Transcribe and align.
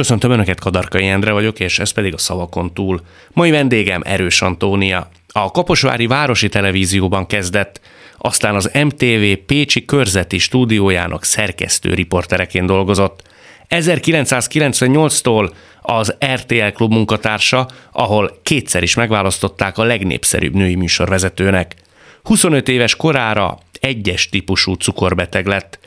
Köszöntöm 0.00 0.30
Önöket, 0.30 0.60
Kadarkai 0.60 1.06
Endre 1.06 1.32
vagyok, 1.32 1.60
és 1.60 1.78
ez 1.78 1.90
pedig 1.90 2.14
a 2.14 2.18
szavakon 2.18 2.74
túl. 2.74 3.00
Mai 3.32 3.50
vendégem 3.50 4.02
Erős 4.04 4.42
Antónia. 4.42 5.08
A 5.32 5.50
Kaposvári 5.50 6.06
Városi 6.06 6.48
Televízióban 6.48 7.26
kezdett, 7.26 7.80
aztán 8.18 8.54
az 8.54 8.70
MTV 8.84 9.44
Pécsi 9.46 9.84
körzeti 9.84 10.38
stúdiójának 10.38 11.24
szerkesztő 11.24 11.94
riportereként 11.94 12.66
dolgozott. 12.66 13.22
1998-tól 13.68 15.50
az 15.82 16.16
RTL 16.34 16.68
klub 16.74 16.92
munkatársa, 16.92 17.68
ahol 17.92 18.38
kétszer 18.42 18.82
is 18.82 18.94
megválasztották 18.94 19.78
a 19.78 19.84
legnépszerűbb 19.84 20.54
női 20.54 20.74
műsorvezetőnek. 20.74 21.74
25 22.22 22.68
éves 22.68 22.96
korára 22.96 23.58
egyes 23.80 24.28
típusú 24.28 24.74
cukorbeteg 24.74 25.46
lett, 25.46 25.78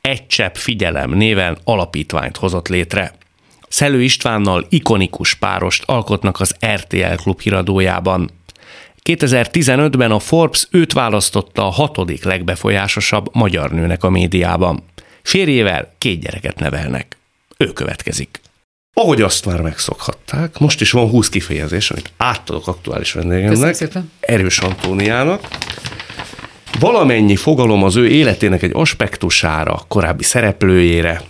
egy 0.00 0.26
csepp 0.26 0.54
figyelem 0.54 1.10
néven 1.10 1.58
alapítványt 1.64 2.36
hozott 2.36 2.68
létre. 2.68 3.12
Szelő 3.74 4.02
Istvánnal 4.02 4.66
ikonikus 4.68 5.34
párost 5.34 5.82
alkotnak 5.86 6.40
az 6.40 6.54
RTL 6.74 7.14
klub 7.14 7.40
híradójában. 7.40 8.30
2015-ben 9.02 10.10
a 10.10 10.18
Forbes 10.18 10.68
őt 10.70 10.92
választotta 10.92 11.66
a 11.66 11.70
hatodik 11.70 12.24
legbefolyásosabb 12.24 13.28
magyar 13.32 13.70
nőnek 13.70 14.04
a 14.04 14.10
médiában. 14.10 14.82
Férjével 15.22 15.94
két 15.98 16.20
gyereket 16.20 16.58
nevelnek. 16.58 17.16
Ő 17.56 17.66
következik. 17.66 18.40
Ahogy 18.92 19.22
azt 19.22 19.46
már 19.46 19.60
megszokhatták, 19.60 20.58
most 20.58 20.80
is 20.80 20.90
van 20.90 21.08
20 21.08 21.28
kifejezés, 21.28 21.90
amit 21.90 22.12
átadok 22.16 22.68
aktuális 22.68 23.12
vendégemnek, 23.12 23.88
Erős 24.20 24.58
Antóniának. 24.58 25.48
Valamennyi 26.78 27.36
fogalom 27.36 27.82
az 27.82 27.96
ő 27.96 28.08
életének 28.08 28.62
egy 28.62 28.72
aspektusára, 28.74 29.80
korábbi 29.88 30.22
szereplőjére, 30.22 31.22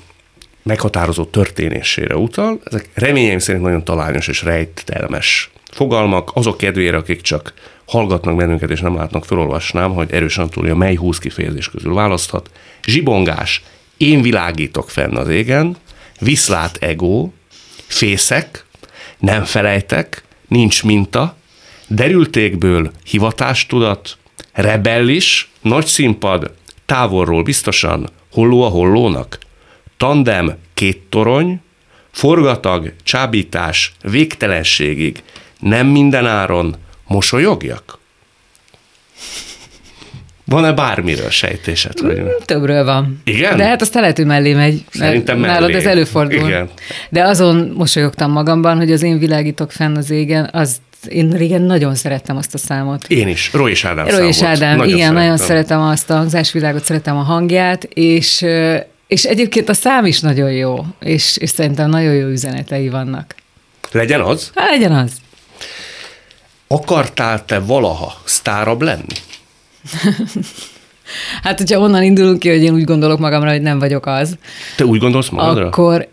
meghatározó 0.64 1.24
történésére 1.24 2.16
utal. 2.16 2.60
Ezek 2.64 2.88
reményeim 2.94 3.38
szerint 3.38 3.64
nagyon 3.64 3.84
talányos 3.84 4.28
és 4.28 4.42
rejtelmes 4.42 5.50
fogalmak. 5.70 6.30
Azok 6.34 6.56
kedvére, 6.56 6.96
akik 6.96 7.20
csak 7.20 7.52
hallgatnak 7.86 8.36
bennünket 8.36 8.70
és 8.70 8.80
nem 8.80 8.96
látnak, 8.96 9.24
felolvasnám, 9.24 9.94
hogy 9.94 10.12
Erős 10.12 10.38
Antónia 10.38 10.74
mely 10.74 10.94
20 10.94 11.18
kifejezés 11.18 11.68
közül 11.68 11.94
választhat. 11.94 12.50
Zsibongás, 12.86 13.62
én 13.96 14.22
világítok 14.22 14.90
fenn 14.90 15.16
az 15.16 15.28
égen, 15.28 15.76
viszlát 16.20 16.76
ego, 16.80 17.30
fészek, 17.86 18.64
nem 19.18 19.44
felejtek, 19.44 20.24
nincs 20.48 20.84
minta, 20.84 21.36
derültékből 21.88 22.90
hivatástudat, 23.04 24.16
rebellis, 24.52 25.50
nagy 25.60 25.86
színpad, 25.86 26.54
távolról 26.86 27.42
biztosan, 27.42 28.08
holló 28.32 28.62
a 28.62 28.68
hollónak, 28.68 29.38
tandem 29.96 30.54
két 30.74 31.02
torony, 31.08 31.60
forgatag, 32.10 32.92
csábítás, 33.02 33.92
végtelenségig, 34.02 35.22
nem 35.60 35.86
minden 35.86 36.26
áron 36.26 36.76
mosolyogjak? 37.06 37.98
Van-e 40.46 40.72
bármiről 40.72 41.30
sejtésed? 41.30 42.00
Vagy? 42.00 42.20
Mm, 42.20 42.26
többről 42.44 42.84
van. 42.84 43.20
Igen? 43.24 43.56
De 43.56 43.64
hát 43.64 43.80
azt 43.80 43.94
lehet, 43.94 44.16
hogy 44.16 44.26
mellé 44.26 44.54
megy. 44.54 44.84
Szerintem 44.90 45.38
mellé. 45.38 45.52
Nálad 45.52 45.70
ez 45.70 45.86
előfordul. 45.86 46.48
Igen. 46.48 46.68
De 47.08 47.24
azon 47.24 47.72
mosolyogtam 47.76 48.30
magamban, 48.30 48.76
hogy 48.76 48.92
az 48.92 49.02
én 49.02 49.18
világítok 49.18 49.72
fenn 49.72 49.96
az 49.96 50.10
égen, 50.10 50.48
az 50.52 50.76
én 51.08 51.30
régen 51.30 51.62
nagyon 51.62 51.94
szerettem 51.94 52.36
azt 52.36 52.54
a 52.54 52.58
számot. 52.58 53.04
Én 53.08 53.28
is, 53.28 53.52
Roy 53.52 53.70
és 53.70 53.84
Ádám 53.84 54.06
Roy 54.08 54.26
és 54.26 54.42
Ádám, 54.42 54.76
nagyon 54.76 54.94
igen, 54.94 55.06
szeretem. 55.06 55.22
nagyon 55.22 55.36
szeretem 55.36 55.80
azt 55.80 56.10
a 56.10 56.14
hangzásvilágot, 56.14 56.84
szeretem 56.84 57.16
a 57.16 57.22
hangját, 57.22 57.84
és, 57.84 58.44
és 59.06 59.24
egyébként 59.24 59.68
a 59.68 59.74
szám 59.74 60.06
is 60.06 60.20
nagyon 60.20 60.52
jó, 60.52 60.84
és, 61.00 61.36
és 61.36 61.50
szerintem 61.50 61.90
nagyon 61.90 62.14
jó 62.14 62.26
üzenetei 62.26 62.88
vannak. 62.88 63.34
Legyen 63.92 64.20
az? 64.20 64.50
Hát 64.54 64.70
legyen 64.70 64.92
az. 64.92 65.12
Akartál 66.66 67.44
te 67.44 67.58
valaha 67.58 68.20
sztárabb 68.24 68.82
lenni? 68.82 69.14
hát, 71.42 71.58
hogyha 71.58 71.78
onnan 71.78 72.02
indulunk 72.02 72.38
ki, 72.38 72.48
hogy 72.48 72.62
én 72.62 72.74
úgy 72.74 72.84
gondolok 72.84 73.18
magamra, 73.18 73.50
hogy 73.50 73.62
nem 73.62 73.78
vagyok 73.78 74.06
az. 74.06 74.36
Te 74.76 74.84
úgy 74.84 74.98
gondolsz 74.98 75.28
magadra? 75.28 75.66
Akkor 75.66 76.08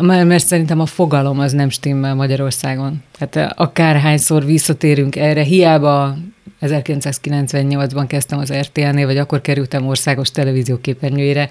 mert 0.00 0.46
szerintem 0.46 0.80
a 0.80 0.86
fogalom 0.86 1.38
az 1.38 1.52
nem 1.52 1.68
stimmel 1.68 2.14
Magyarországon. 2.14 3.02
Tehát 3.18 3.52
akárhányszor 3.56 4.44
visszatérünk 4.44 5.16
erre, 5.16 5.42
hiába 5.42 6.16
1998-ban 6.60 8.04
kezdtem 8.08 8.38
az 8.38 8.52
RTL-nél, 8.52 9.06
vagy 9.06 9.18
akkor 9.18 9.40
kerültem 9.40 9.86
országos 9.86 10.30
televízió 10.30 10.78
képernyőjére. 10.80 11.48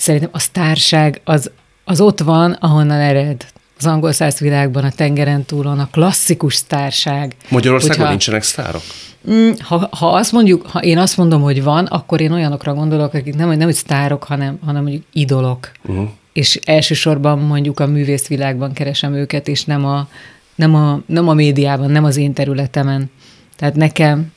Szerintem 0.00 0.30
a 0.32 0.38
sztárság 0.38 1.20
az, 1.24 1.50
az 1.84 2.00
ott 2.00 2.20
van, 2.20 2.52
ahonnan 2.52 3.00
ered. 3.00 3.46
Az 3.78 3.86
angol 3.86 4.12
száz 4.12 4.38
világban, 4.38 4.84
a 4.84 4.90
tengeren 4.90 5.44
túlon, 5.44 5.78
a 5.78 5.88
klasszikus 5.92 6.54
sztárság. 6.54 7.36
Magyarországon 7.48 7.96
hogyha, 7.96 8.10
nincsenek 8.10 8.42
sztárok? 8.42 8.82
Mm, 9.30 9.50
ha, 9.58 9.88
ha 9.90 10.08
azt 10.08 10.32
mondjuk, 10.32 10.66
ha 10.66 10.80
én 10.80 10.98
azt 10.98 11.16
mondom, 11.16 11.42
hogy 11.42 11.62
van, 11.62 11.86
akkor 11.86 12.20
én 12.20 12.32
olyanokra 12.32 12.74
gondolok, 12.74 13.14
akik 13.14 13.34
nem, 13.34 13.48
nem 13.48 13.60
hogy 13.60 13.74
sztárok, 13.74 14.24
hanem, 14.24 14.58
hanem 14.64 14.82
mondjuk 14.82 15.04
idolok. 15.12 15.70
Uh-huh 15.82 16.08
és 16.32 16.60
elsősorban 16.64 17.38
mondjuk 17.38 17.80
a 17.80 17.86
művészvilágban 17.86 18.72
keresem 18.72 19.14
őket, 19.14 19.48
és 19.48 19.64
nem 19.64 19.84
a, 19.84 20.08
nem 20.54 20.74
a, 20.74 21.00
nem 21.06 21.28
a 21.28 21.34
médiában, 21.34 21.90
nem 21.90 22.04
az 22.04 22.16
én 22.16 22.32
területemen. 22.32 23.10
Tehát 23.56 23.74
nekem, 23.74 24.32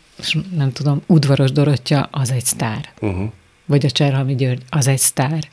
nem 0.55 0.71
tudom, 0.71 1.01
Udvaros 1.05 1.51
Dorottya 1.51 2.07
az 2.11 2.31
egy 2.31 2.45
sztár. 2.45 2.89
Uh-huh. 2.99 3.31
Vagy 3.65 3.85
a 3.85 3.91
Cserhalmi 3.91 4.35
György 4.35 4.61
az 4.69 4.87
egy 4.87 4.97
sztár. 4.99 5.43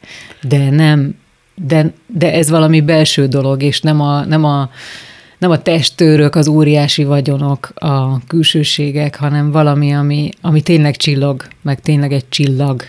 De 0.43 0.71
nem, 0.71 1.15
de, 1.55 1.93
de 2.07 2.33
ez 2.33 2.51
valami 2.51 2.81
belső 2.81 3.27
dolog, 3.27 3.63
és 3.63 3.81
nem 3.81 4.01
a, 4.01 4.25
nem 4.25 4.45
a, 4.45 4.71
nem 5.39 5.51
a 5.51 5.63
testőrök, 5.63 6.35
az 6.35 6.49
óriási 6.49 7.05
vagyonok, 7.05 7.73
a 7.75 8.27
külsőségek, 8.27 9.17
hanem 9.17 9.51
valami, 9.51 9.93
ami, 9.93 10.31
ami 10.41 10.61
tényleg 10.61 10.97
csillog, 10.97 11.47
meg 11.63 11.81
tényleg 11.81 12.13
egy 12.13 12.29
csillag. 12.29 12.83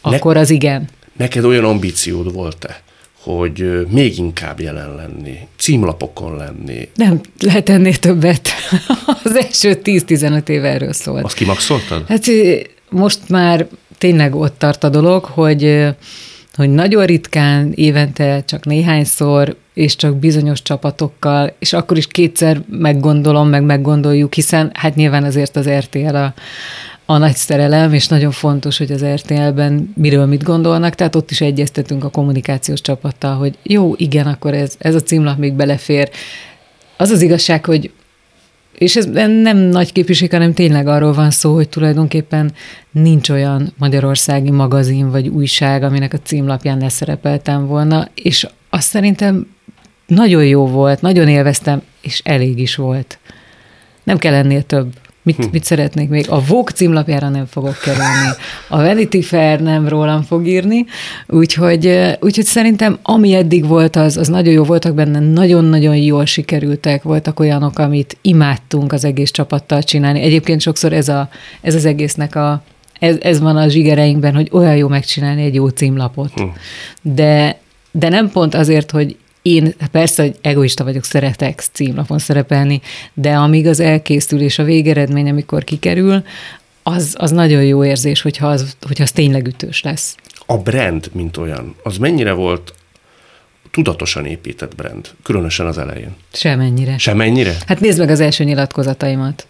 Akkor 0.00 0.36
az 0.36 0.50
igen. 0.50 0.88
Neked 1.16 1.44
olyan 1.44 1.64
ambíciód 1.64 2.32
volt-e, 2.32 2.82
hogy 3.20 3.86
még 3.90 4.18
inkább 4.18 4.60
jelen 4.60 4.94
lenni, 4.94 5.38
címlapokon 5.56 6.36
lenni? 6.36 6.88
Nem, 6.94 7.20
lehet 7.38 7.68
ennél 7.68 7.96
többet. 7.96 8.48
Az 9.24 9.36
első 9.36 9.80
10-15 9.84 10.48
év 10.48 10.64
erről 10.64 10.92
szólt. 10.92 11.24
Azt 11.24 11.36
kimaxoltad? 11.36 12.06
Hát 12.06 12.26
most 12.90 13.28
már 13.28 13.66
tényleg 13.98 14.34
ott 14.34 14.58
tart 14.58 14.84
a 14.84 14.88
dolog, 14.88 15.24
hogy 15.24 15.86
hogy 16.58 16.70
nagyon 16.70 17.04
ritkán, 17.04 17.72
évente 17.74 18.42
csak 18.44 18.64
néhányszor, 18.64 19.56
és 19.74 19.96
csak 19.96 20.16
bizonyos 20.16 20.62
csapatokkal, 20.62 21.52
és 21.58 21.72
akkor 21.72 21.96
is 21.96 22.06
kétszer 22.06 22.62
meggondolom, 22.70 23.48
meg 23.48 23.62
meggondoljuk, 23.62 24.34
hiszen 24.34 24.70
hát 24.74 24.94
nyilván 24.94 25.24
azért 25.24 25.56
az 25.56 25.68
RTL 25.68 26.16
a, 26.16 26.34
a 27.06 27.16
nagy 27.16 27.34
szerelem, 27.34 27.92
és 27.92 28.06
nagyon 28.06 28.30
fontos, 28.30 28.78
hogy 28.78 28.92
az 28.92 29.04
RTL-ben 29.04 29.92
miről 29.94 30.26
mit 30.26 30.42
gondolnak, 30.42 30.94
tehát 30.94 31.16
ott 31.16 31.30
is 31.30 31.40
egyeztetünk 31.40 32.04
a 32.04 32.08
kommunikációs 32.08 32.80
csapattal, 32.80 33.36
hogy 33.36 33.58
jó, 33.62 33.94
igen, 33.96 34.26
akkor 34.26 34.54
ez, 34.54 34.74
ez 34.78 34.94
a 34.94 35.00
címlap 35.00 35.38
még 35.38 35.52
belefér. 35.52 36.10
Az 36.96 37.10
az 37.10 37.22
igazság, 37.22 37.64
hogy 37.64 37.90
és 38.78 38.96
ez 38.96 39.04
nem 39.42 39.56
nagy 39.56 39.92
képviség, 39.92 40.30
hanem 40.30 40.52
tényleg 40.52 40.86
arról 40.86 41.12
van 41.12 41.30
szó, 41.30 41.54
hogy 41.54 41.68
tulajdonképpen 41.68 42.52
nincs 42.90 43.28
olyan 43.28 43.72
magyarországi 43.78 44.50
magazin 44.50 45.10
vagy 45.10 45.28
újság, 45.28 45.82
aminek 45.82 46.12
a 46.12 46.18
címlapján 46.18 46.78
ne 46.78 46.88
szerepeltem 46.88 47.66
volna, 47.66 48.08
és 48.14 48.46
azt 48.70 48.88
szerintem 48.88 49.46
nagyon 50.06 50.44
jó 50.44 50.66
volt, 50.66 51.00
nagyon 51.00 51.28
élveztem, 51.28 51.82
és 52.00 52.20
elég 52.24 52.58
is 52.58 52.74
volt. 52.74 53.18
Nem 54.02 54.18
kell 54.18 54.34
ennél 54.34 54.62
több. 54.62 54.92
Mit, 55.28 55.36
hm. 55.36 55.50
mit 55.52 55.64
szeretnék 55.64 56.08
még? 56.08 56.30
A 56.30 56.44
Vogue 56.44 56.72
címlapjára 56.72 57.28
nem 57.28 57.46
fogok 57.46 57.78
kerülni. 57.78 58.28
A 58.68 58.76
Vanity 58.76 59.20
Fair 59.22 59.60
nem 59.60 59.88
rólam 59.88 60.22
fog 60.22 60.46
írni, 60.46 60.84
úgyhogy, 61.26 62.16
úgyhogy 62.20 62.44
szerintem 62.44 62.98
ami 63.02 63.34
eddig 63.34 63.66
volt, 63.66 63.96
az, 63.96 64.16
az 64.16 64.28
nagyon 64.28 64.52
jó 64.52 64.64
voltak 64.64 64.94
benne, 64.94 65.18
nagyon-nagyon 65.18 65.96
jól 65.96 66.24
sikerültek, 66.24 67.02
voltak 67.02 67.40
olyanok, 67.40 67.78
amit 67.78 68.16
imádtunk 68.22 68.92
az 68.92 69.04
egész 69.04 69.30
csapattal 69.30 69.82
csinálni. 69.82 70.20
Egyébként 70.20 70.60
sokszor 70.60 70.92
ez, 70.92 71.08
a, 71.08 71.28
ez 71.60 71.74
az 71.74 71.84
egésznek 71.84 72.34
a, 72.34 72.62
ez, 72.98 73.16
ez 73.20 73.40
van 73.40 73.56
a 73.56 73.68
zsigereinkben, 73.68 74.34
hogy 74.34 74.48
olyan 74.52 74.76
jó 74.76 74.88
megcsinálni 74.88 75.42
egy 75.42 75.54
jó 75.54 75.68
címlapot. 75.68 76.32
Hm. 76.34 76.42
De, 77.02 77.58
de 77.90 78.08
nem 78.08 78.30
pont 78.30 78.54
azért, 78.54 78.90
hogy 78.90 79.16
én 79.54 79.74
persze, 79.90 80.22
hogy 80.22 80.36
egoista 80.40 80.84
vagyok, 80.84 81.04
szeretek 81.04 81.64
címlapon 81.72 82.18
szerepelni, 82.18 82.80
de 83.14 83.34
amíg 83.34 83.66
az 83.66 83.80
elkészül 83.80 84.40
és 84.40 84.58
a 84.58 84.64
végeredmény, 84.64 85.28
amikor 85.28 85.64
kikerül, 85.64 86.22
az, 86.82 87.14
az 87.18 87.30
nagyon 87.30 87.64
jó 87.64 87.84
érzés, 87.84 88.20
hogyha 88.20 88.46
az, 88.46 88.76
hogyha 88.86 89.02
az 89.02 89.12
tényleg 89.12 89.46
ütős 89.46 89.82
lesz. 89.82 90.16
A 90.46 90.56
brand, 90.56 91.10
mint 91.12 91.36
olyan, 91.36 91.74
az 91.82 91.96
mennyire 91.96 92.32
volt 92.32 92.74
tudatosan 93.70 94.26
épített 94.26 94.74
brand, 94.74 95.10
különösen 95.22 95.66
az 95.66 95.78
elején? 95.78 96.16
Semennyire. 96.32 96.98
Semennyire? 96.98 97.56
Hát 97.66 97.80
nézd 97.80 97.98
meg 97.98 98.10
az 98.10 98.20
első 98.20 98.44
nyilatkozataimat. 98.44 99.46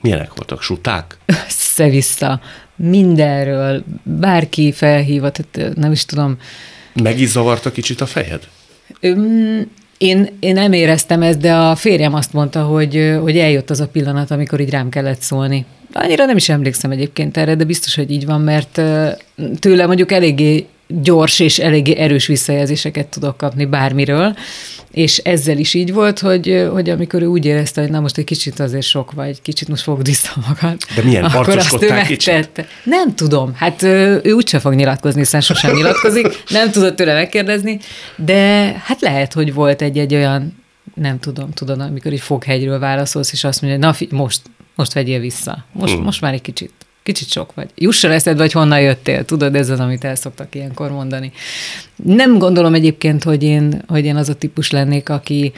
Milyenek 0.00 0.34
voltak? 0.34 0.62
Suták? 0.62 1.18
Össze-vissza. 1.26 2.40
Mindenről. 2.76 3.84
Bárki 4.02 4.72
felhívott, 4.72 5.40
nem 5.74 5.92
is 5.92 6.04
tudom. 6.04 6.38
Meg 7.02 7.20
is 7.20 7.28
zavarta 7.28 7.70
kicsit 7.72 8.00
a 8.00 8.06
fejed? 8.06 8.48
Én, 9.98 10.26
én 10.40 10.54
nem 10.54 10.72
éreztem 10.72 11.22
ezt, 11.22 11.38
de 11.38 11.54
a 11.54 11.74
férjem 11.74 12.14
azt 12.14 12.32
mondta, 12.32 12.62
hogy, 12.62 13.16
hogy 13.20 13.38
eljött 13.38 13.70
az 13.70 13.80
a 13.80 13.88
pillanat, 13.88 14.30
amikor 14.30 14.60
így 14.60 14.70
rám 14.70 14.88
kellett 14.88 15.20
szólni. 15.20 15.64
Annyira 15.92 16.24
nem 16.24 16.36
is 16.36 16.48
emlékszem 16.48 16.90
egyébként 16.90 17.36
erre, 17.36 17.54
de 17.54 17.64
biztos, 17.64 17.94
hogy 17.94 18.10
így 18.10 18.26
van, 18.26 18.40
mert 18.40 18.80
tőle 19.58 19.86
mondjuk 19.86 20.12
eléggé 20.12 20.66
gyors 21.02 21.40
és 21.40 21.58
eléggé 21.58 21.96
erős 21.96 22.26
visszajelzéseket 22.26 23.06
tudok 23.06 23.36
kapni 23.36 23.64
bármiről, 23.64 24.36
és 24.90 25.18
ezzel 25.18 25.58
is 25.58 25.74
így 25.74 25.92
volt, 25.92 26.18
hogy, 26.18 26.66
hogy 26.72 26.90
amikor 26.90 27.22
ő 27.22 27.26
úgy 27.26 27.44
érezte, 27.44 27.80
hogy 27.80 27.90
na 27.90 28.00
most 28.00 28.18
egy 28.18 28.24
kicsit 28.24 28.60
azért 28.60 28.84
sok 28.84 29.12
vagy, 29.12 29.42
kicsit 29.42 29.68
most 29.68 29.82
fogd 29.82 30.06
vissza 30.06 30.32
magad. 30.48 30.76
De 30.94 31.02
milyen 31.02 31.24
akkor 31.24 31.58
azt 31.58 31.82
ő 31.82 31.88
megtette. 31.88 32.66
Nem 32.84 33.14
tudom, 33.14 33.54
hát 33.54 33.82
ő 33.82 34.32
úgyse 34.32 34.58
fog 34.58 34.74
nyilatkozni, 34.74 35.20
hiszen 35.20 35.40
sosem 35.40 35.74
nyilatkozik, 35.76 36.42
nem 36.48 36.70
tudott 36.70 36.96
tőle 36.96 37.14
megkérdezni, 37.14 37.78
de 38.16 38.34
hát 38.84 39.00
lehet, 39.00 39.32
hogy 39.32 39.54
volt 39.54 39.82
egy-egy 39.82 40.14
olyan 40.14 40.62
nem 40.94 41.18
tudom, 41.18 41.50
tudod, 41.50 41.80
amikor 41.80 42.12
egy 42.12 42.20
foghegyről 42.20 42.78
válaszolsz, 42.78 43.32
és 43.32 43.44
azt 43.44 43.62
mondja, 43.62 43.80
na 43.80 43.92
fi, 43.92 44.08
most, 44.10 44.40
most 44.74 44.92
vegyél 44.92 45.20
vissza. 45.20 45.64
Most, 45.72 45.94
hmm. 45.94 46.02
most 46.02 46.20
már 46.20 46.32
egy 46.32 46.40
kicsit. 46.40 46.72
Kicsit 47.04 47.28
sok 47.28 47.54
vagy. 47.54 47.70
Jusson 47.74 48.10
eszed, 48.10 48.36
vagy 48.36 48.52
honnan 48.52 48.80
jöttél. 48.80 49.24
Tudod, 49.24 49.54
ez 49.54 49.70
az, 49.70 49.80
amit 49.80 50.04
el 50.04 50.14
szoktak 50.14 50.54
ilyenkor 50.54 50.90
mondani. 50.90 51.32
Nem 51.96 52.38
gondolom 52.38 52.74
egyébként, 52.74 53.22
hogy 53.22 53.42
én, 53.42 53.82
hogy 53.86 54.04
én 54.04 54.16
az 54.16 54.28
a 54.28 54.34
típus 54.34 54.70
lennék, 54.70 55.08
aki, 55.08 55.52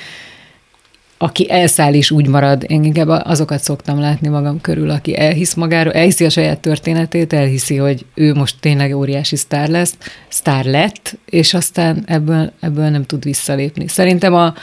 aki 1.18 1.50
elszáll 1.50 1.94
és 1.94 2.10
úgy 2.10 2.26
marad. 2.26 2.64
Én 2.66 2.84
inkább 2.84 3.08
azokat 3.08 3.60
szoktam 3.60 4.00
látni 4.00 4.28
magam 4.28 4.60
körül, 4.60 4.90
aki 4.90 5.18
elhisz 5.18 5.54
magáról, 5.54 5.92
elhiszi 5.92 6.24
a 6.24 6.30
saját 6.30 6.60
történetét, 6.60 7.32
elhiszi, 7.32 7.76
hogy 7.76 8.04
ő 8.14 8.34
most 8.34 8.56
tényleg 8.60 8.96
óriási 8.96 9.36
sztár 9.36 9.68
lesz, 9.68 9.94
sztár 10.28 10.64
lett, 10.64 11.18
és 11.24 11.54
aztán 11.54 12.02
ebből, 12.06 12.52
ebből 12.60 12.88
nem 12.88 13.04
tud 13.04 13.24
visszalépni. 13.24 13.88
Szerintem 13.88 14.34
a, 14.34 14.54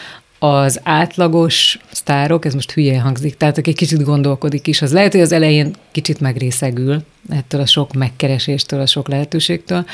az 0.44 0.80
átlagos 0.84 1.80
sztárok, 1.92 2.46
ez 2.46 2.54
most 2.54 2.72
hülyén 2.72 3.02
hangzik, 3.02 3.38
tehát 3.38 3.58
aki 3.58 3.74
kicsit 3.74 4.04
gondolkodik 4.04 4.68
is, 4.68 4.82
az 4.82 4.94
lehet, 4.94 5.12
hogy 5.12 5.22
az 5.22 5.32
elején 5.32 5.76
kicsit 5.92 6.20
megrészegül 6.20 7.04
ettől 7.30 7.62
a 7.62 7.66
sok 7.66 7.94
megkereséstől, 7.94 8.80
a 8.80 8.86
sok 8.86 9.08
lehetőségtől, 9.08 9.86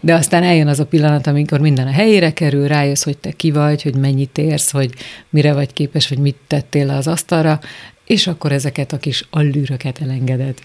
de 0.00 0.14
aztán 0.14 0.42
eljön 0.42 0.68
az 0.68 0.80
a 0.80 0.86
pillanat, 0.86 1.26
amikor 1.26 1.60
minden 1.60 1.86
a 1.86 1.90
helyére 1.90 2.32
kerül, 2.32 2.66
rájössz, 2.66 3.02
hogy 3.02 3.18
te 3.18 3.30
ki 3.30 3.50
vagy, 3.50 3.82
hogy 3.82 3.94
mennyit 3.94 4.38
érsz, 4.38 4.70
hogy 4.70 4.90
mire 5.30 5.52
vagy 5.52 5.72
képes, 5.72 6.08
vagy 6.08 6.18
mit 6.18 6.36
tettél 6.46 6.86
le 6.86 6.96
az 6.96 7.06
asztalra, 7.06 7.60
és 8.04 8.26
akkor 8.26 8.52
ezeket 8.52 8.92
a 8.92 8.98
kis 8.98 9.26
allűröket 9.30 10.00
elengeded. 10.00 10.58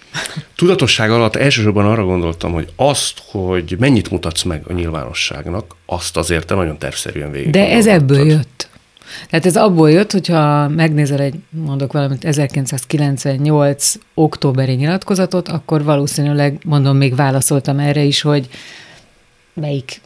Tudatosság 0.55 1.11
alatt 1.11 1.35
elsősorban 1.35 1.85
arra 1.85 2.03
gondoltam, 2.03 2.51
hogy 2.51 2.67
azt, 2.75 3.21
hogy 3.31 3.75
mennyit 3.79 4.11
mutatsz 4.11 4.43
meg 4.43 4.61
a 4.67 4.73
nyilvánosságnak, 4.73 5.75
azt 5.85 6.17
azért 6.17 6.45
te 6.45 6.55
nagyon 6.55 6.77
tervszerűen 6.77 7.31
végig. 7.31 7.51
De 7.51 7.69
ez 7.69 7.87
ebből 7.87 8.27
jött. 8.27 8.69
Tehát 9.29 9.45
ez 9.45 9.55
abból 9.55 9.91
jött, 9.91 10.11
hogyha 10.11 10.67
megnézel 10.67 11.19
egy, 11.19 11.35
mondok 11.49 11.93
valamit, 11.93 12.25
1998 12.25 13.93
októberi 14.13 14.73
nyilatkozatot, 14.73 15.47
akkor 15.47 15.83
valószínűleg, 15.83 16.57
mondom, 16.65 16.97
még 16.97 17.15
válaszoltam 17.15 17.79
erre 17.79 18.03
is, 18.03 18.21
hogy 18.21 18.47
melyik 19.53 20.01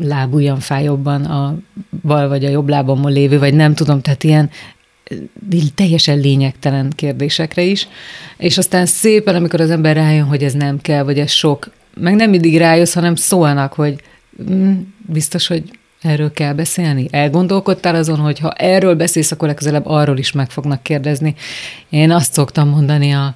lábujjam 0.00 0.58
fáj 0.58 0.84
jobban, 0.84 1.24
a 1.24 1.56
bal 2.02 2.28
vagy 2.28 2.44
a 2.44 2.48
jobb 2.48 2.68
lábamon 2.68 3.12
lévő, 3.12 3.38
vagy 3.38 3.54
nem 3.54 3.74
tudom, 3.74 4.00
tehát 4.00 4.24
ilyen 4.24 4.50
teljesen 5.74 6.18
lényegtelen 6.18 6.92
kérdésekre 6.96 7.62
is, 7.62 7.88
és 8.36 8.58
aztán 8.58 8.86
szépen, 8.86 9.34
amikor 9.34 9.60
az 9.60 9.70
ember 9.70 9.96
rájön, 9.96 10.24
hogy 10.24 10.42
ez 10.42 10.52
nem 10.52 10.80
kell, 10.80 11.02
vagy 11.02 11.18
ez 11.18 11.30
sok, 11.30 11.70
meg 11.94 12.14
nem 12.14 12.30
mindig 12.30 12.58
rájössz, 12.58 12.94
hanem 12.94 13.14
szólnak, 13.14 13.72
hogy 13.72 14.00
mm, 14.50 14.74
biztos, 15.06 15.46
hogy 15.46 15.70
Erről 16.04 16.32
kell 16.32 16.52
beszélni? 16.52 17.06
Elgondolkodtál 17.10 17.94
azon, 17.94 18.18
hogy 18.18 18.38
ha 18.38 18.52
erről 18.52 18.94
beszélsz, 18.94 19.30
akkor 19.30 19.48
legközelebb 19.48 19.86
arról 19.86 20.18
is 20.18 20.32
meg 20.32 20.50
fognak 20.50 20.82
kérdezni. 20.82 21.34
Én 21.88 22.10
azt 22.10 22.32
szoktam 22.32 22.68
mondani 22.68 23.12
a, 23.12 23.34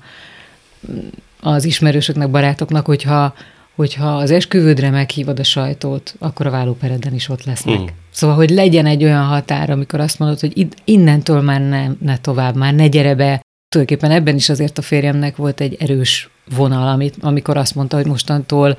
az 1.41 1.65
ismerősöknek, 1.65 2.31
barátoknak, 2.31 2.87
hogyha, 2.87 3.35
hogyha 3.75 4.17
az 4.17 4.31
esküvődre 4.31 4.91
meghívod 4.91 5.39
a 5.39 5.45
sajtót, 5.45 6.15
akkor 6.19 6.47
a 6.47 6.51
vállópereden 6.51 7.15
is 7.15 7.29
ott 7.29 7.45
lesznek. 7.45 7.81
Mm. 7.81 7.85
Szóval, 8.11 8.37
hogy 8.37 8.51
legyen 8.51 8.87
egy 8.87 9.05
olyan 9.05 9.25
határ, 9.25 9.71
amikor 9.71 10.01
azt 10.01 10.19
mondod, 10.19 10.41
hogy 10.41 10.69
innentől 10.85 11.41
már 11.41 11.61
ne, 11.61 11.87
ne 12.01 12.17
tovább, 12.17 12.57
már 12.57 12.75
ne 12.75 12.89
gyere 12.89 13.15
be. 13.15 13.43
Tulajdonképpen 13.69 14.17
ebben 14.17 14.35
is 14.35 14.49
azért 14.49 14.79
a 14.79 14.83
férjemnek 14.83 15.37
volt 15.37 15.61
egy 15.61 15.77
erős 15.79 16.31
vonal, 16.57 16.89
amit, 16.89 17.17
amikor 17.21 17.57
azt 17.57 17.75
mondta, 17.75 17.97
hogy 17.97 18.07
mostantól 18.07 18.77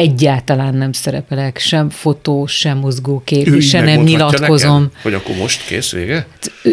egyáltalán 0.00 0.74
nem 0.74 0.92
szerepelek, 0.92 1.58
sem 1.58 1.90
fotó, 1.90 2.46
sem 2.46 2.78
mozgókép, 2.78 3.46
ő 3.46 3.60
se 3.60 3.80
nem 3.80 4.00
nyilatkozom. 4.00 4.82
Nekem, 4.82 4.98
hogy 5.02 5.14
akkor 5.14 5.36
most 5.36 5.66
kész, 5.66 5.92
vége? 5.92 6.26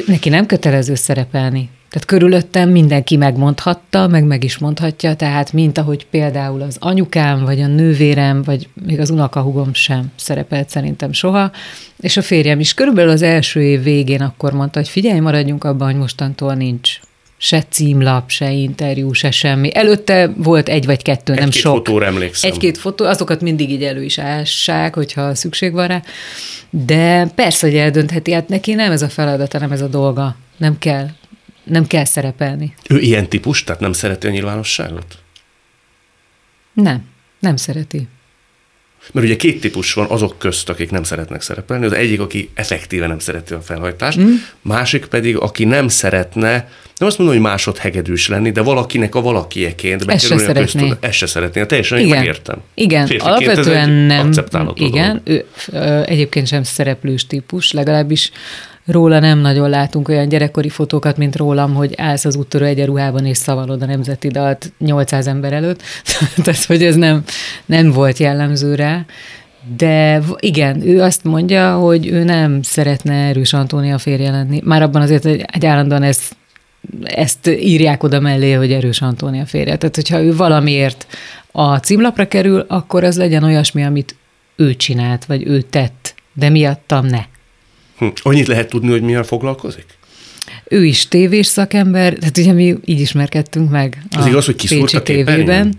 Neki 0.06 0.30
nem 0.30 0.46
kötelező 0.46 0.96
szerepelni. 0.96 1.70
Tehát 1.90 2.08
körülöttem 2.08 2.70
mindenki 2.70 3.18
megmondhatta, 3.18 4.08
meg 4.08 4.24
meg 4.24 4.44
is 4.44 4.58
mondhatja, 4.58 5.16
tehát 5.16 5.54
mint 5.54 5.78
ahogy 5.78 6.06
például 6.06 6.62
az 6.62 6.78
anyukám, 6.80 7.44
vagy 7.44 7.62
a 7.62 7.68
nővérem, 7.68 8.44
vagy 8.44 8.68
még 8.86 9.00
az 9.00 9.10
unokahugom 9.10 9.74
sem 9.74 10.12
szerepelt 10.16 10.70
szerintem 10.70 11.12
soha, 11.12 11.52
és 12.00 12.18
a 12.18 12.22
férjem 12.22 12.60
is 12.60 12.74
körülbelül 12.74 13.12
az 13.12 13.22
első 13.22 13.64
év 13.64 13.84
végén 13.84 14.22
akkor 14.22 14.54
mondta, 14.54 14.80
hogy 14.80 14.90
figyelj, 14.90 15.20
maradjunk 15.20 15.64
abban, 15.64 15.88
hogy 15.88 16.00
mostantól 16.00 16.54
nincs 16.54 17.00
se 17.38 17.64
címlap, 17.70 18.30
se 18.30 18.52
interjú, 18.52 19.14
se 19.14 19.32
semmi. 19.32 19.76
Előtte 19.76 20.32
volt 20.36 20.70
egy 20.70 20.86
vagy 20.86 21.02
kettő, 21.02 21.34
egy 21.34 21.40
nem 21.40 21.52
sok. 21.52 21.76
fotóra 21.76 22.06
emlékszem. 22.06 22.52
Egy-két 22.52 22.78
fotó, 22.78 23.06
azokat 23.06 23.42
mindig 23.42 23.72
így 23.72 23.84
elő 23.84 24.04
is 24.04 24.18
ássák, 24.18 24.96
hogyha 24.96 25.36
szükség 25.36 25.72
van 25.74 25.88
rá. 25.88 26.02
De 26.70 27.28
persze, 27.36 27.68
hogy 27.68 27.76
eldöntheti, 27.76 28.32
hát 28.32 28.48
neki 28.48 28.74
nem 28.74 28.92
ez 28.92 29.02
a 29.02 29.10
feladata, 29.10 29.60
nem 29.60 29.72
ez 29.72 29.82
a 29.82 29.88
dolga. 29.88 30.36
Nem 30.58 30.78
kell, 30.78 31.08
nem 31.64 31.88
kell 31.88 32.06
szerepelni. 32.06 32.74
Ő 32.90 33.00
ilyen 33.00 33.28
típus, 33.30 33.64
tehát 33.64 33.82
nem 33.82 33.94
szereti 33.94 34.28
a 34.28 34.30
nyilvánosságot? 34.30 35.18
Nem, 36.74 37.04
nem 37.40 37.56
szereti. 37.56 38.08
Mert 39.12 39.26
ugye 39.26 39.36
két 39.36 39.62
típus 39.62 39.94
van 39.94 40.06
azok 40.10 40.36
közt, 40.38 40.70
akik 40.70 40.92
nem 40.92 41.04
szeretnek 41.04 41.42
szerepelni. 41.42 41.86
Az 41.86 41.94
egyik, 41.94 42.20
aki 42.20 42.50
effektíve 42.54 43.08
nem 43.08 43.20
szereti 43.20 43.54
a 43.54 43.62
felhajtást, 43.62 44.20
mm. 44.20 44.34
másik 44.62 45.06
pedig, 45.06 45.38
aki 45.38 45.66
nem 45.66 45.88
szeretne, 45.88 46.70
nem 46.98 47.08
azt 47.08 47.18
mondom, 47.18 47.36
hogy 47.36 47.46
másodhegedűs 47.46 48.28
lenni, 48.28 48.52
de 48.52 48.62
valakinek 48.62 49.16
a 49.16 49.22
valakieként 49.22 50.06
bekerülni 50.06 50.44
a 50.44 50.54
köztudat. 50.54 51.06
Ezt 51.06 51.18
se 51.18 51.26
szeretné. 51.26 51.66
Teljesen 51.66 52.00
igen. 52.00 52.18
megértem. 52.18 52.62
Igen, 52.74 53.06
Férfiként 53.08 53.38
alapvetően 53.38 53.90
nem. 53.90 54.32
Igen, 54.74 55.22
ő, 55.24 55.46
egyébként 56.06 56.48
sem 56.48 56.64
szereplős 56.64 57.28
típus, 57.28 57.72
legalábbis 57.72 58.32
róla 58.88 59.20
nem 59.20 59.40
nagyon 59.40 59.70
látunk 59.70 60.08
olyan 60.08 60.30
gyerekkori 60.30 60.70
fotókat, 60.70 61.18
mint 61.18 61.36
rólam, 61.36 61.74
hogy 61.74 61.94
állsz 61.98 62.26
az 62.26 62.36
úttörő 62.36 62.66
egyenruhában 62.66 63.26
és 63.26 63.38
szavalod 63.38 63.82
a 63.82 63.86
nemzeti 63.86 64.28
dalt 64.28 64.74
800 64.80 65.28
ember 65.28 65.54
előtt. 65.54 65.82
Tehát, 66.44 66.64
hogy 66.64 66.84
ez 66.84 66.96
nem, 66.96 67.24
nem 67.68 67.92
volt 67.92 68.18
jellemző 68.18 68.76
rá. 68.76 69.06
De 69.78 70.22
igen, 70.40 70.88
ő 70.88 71.02
azt 71.02 71.24
mondja, 71.24 71.76
hogy 71.76 72.08
ő 72.08 72.24
nem 72.24 72.62
szeretne 72.62 73.14
erős 73.14 73.54
Antónia 73.54 73.98
férje 73.98 74.32
lenni. 74.32 74.62
Már 74.64 74.82
abban 74.82 75.02
azért, 75.02 75.24
hogy 75.24 75.46
egy 75.52 75.66
állandóan 75.66 76.04
ezt, 76.04 76.36
ezt 77.04 77.48
írják 77.48 78.04
oda 78.04 78.20
mellé, 78.20 78.52
hogy 78.52 78.72
erős 78.72 79.02
Antónia 79.02 79.46
férje. 79.46 79.78
Tehát, 79.78 79.96
hogyha 79.96 80.22
ő 80.22 80.36
valamiért 80.36 81.08
a 81.52 81.78
címlapra 81.78 82.28
kerül, 82.28 82.66
akkor 82.68 83.04
az 83.04 83.18
legyen 83.18 83.44
olyasmi, 83.44 83.84
amit 83.84 84.16
ő 84.56 84.76
csinált, 84.76 85.26
vagy 85.26 85.48
ő 85.48 85.62
tett, 85.62 86.16
de 86.34 86.50
miattam 86.50 87.06
ne. 87.06 87.22
Hm. 87.98 88.08
Annyit 88.22 88.48
lehet 88.48 88.70
tudni, 88.70 88.90
hogy 88.90 89.02
mivel 89.02 89.24
foglalkozik? 89.24 89.86
Ő 90.64 90.86
is 90.86 91.08
tévés 91.08 91.46
szakember, 91.46 92.14
tehát 92.14 92.38
ugye 92.38 92.52
mi 92.52 92.76
így 92.86 93.00
ismerkedtünk 93.00 93.70
meg 93.70 93.98
Az 94.18 94.26
igaz, 94.26 94.46
hogy 94.46 94.56
kiszúrt 94.56 95.04
tévében. 95.04 95.76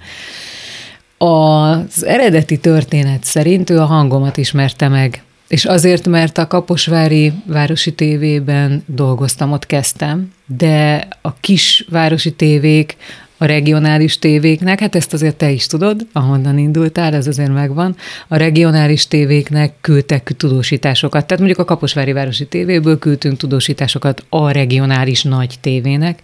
Az 1.19 2.05
eredeti 2.05 2.59
történet 2.59 3.25
szerint 3.25 3.71
ő 3.71 3.79
a 3.79 3.85
hangomat 3.85 4.37
ismerte 4.37 4.89
meg, 4.89 5.23
és 5.49 5.65
azért, 5.65 6.09
mert 6.09 6.39
a 6.39 6.47
Kaposvári 6.47 7.33
Városi 7.47 7.93
Tévében 7.93 8.83
dolgoztam, 8.87 9.53
ott 9.53 9.67
kezdtem, 9.67 10.33
de 10.47 11.09
a 11.23 11.35
kis 11.35 11.87
városi 11.91 12.33
tévék 12.33 12.97
a 13.39 13.45
regionális 13.45 14.19
tévéknek, 14.19 14.81
hát 14.81 14.95
ezt 14.95 15.13
azért 15.13 15.37
te 15.37 15.51
is 15.51 15.67
tudod, 15.67 16.07
ahonnan 16.13 16.59
indultál, 16.59 17.15
ez 17.15 17.27
azért 17.27 17.53
megvan, 17.53 17.97
a 18.29 18.37
regionális 18.37 19.07
tévéknek 19.07 19.73
küldtek 19.81 20.33
tudósításokat. 20.37 21.25
Tehát 21.27 21.39
mondjuk 21.39 21.59
a 21.59 21.65
Kaposvári 21.65 22.13
Városi 22.13 22.47
Tévéből 22.47 22.99
küldtünk 22.99 23.37
tudósításokat 23.37 24.25
a 24.29 24.51
regionális 24.51 25.23
nagy 25.23 25.55
tévének, 25.61 26.21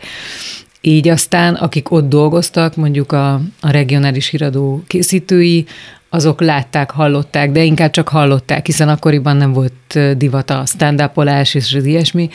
így 0.87 1.09
aztán, 1.09 1.55
akik 1.55 1.91
ott 1.91 2.09
dolgoztak, 2.09 2.77
mondjuk 2.77 3.13
a, 3.13 3.35
a 3.61 3.71
regionális 3.71 4.29
híradó 4.29 4.83
készítői, 4.87 5.67
azok 6.09 6.41
látták, 6.41 6.91
hallották, 6.91 7.51
de 7.51 7.63
inkább 7.63 7.91
csak 7.91 8.09
hallották, 8.09 8.67
hiszen 8.67 8.89
akkoriban 8.89 9.37
nem 9.37 9.53
volt 9.53 9.99
divata 10.17 10.59
a 10.59 10.67
stand 10.67 11.11
és 11.35 11.75
az 11.75 11.85
ilyesmi, 11.85 12.29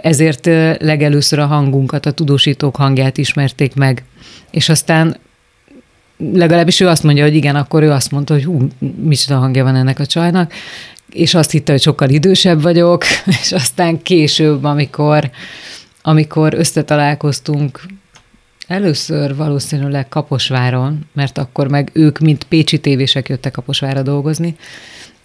ezért 0.00 0.46
legelőször 0.80 1.38
a 1.38 1.46
hangunkat, 1.46 2.06
a 2.06 2.10
tudósítók 2.10 2.76
hangját 2.76 3.18
ismerték 3.18 3.74
meg. 3.74 4.04
És 4.50 4.68
aztán 4.68 5.16
legalábbis 6.32 6.80
ő 6.80 6.88
azt 6.88 7.02
mondja, 7.02 7.24
hogy 7.24 7.34
igen, 7.34 7.56
akkor 7.56 7.82
ő 7.82 7.90
azt 7.90 8.10
mondta, 8.10 8.34
hogy 8.34 8.44
hú, 8.44 8.68
micsoda 9.02 9.38
hangja 9.38 9.64
van 9.64 9.76
ennek 9.76 9.98
a 9.98 10.06
csajnak, 10.06 10.52
és 11.12 11.34
azt 11.34 11.50
hitte, 11.50 11.72
hogy 11.72 11.82
sokkal 11.82 12.08
idősebb 12.08 12.62
vagyok, 12.62 13.04
és 13.42 13.52
aztán 13.52 14.02
később, 14.02 14.64
amikor, 14.64 15.30
amikor 16.02 16.54
összetalálkoztunk 16.54 17.80
Először 18.70 19.36
valószínűleg 19.36 20.08
Kaposváron, 20.08 21.06
mert 21.12 21.38
akkor 21.38 21.68
meg 21.68 21.90
ők, 21.92 22.18
mint 22.18 22.44
pécsi 22.44 22.80
tévések 22.80 23.28
jöttek 23.28 23.52
Kaposvára 23.52 24.02
dolgozni, 24.02 24.56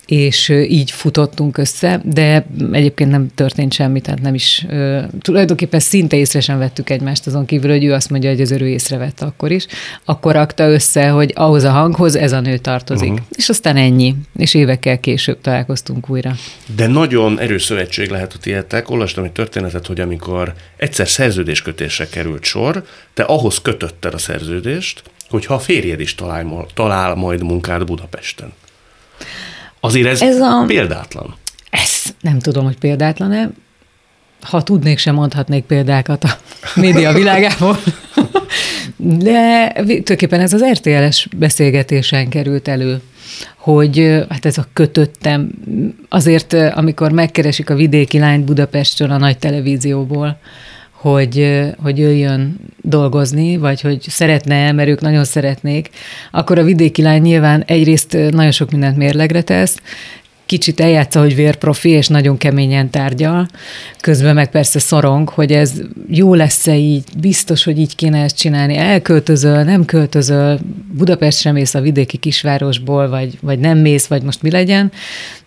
és 0.05 0.49
így 0.49 0.91
futottunk 0.91 1.57
össze, 1.57 2.01
de 2.03 2.45
egyébként 2.71 3.11
nem 3.11 3.27
történt 3.35 3.73
semmi, 3.73 4.01
tehát 4.01 4.21
nem 4.21 4.33
is, 4.33 4.65
tulajdonképpen 5.19 5.79
szinte 5.79 6.17
észre 6.17 6.39
sem 6.39 6.57
vettük 6.57 6.89
egymást, 6.89 7.27
azon 7.27 7.45
kívül, 7.45 7.71
hogy 7.71 7.83
ő 7.83 7.93
azt 7.93 8.09
mondja, 8.09 8.29
hogy 8.29 8.41
az 8.41 8.51
ő 8.51 8.67
észrevette 8.67 9.25
akkor 9.25 9.51
is, 9.51 9.65
akkor 10.05 10.33
rakta 10.33 10.69
össze, 10.69 11.09
hogy 11.09 11.31
ahhoz 11.35 11.63
a 11.63 11.71
hanghoz 11.71 12.15
ez 12.15 12.31
a 12.31 12.39
nő 12.39 12.57
tartozik. 12.57 13.11
Uh-huh. 13.11 13.25
És 13.35 13.49
aztán 13.49 13.77
ennyi, 13.77 14.15
és 14.37 14.53
évekkel 14.53 14.99
később 14.99 15.41
találkoztunk 15.41 16.09
újra. 16.09 16.35
De 16.75 16.87
nagyon 16.87 17.39
erős 17.39 17.63
szövetség 17.63 18.09
lehet 18.09 18.33
a 18.33 18.37
tietek. 18.37 18.89
Olvastam 18.89 19.23
egy 19.23 19.31
történetet, 19.31 19.87
hogy 19.87 19.99
amikor 19.99 20.53
egyszer 20.77 21.07
szerződéskötésre 21.07 22.07
került 22.07 22.43
sor, 22.43 22.83
te 23.13 23.23
ahhoz 23.23 23.61
kötötted 23.61 24.13
a 24.13 24.17
szerződést, 24.17 25.03
hogyha 25.29 25.53
a 25.53 25.59
férjed 25.59 25.99
is 25.99 26.15
talál, 26.15 26.65
talál 26.73 27.15
majd 27.15 27.43
munkát 27.43 27.85
Budapesten. 27.85 28.53
Azért 29.85 30.07
ez, 30.07 30.21
ez 30.21 30.39
a, 30.39 30.63
példátlan. 30.67 31.35
Ez 31.69 32.03
nem 32.21 32.39
tudom, 32.39 32.65
hogy 32.65 32.77
példátlan-e. 32.77 33.49
Ha 34.41 34.63
tudnék, 34.63 34.97
sem 34.97 35.15
mondhatnék 35.15 35.63
példákat 35.63 36.23
a 36.23 36.29
média 36.75 37.13
világából. 37.13 37.77
De 38.97 39.71
tulajdonképpen 39.73 40.39
ez 40.39 40.53
az 40.53 40.63
RTL-es 40.71 41.27
beszélgetésen 41.37 42.29
került 42.29 42.67
elő, 42.67 43.01
hogy 43.55 44.25
hát 44.29 44.45
ez 44.45 44.57
a 44.57 44.67
kötöttem, 44.73 45.49
azért 46.09 46.53
amikor 46.53 47.11
megkeresik 47.11 47.69
a 47.69 47.75
vidéki 47.75 48.19
lányt 48.19 48.45
Budapestről 48.45 49.11
a 49.11 49.17
nagy 49.17 49.37
televízióból, 49.37 50.39
hogy, 51.11 51.61
hogy 51.81 51.97
jöjjön 51.97 52.59
dolgozni, 52.81 53.57
vagy 53.57 53.81
hogy 53.81 54.01
szeretne, 54.01 54.71
mert 54.71 54.89
ők 54.89 55.01
nagyon 55.01 55.23
szeretnék, 55.23 55.89
akkor 56.31 56.59
a 56.59 56.63
vidéki 56.63 57.01
lány 57.01 57.21
nyilván 57.21 57.63
egyrészt 57.65 58.13
nagyon 58.13 58.51
sok 58.51 58.71
mindent 58.71 58.97
mérlegre 58.97 59.41
tesz, 59.41 59.77
kicsit 60.45 60.79
eljátsza, 60.79 61.19
hogy 61.19 61.35
vérprofi, 61.35 61.89
és 61.89 62.07
nagyon 62.07 62.37
keményen 62.37 62.89
tárgyal, 62.89 63.47
közben 63.99 64.35
meg 64.35 64.49
persze 64.49 64.79
szorong, 64.79 65.29
hogy 65.29 65.51
ez 65.51 65.73
jó 66.09 66.33
lesz-e 66.33 66.75
így, 66.75 67.03
biztos, 67.17 67.63
hogy 67.63 67.79
így 67.79 67.95
kéne 67.95 68.23
ezt 68.23 68.37
csinálni, 68.37 68.77
elköltözöl, 68.77 69.63
nem 69.63 69.85
költözöl, 69.85 70.59
Budapestre 70.97 71.51
mész 71.51 71.73
a 71.73 71.81
vidéki 71.81 72.17
kisvárosból, 72.17 73.09
vagy, 73.09 73.37
vagy 73.41 73.59
nem 73.59 73.77
mész, 73.77 74.05
vagy 74.05 74.23
most 74.23 74.41
mi 74.41 74.51
legyen. 74.51 74.91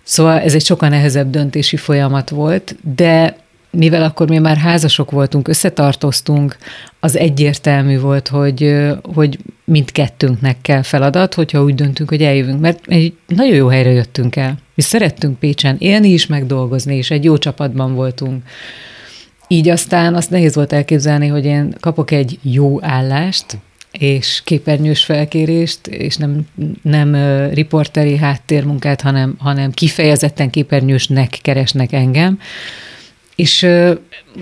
Szóval 0.03 0.41
ez 0.41 0.55
egy 0.55 0.65
sokkal 0.65 0.88
nehezebb 0.88 1.31
döntési 1.31 1.77
folyamat 1.77 2.31
volt, 2.31 2.77
de 2.95 3.37
mivel 3.71 4.03
akkor 4.03 4.29
mi 4.29 4.39
már 4.39 4.57
házasok 4.57 5.11
voltunk, 5.11 5.49
összetartoztunk, 5.49 6.57
az 7.01 7.17
egyértelmű 7.17 7.99
volt, 7.99 8.29
hogy, 8.29 8.77
hogy 9.15 9.39
mindkettőnknek 9.65 10.57
kell 10.63 10.83
feladat, 10.83 11.35
hogyha 11.35 11.63
úgy 11.63 11.75
döntünk, 11.75 12.09
hogy 12.09 12.23
eljövünk. 12.23 12.61
Mert 12.61 12.87
egy 12.87 13.13
nagyon 13.27 13.55
jó 13.55 13.67
helyre 13.67 13.91
jöttünk 13.91 14.37
el. 14.37 14.59
Mi 14.75 14.83
szerettünk 14.83 15.39
Pécsen 15.39 15.77
élni 15.79 16.09
is, 16.09 16.27
meg 16.27 16.47
dolgozni, 16.47 16.97
és 16.97 17.11
egy 17.11 17.25
jó 17.25 17.39
csapatban 17.39 17.95
voltunk. 17.95 18.43
Így 19.49 19.69
aztán 19.69 20.15
azt 20.15 20.31
nehéz 20.31 20.55
volt 20.55 20.73
elképzelni, 20.73 21.27
hogy 21.27 21.45
én 21.45 21.75
kapok 21.81 22.11
egy 22.11 22.39
jó 22.43 22.85
állást, 22.85 23.59
és 23.93 24.43
képernyős 24.45 25.05
felkérést, 25.05 25.87
és 25.87 26.17
nem, 26.17 26.47
nem 26.83 27.15
riporteri 27.53 28.17
háttérmunkát, 28.17 29.01
hanem, 29.01 29.35
hanem 29.39 29.71
kifejezetten 29.71 30.51
képernyősnek 30.51 31.39
keresnek 31.43 31.93
engem 31.93 32.39
és 33.38 33.66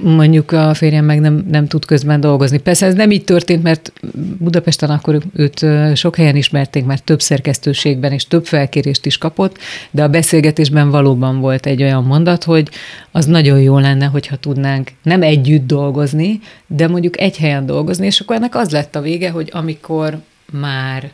mondjuk 0.02 0.52
a 0.52 0.74
férjem 0.74 1.04
meg 1.04 1.20
nem, 1.20 1.44
nem 1.48 1.66
tud 1.66 1.84
közben 1.84 2.20
dolgozni. 2.20 2.58
Persze 2.58 2.86
ez 2.86 2.94
nem 2.94 3.10
így 3.10 3.24
történt, 3.24 3.62
mert 3.62 3.92
Budapesten 4.38 4.90
akkor 4.90 5.22
őt 5.34 5.66
sok 5.94 6.16
helyen 6.16 6.36
ismerték, 6.36 6.84
mert 6.84 7.04
több 7.04 7.20
szerkesztőségben 7.20 8.12
és 8.12 8.26
több 8.26 8.46
felkérést 8.46 9.06
is 9.06 9.18
kapott, 9.18 9.58
de 9.90 10.02
a 10.02 10.08
beszélgetésben 10.08 10.90
valóban 10.90 11.40
volt 11.40 11.66
egy 11.66 11.82
olyan 11.82 12.04
mondat, 12.04 12.44
hogy 12.44 12.68
az 13.10 13.26
nagyon 13.26 13.60
jó 13.60 13.78
lenne, 13.78 14.06
hogyha 14.06 14.36
tudnánk 14.36 14.90
nem 15.02 15.22
együtt 15.22 15.66
dolgozni, 15.66 16.40
de 16.66 16.88
mondjuk 16.88 17.20
egy 17.20 17.36
helyen 17.36 17.66
dolgozni, 17.66 18.06
és 18.06 18.20
akkor 18.20 18.36
ennek 18.36 18.54
az 18.54 18.70
lett 18.70 18.96
a 18.96 19.00
vége, 19.00 19.30
hogy 19.30 19.50
amikor 19.52 20.18
már, 20.52 21.10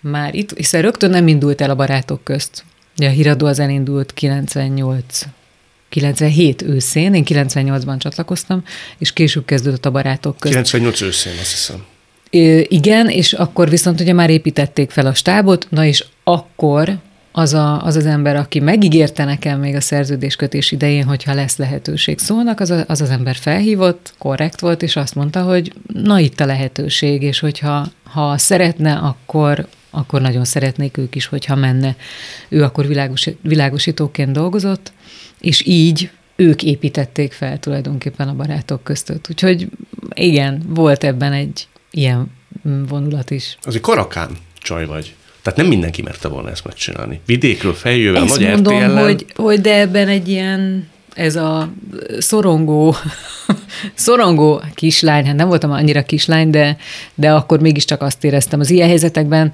már 0.00 0.34
itt, 0.34 0.56
hiszen 0.56 0.82
rögtön 0.82 1.10
nem 1.10 1.28
indult 1.28 1.60
el 1.60 1.70
a 1.70 1.74
barátok 1.74 2.24
közt. 2.24 2.64
A 2.96 3.04
híradó 3.04 3.46
az 3.46 3.58
elindult 3.58 4.12
98 4.14 5.26
97 5.92 6.62
őszén, 6.62 7.14
én 7.14 7.24
98-ban 7.26 7.98
csatlakoztam, 7.98 8.62
és 8.98 9.12
később 9.12 9.44
kezdődött 9.44 9.86
a 9.86 9.90
barátok 9.90 10.36
között. 10.38 10.56
98 10.56 11.00
őszén, 11.00 11.32
azt 11.40 11.50
hiszem. 11.50 11.84
I- 12.30 12.66
igen, 12.68 13.08
és 13.08 13.32
akkor 13.32 13.68
viszont 13.68 14.00
ugye 14.00 14.12
már 14.12 14.30
építették 14.30 14.90
fel 14.90 15.06
a 15.06 15.14
stábot, 15.14 15.66
na 15.70 15.84
és 15.84 16.04
akkor 16.24 16.98
az, 17.32 17.54
a, 17.54 17.84
az 17.84 17.96
az 17.96 18.06
ember, 18.06 18.36
aki 18.36 18.60
megígérte 18.60 19.24
nekem 19.24 19.60
még 19.60 19.74
a 19.74 19.80
szerződéskötés 19.80 20.72
idején, 20.72 21.04
hogyha 21.04 21.34
lesz 21.34 21.56
lehetőség 21.56 22.18
szólnak, 22.18 22.60
az, 22.60 22.70
a, 22.70 22.84
az 22.86 23.00
az 23.00 23.10
ember 23.10 23.36
felhívott, 23.36 24.14
korrekt 24.18 24.60
volt, 24.60 24.82
és 24.82 24.96
azt 24.96 25.14
mondta, 25.14 25.42
hogy 25.42 25.72
na 25.92 26.18
itt 26.18 26.40
a 26.40 26.46
lehetőség, 26.46 27.22
és 27.22 27.38
hogyha 27.38 27.86
ha 28.04 28.38
szeretne, 28.38 28.94
akkor, 28.94 29.66
akkor 29.90 30.20
nagyon 30.20 30.44
szeretnék 30.44 30.96
ők 30.96 31.14
is, 31.14 31.26
hogyha 31.26 31.54
menne. 31.54 31.96
Ő 32.48 32.62
akkor 32.62 32.86
világos, 32.86 33.28
világosítóként 33.42 34.32
dolgozott, 34.32 34.92
és 35.42 35.66
így 35.66 36.10
ők 36.36 36.62
építették 36.62 37.32
fel 37.32 37.58
tulajdonképpen 37.58 38.28
a 38.28 38.34
barátok 38.34 38.84
között. 38.84 39.26
Úgyhogy 39.30 39.68
igen, 40.14 40.62
volt 40.68 41.04
ebben 41.04 41.32
egy 41.32 41.66
ilyen 41.90 42.26
vonulat 42.88 43.30
is. 43.30 43.58
Az 43.62 43.74
egy 43.74 43.80
karakán 43.80 44.30
csaj 44.58 44.86
vagy. 44.86 45.14
Tehát 45.42 45.58
nem 45.58 45.68
mindenki 45.68 46.02
merte 46.02 46.28
volna 46.28 46.50
ezt 46.50 46.64
megcsinálni. 46.64 47.20
Vidékről 47.26 47.74
feljöve 47.74 48.20
Ezt 48.20 48.38
nagy 48.38 48.48
mondom, 48.48 48.74
RTL-en... 48.74 49.02
hogy, 49.02 49.26
hogy 49.34 49.60
de 49.60 49.78
ebben 49.78 50.08
egy 50.08 50.28
ilyen, 50.28 50.88
ez 51.14 51.36
a 51.36 51.72
szorongó, 52.18 52.94
szorongó 53.94 54.62
kislány, 54.74 55.26
hát 55.26 55.36
nem 55.36 55.48
voltam 55.48 55.70
annyira 55.70 56.02
kislány, 56.02 56.50
de, 56.50 56.76
de 57.14 57.32
akkor 57.32 57.60
mégiscsak 57.60 58.02
azt 58.02 58.24
éreztem 58.24 58.60
az 58.60 58.70
ilyen 58.70 58.88
helyzetekben, 58.88 59.52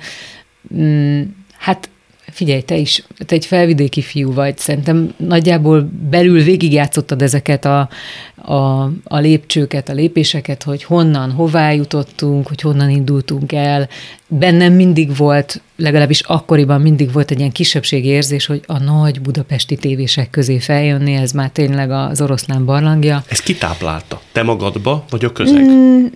mm, 0.74 1.22
hát 1.58 1.88
Figyelj, 2.30 2.60
te 2.60 2.76
is, 2.76 3.04
te 3.26 3.34
egy 3.34 3.46
felvidéki 3.46 4.02
fiú 4.02 4.32
vagy, 4.32 4.58
szerintem 4.58 5.14
nagyjából 5.16 5.90
belül 6.10 6.42
végigjátszottad 6.42 7.22
ezeket 7.22 7.64
a, 7.64 7.88
a, 8.36 8.82
a 9.04 9.18
lépcsőket, 9.18 9.88
a 9.88 9.92
lépéseket, 9.92 10.62
hogy 10.62 10.84
honnan, 10.84 11.30
hová 11.30 11.72
jutottunk, 11.72 12.48
hogy 12.48 12.60
honnan 12.60 12.90
indultunk 12.90 13.52
el. 13.52 13.88
Bennem 14.26 14.72
mindig 14.72 15.16
volt, 15.16 15.62
legalábbis 15.76 16.20
akkoriban 16.20 16.80
mindig 16.80 17.12
volt 17.12 17.30
egy 17.30 17.38
ilyen 17.38 17.52
kisebbségi 17.52 18.08
érzés, 18.08 18.46
hogy 18.46 18.62
a 18.66 18.78
nagy 18.78 19.20
budapesti 19.20 19.76
tévések 19.76 20.30
közé 20.30 20.58
feljönni, 20.58 21.14
ez 21.14 21.32
már 21.32 21.50
tényleg 21.50 21.90
az 21.90 22.20
oroszlán 22.20 22.64
barlangja. 22.64 23.22
Ez 23.28 23.40
kitáplálta? 23.40 24.20
Te 24.32 24.42
magadba, 24.42 25.04
vagy 25.10 25.24
a 25.24 25.32
közeg? 25.32 25.62
Mm, 25.62 26.06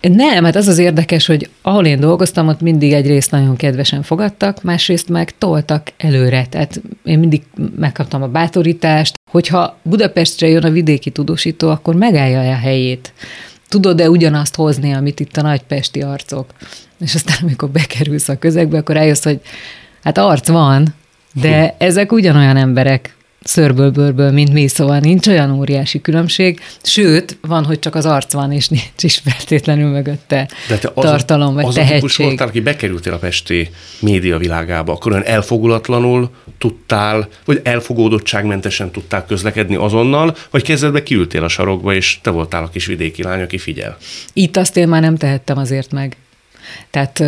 nem, 0.00 0.44
hát 0.44 0.56
az 0.56 0.68
az 0.68 0.78
érdekes, 0.78 1.26
hogy 1.26 1.48
ahol 1.62 1.86
én 1.86 2.00
dolgoztam, 2.00 2.48
ott 2.48 2.60
mindig 2.60 2.92
egyrészt 2.92 3.30
nagyon 3.30 3.56
kedvesen 3.56 4.02
fogadtak, 4.02 4.62
másrészt 4.62 5.08
meg 5.08 5.38
toltak 5.38 5.92
előre. 5.96 6.46
Tehát 6.46 6.80
én 7.04 7.18
mindig 7.18 7.42
megkaptam 7.76 8.22
a 8.22 8.28
bátorítást, 8.28 9.14
hogyha 9.30 9.76
Budapestre 9.82 10.48
jön 10.48 10.64
a 10.64 10.70
vidéki 10.70 11.10
tudósító, 11.10 11.68
akkor 11.70 11.94
megállja 11.94 12.38
a 12.38 12.56
helyét. 12.56 13.12
Tudod-e 13.68 14.10
ugyanazt 14.10 14.54
hozni, 14.54 14.92
amit 14.92 15.20
itt 15.20 15.36
a 15.36 15.42
nagypesti 15.42 16.02
arcok? 16.02 16.46
És 17.00 17.14
aztán, 17.14 17.36
amikor 17.42 17.68
bekerülsz 17.68 18.28
a 18.28 18.38
közegbe, 18.38 18.78
akkor 18.78 18.94
rájössz, 18.94 19.24
hogy 19.24 19.40
hát 20.02 20.18
arc 20.18 20.48
van, 20.48 20.94
de 21.32 21.74
ezek 21.78 22.12
ugyanolyan 22.12 22.56
emberek, 22.56 23.15
szörből-bőrből, 23.46 24.30
mint 24.30 24.52
mi, 24.52 24.68
szóval 24.68 24.98
nincs 24.98 25.26
olyan 25.26 25.50
óriási 25.50 26.00
különbség, 26.00 26.60
sőt, 26.82 27.38
van, 27.40 27.64
hogy 27.64 27.78
csak 27.78 27.94
az 27.94 28.06
arc 28.06 28.32
van, 28.32 28.52
és 28.52 28.68
nincs 28.68 29.02
is 29.02 29.22
feltétlenül 29.24 29.90
mögötte 29.90 30.48
De 30.68 30.78
te 30.78 30.90
az 30.94 31.04
tartalom, 31.04 31.54
vagy 31.54 31.64
az 31.64 31.74
tehetség. 31.74 32.04
Az 32.04 32.16
voltál, 32.16 32.48
aki 32.48 32.60
bekerültél 32.60 33.12
a 33.12 33.16
pesti 33.16 33.70
média 34.00 34.38
világába, 34.38 34.92
akkor 34.92 35.12
olyan 35.12 35.24
elfogulatlanul 35.24 36.30
tudtál, 36.58 37.28
vagy 37.44 37.60
elfogódottságmentesen 37.64 38.90
tudtál 38.90 39.26
közlekedni 39.26 39.74
azonnal, 39.74 40.36
vagy 40.50 40.62
kezdetben 40.62 41.04
kiültél 41.04 41.44
a 41.44 41.48
sarokba, 41.48 41.94
és 41.94 42.18
te 42.22 42.30
voltál 42.30 42.62
a 42.62 42.68
kis 42.68 42.86
vidéki 42.86 43.22
lány, 43.22 43.42
aki 43.42 43.58
figyel. 43.58 43.96
Itt 44.32 44.56
azt 44.56 44.76
én 44.76 44.88
már 44.88 45.00
nem 45.00 45.16
tehettem 45.16 45.58
azért 45.58 45.92
meg. 45.92 46.16
Tehát 46.90 47.24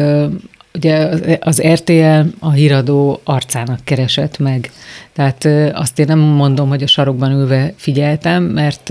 ugye 0.78 1.08
az 1.40 1.62
RTL 1.62 2.20
a 2.38 2.50
híradó 2.50 3.20
arcának 3.24 3.84
keresett 3.84 4.38
meg. 4.38 4.70
Tehát 5.12 5.44
azt 5.74 5.98
én 5.98 6.06
nem 6.08 6.18
mondom, 6.18 6.68
hogy 6.68 6.82
a 6.82 6.86
sarokban 6.86 7.30
ülve 7.30 7.72
figyeltem, 7.76 8.42
mert, 8.42 8.88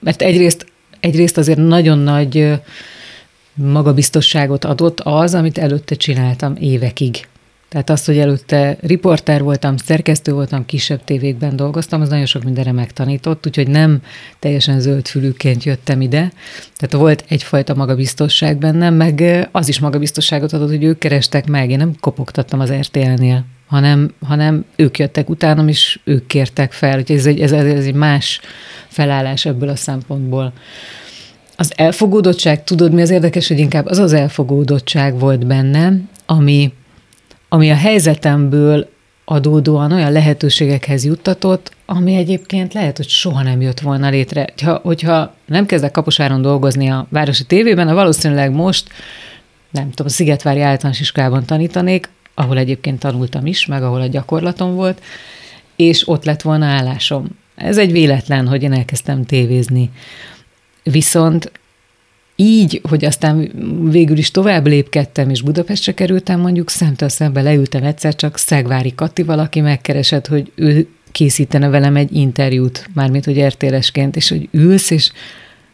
mert 0.00 0.22
egyrészt, 0.22 0.66
egyrészt 1.00 1.38
azért 1.38 1.58
nagyon 1.58 1.98
nagy 1.98 2.60
magabiztosságot 3.54 4.64
adott 4.64 5.00
az, 5.00 5.34
amit 5.34 5.58
előtte 5.58 5.94
csináltam 5.94 6.56
évekig. 6.60 7.26
Tehát 7.68 7.90
azt, 7.90 8.06
hogy 8.06 8.18
előtte 8.18 8.76
riporter 8.80 9.42
voltam, 9.42 9.76
szerkesztő 9.76 10.32
voltam, 10.32 10.66
kisebb 10.66 11.04
tévékben 11.04 11.56
dolgoztam, 11.56 12.00
az 12.00 12.08
nagyon 12.08 12.26
sok 12.26 12.44
mindenre 12.44 12.72
megtanított, 12.72 13.46
úgyhogy 13.46 13.68
nem 13.68 14.02
teljesen 14.38 14.80
zöldfülűként 14.80 15.64
jöttem 15.64 16.00
ide. 16.00 16.32
Tehát 16.76 17.04
volt 17.04 17.24
egyfajta 17.28 17.74
magabiztosság 17.74 18.58
bennem, 18.58 18.94
meg 18.94 19.48
az 19.52 19.68
is 19.68 19.80
magabiztosságot 19.80 20.52
adott, 20.52 20.68
hogy 20.68 20.84
ők 20.84 20.98
kerestek 20.98 21.46
meg. 21.46 21.70
Én 21.70 21.76
nem 21.76 21.94
kopogtattam 22.00 22.60
az 22.60 22.72
RTL-nél, 22.72 23.44
hanem, 23.66 24.14
hanem 24.26 24.64
ők 24.76 24.98
jöttek 24.98 25.30
utánam, 25.30 25.68
és 25.68 25.98
ők 26.04 26.26
kértek 26.26 26.72
fel. 26.72 26.98
Úgyhogy 26.98 27.16
ez 27.16 27.26
egy, 27.26 27.40
ez, 27.40 27.52
ez 27.52 27.84
egy 27.84 27.94
más 27.94 28.40
felállás 28.88 29.44
ebből 29.44 29.68
a 29.68 29.76
szempontból. 29.76 30.52
Az 31.56 31.72
elfogódottság, 31.76 32.64
tudod 32.64 32.92
mi 32.92 33.00
az 33.00 33.10
érdekes, 33.10 33.48
hogy 33.48 33.58
inkább 33.58 33.86
az 33.86 33.98
az 33.98 34.12
elfogódottság 34.12 35.18
volt 35.18 35.46
bennem, 35.46 36.08
ami, 36.26 36.72
ami 37.48 37.70
a 37.70 37.76
helyzetemből 37.76 38.88
adódóan 39.24 39.92
olyan 39.92 40.12
lehetőségekhez 40.12 41.04
juttatott, 41.04 41.72
ami 41.86 42.14
egyébként 42.14 42.74
lehet, 42.74 42.96
hogy 42.96 43.08
soha 43.08 43.42
nem 43.42 43.60
jött 43.60 43.80
volna 43.80 44.08
létre. 44.08 44.46
Ha, 44.62 44.80
hogyha 44.82 45.34
nem 45.46 45.66
kezdek 45.66 45.90
Kaposáron 45.90 46.42
dolgozni 46.42 46.88
a 46.88 47.06
Városi 47.10 47.44
Tévében, 47.44 47.88
a 47.88 47.94
valószínűleg 47.94 48.52
most, 48.52 48.88
nem 49.70 49.90
tudom, 49.90 50.12
Szigetvári 50.12 50.60
általános 50.60 51.00
iskolában 51.00 51.44
tanítanék, 51.44 52.08
ahol 52.34 52.58
egyébként 52.58 52.98
tanultam 52.98 53.46
is, 53.46 53.66
meg 53.66 53.82
ahol 53.82 54.00
a 54.00 54.06
gyakorlatom 54.06 54.74
volt, 54.74 55.02
és 55.76 56.08
ott 56.08 56.24
lett 56.24 56.42
volna 56.42 56.66
állásom. 56.66 57.26
Ez 57.54 57.78
egy 57.78 57.92
véletlen, 57.92 58.48
hogy 58.48 58.62
én 58.62 58.72
elkezdtem 58.72 59.24
tévézni. 59.24 59.90
Viszont 60.82 61.52
így, 62.40 62.80
hogy 62.88 63.04
aztán 63.04 63.50
végül 63.90 64.18
is 64.18 64.30
tovább 64.30 64.66
lépkedtem, 64.66 65.30
és 65.30 65.42
Budapestre 65.42 65.94
kerültem, 65.94 66.40
mondjuk 66.40 66.70
szemtől 66.70 67.08
szembe 67.08 67.42
leültem 67.42 67.84
egyszer 67.84 68.14
csak 68.14 68.38
Szegvári 68.38 68.94
Kati 68.94 69.22
valaki 69.22 69.60
megkeresett, 69.60 70.26
hogy 70.26 70.52
ő 70.54 70.88
készítene 71.12 71.68
velem 71.68 71.96
egy 71.96 72.16
interjút, 72.16 72.88
mármint, 72.94 73.24
hogy 73.24 73.38
ertélesként, 73.38 74.16
és 74.16 74.28
hogy 74.28 74.48
ülsz, 74.50 74.90
és, 74.90 75.10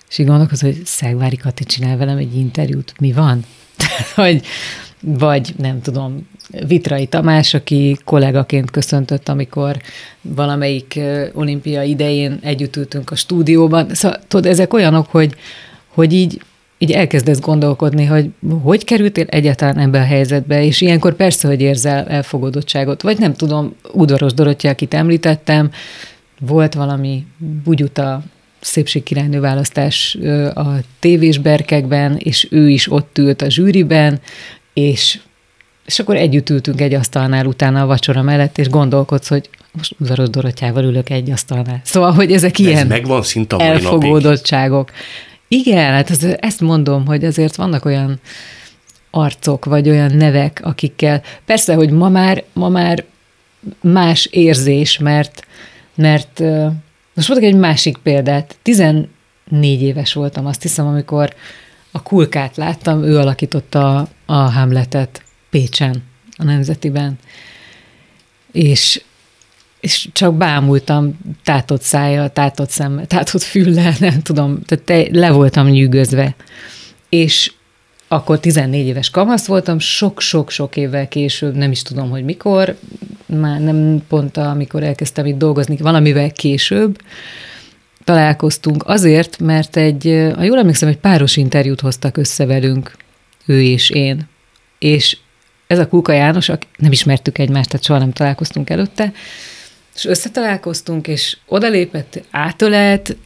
és 0.09 0.19
így 0.19 0.27
gondolkozol, 0.27 0.71
hogy 0.71 0.85
Szegvári 0.85 1.37
Kati 1.37 1.65
csinál 1.65 1.97
velem 1.97 2.17
egy 2.17 2.37
interjút, 2.37 2.95
mi 3.01 3.13
van? 3.13 3.45
hogy, 4.15 4.43
vagy 5.01 5.55
nem 5.59 5.81
tudom, 5.81 6.29
Vitrai 6.67 7.07
Tamás, 7.07 7.55
aki 7.55 7.97
kollégaként 8.05 8.71
köszöntött, 8.71 9.29
amikor 9.29 9.77
valamelyik 10.21 11.01
olimpia 11.33 11.83
idején 11.83 12.39
együtt 12.43 12.77
ültünk 12.77 13.11
a 13.11 13.17
stúdióban. 13.17 13.95
Szóval 13.95 14.21
tudod, 14.29 14.47
ezek 14.47 14.73
olyanok, 14.73 15.07
hogy, 15.11 15.35
hogy 15.89 16.13
így, 16.13 16.41
így 16.85 16.93
elkezdesz 16.93 17.41
gondolkodni, 17.41 18.05
hogy 18.05 18.31
hogy 18.63 18.85
kerültél 18.85 19.27
egyáltalán 19.29 19.79
ebbe 19.79 20.01
a 20.01 20.05
helyzetbe, 20.05 20.65
és 20.65 20.81
ilyenkor 20.81 21.15
persze, 21.15 21.49
hogy 21.49 21.61
érzel 21.61 22.07
elfogadottságot, 22.07 23.03
vagy 23.03 23.19
nem 23.19 23.35
tudom, 23.35 23.75
udvaros 23.93 24.33
Dorottya, 24.33 24.69
akit 24.69 24.95
említettem, 24.95 25.71
volt 26.41 26.75
valami 26.75 27.27
bugyuta 27.65 28.23
szépségkirálynő 28.61 29.41
választás 29.41 30.19
a 30.55 30.67
tévés 30.99 31.39
berkekben, 31.39 32.17
és 32.19 32.49
ő 32.51 32.71
is 32.71 32.93
ott 32.93 33.19
ült 33.19 33.43
a 33.43 33.51
zsűriben, 33.51 34.21
és 34.73 35.19
és 35.87 35.99
akkor 35.99 36.17
együtt 36.17 36.51
ültünk 36.51 36.81
egy 36.81 36.95
asztalnál 36.95 37.47
utána 37.47 37.83
a 37.83 37.87
vacsora 37.87 38.23
mellett, 38.23 38.59
és 38.59 38.69
gondolkodsz, 38.69 39.29
hogy 39.29 39.49
most 39.73 39.95
udvaros 39.99 40.31
Dorottyával 40.31 40.85
ülök 40.85 41.11
egy 41.11 41.31
asztalnál. 41.31 41.81
Szóval, 41.83 42.13
hogy 42.13 42.33
ezek 42.33 42.57
De 42.57 42.63
ilyen 42.63 42.79
ez 42.79 42.89
megvan 42.89 43.23
szinte 43.23 43.57
elfogódottságok. 43.57 44.91
Napig. 44.91 45.03
Igen, 45.49 45.93
hát 45.93 46.11
ez, 46.11 46.25
ezt 46.25 46.61
mondom, 46.61 47.07
hogy 47.07 47.25
azért 47.25 47.57
vannak 47.57 47.85
olyan 47.85 48.21
arcok, 49.11 49.65
vagy 49.65 49.89
olyan 49.89 50.15
nevek, 50.15 50.61
akikkel, 50.65 51.23
persze, 51.45 51.75
hogy 51.75 51.91
ma 51.91 52.09
már, 52.09 52.45
ma 52.53 52.69
már 52.69 53.05
más 53.81 54.27
érzés, 54.27 54.99
mert, 54.99 55.47
mert 55.95 56.41
most 57.15 57.29
mondok 57.29 57.49
egy 57.49 57.57
másik 57.57 57.97
példát. 57.97 58.57
14 58.63 59.09
éves 59.83 60.13
voltam, 60.13 60.47
azt 60.47 60.63
hiszem, 60.63 60.87
amikor 60.87 61.35
a 61.91 62.03
kulkát 62.03 62.57
láttam, 62.57 63.03
ő 63.03 63.19
alakította 63.19 64.09
a 64.27 64.35
Hamletet 64.35 65.23
Pécsen, 65.51 66.03
a 66.37 66.45
Nemzetiben. 66.45 67.19
És, 68.53 69.03
és 69.85 70.09
csak 70.13 70.35
bámultam 70.35 71.19
tátott 71.43 71.83
szája, 71.83 72.29
tátott 72.29 72.71
szemmel, 72.71 73.07
tátott 73.07 73.43
füllel, 73.43 73.95
nem 74.09 74.23
tudom, 74.23 74.63
tehát 74.63 74.85
te, 74.85 75.19
le 75.19 75.31
voltam 75.31 75.69
nyűgözve. 75.69 76.35
És 77.09 77.53
akkor 78.09 78.41
14 78.41 78.87
éves 78.87 79.11
kamasz 79.11 79.47
voltam, 79.47 79.79
sok-sok-sok 79.79 80.77
évvel 80.77 81.09
később, 81.09 81.55
nem 81.55 81.71
is 81.71 81.83
tudom, 81.83 82.11
hogy 82.11 82.25
mikor, 82.25 82.77
már 83.27 83.61
nem 83.61 84.03
pont 84.09 84.37
amikor 84.37 84.83
elkezdtem 84.83 85.27
itt 85.27 85.39
dolgozni, 85.39 85.77
valamivel 85.77 86.33
később, 86.33 86.99
találkoztunk 88.05 88.83
azért, 88.87 89.39
mert 89.39 89.77
egy, 89.77 90.31
ha 90.35 90.43
jól 90.43 90.59
emlékszem, 90.59 90.89
egy 90.89 90.99
páros 90.99 91.37
interjút 91.37 91.81
hoztak 91.81 92.17
össze 92.17 92.47
velünk, 92.47 92.97
ő 93.47 93.63
és 93.63 93.91
én. 93.91 94.29
És 94.79 95.17
ez 95.67 95.79
a 95.79 95.89
Kulka 95.89 96.13
János, 96.13 96.51
nem 96.77 96.93
ismertük 96.93 97.39
egymást, 97.39 97.69
tehát 97.69 97.85
soha 97.85 97.99
nem 97.99 98.13
találkoztunk 98.13 98.71
előtte, 98.71 99.13
és 99.95 100.05
összetalálkoztunk, 100.05 101.09
és 101.09 101.37
odalépett, 101.47 102.23
átölelt, 102.31 103.17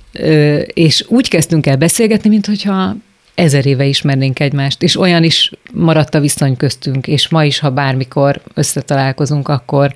és 0.67 1.05
úgy 1.09 1.29
kezdtünk 1.29 1.67
el 1.67 1.77
beszélgetni, 1.77 2.29
mint 2.29 2.47
hogyha 2.47 2.97
ezer 3.35 3.67
éve 3.67 3.85
ismernénk 3.85 4.41
egymást, 4.41 4.83
és 4.83 4.97
olyan 4.97 5.25
is 5.25 5.51
maradt 5.73 6.15
a 6.15 6.21
viszony 6.21 6.57
köztünk, 6.57 7.07
és 7.07 7.29
ma 7.29 7.45
is, 7.45 7.59
ha 7.59 7.71
bármikor 7.71 8.41
összetalálkozunk, 8.55 9.49
akkor, 9.49 9.93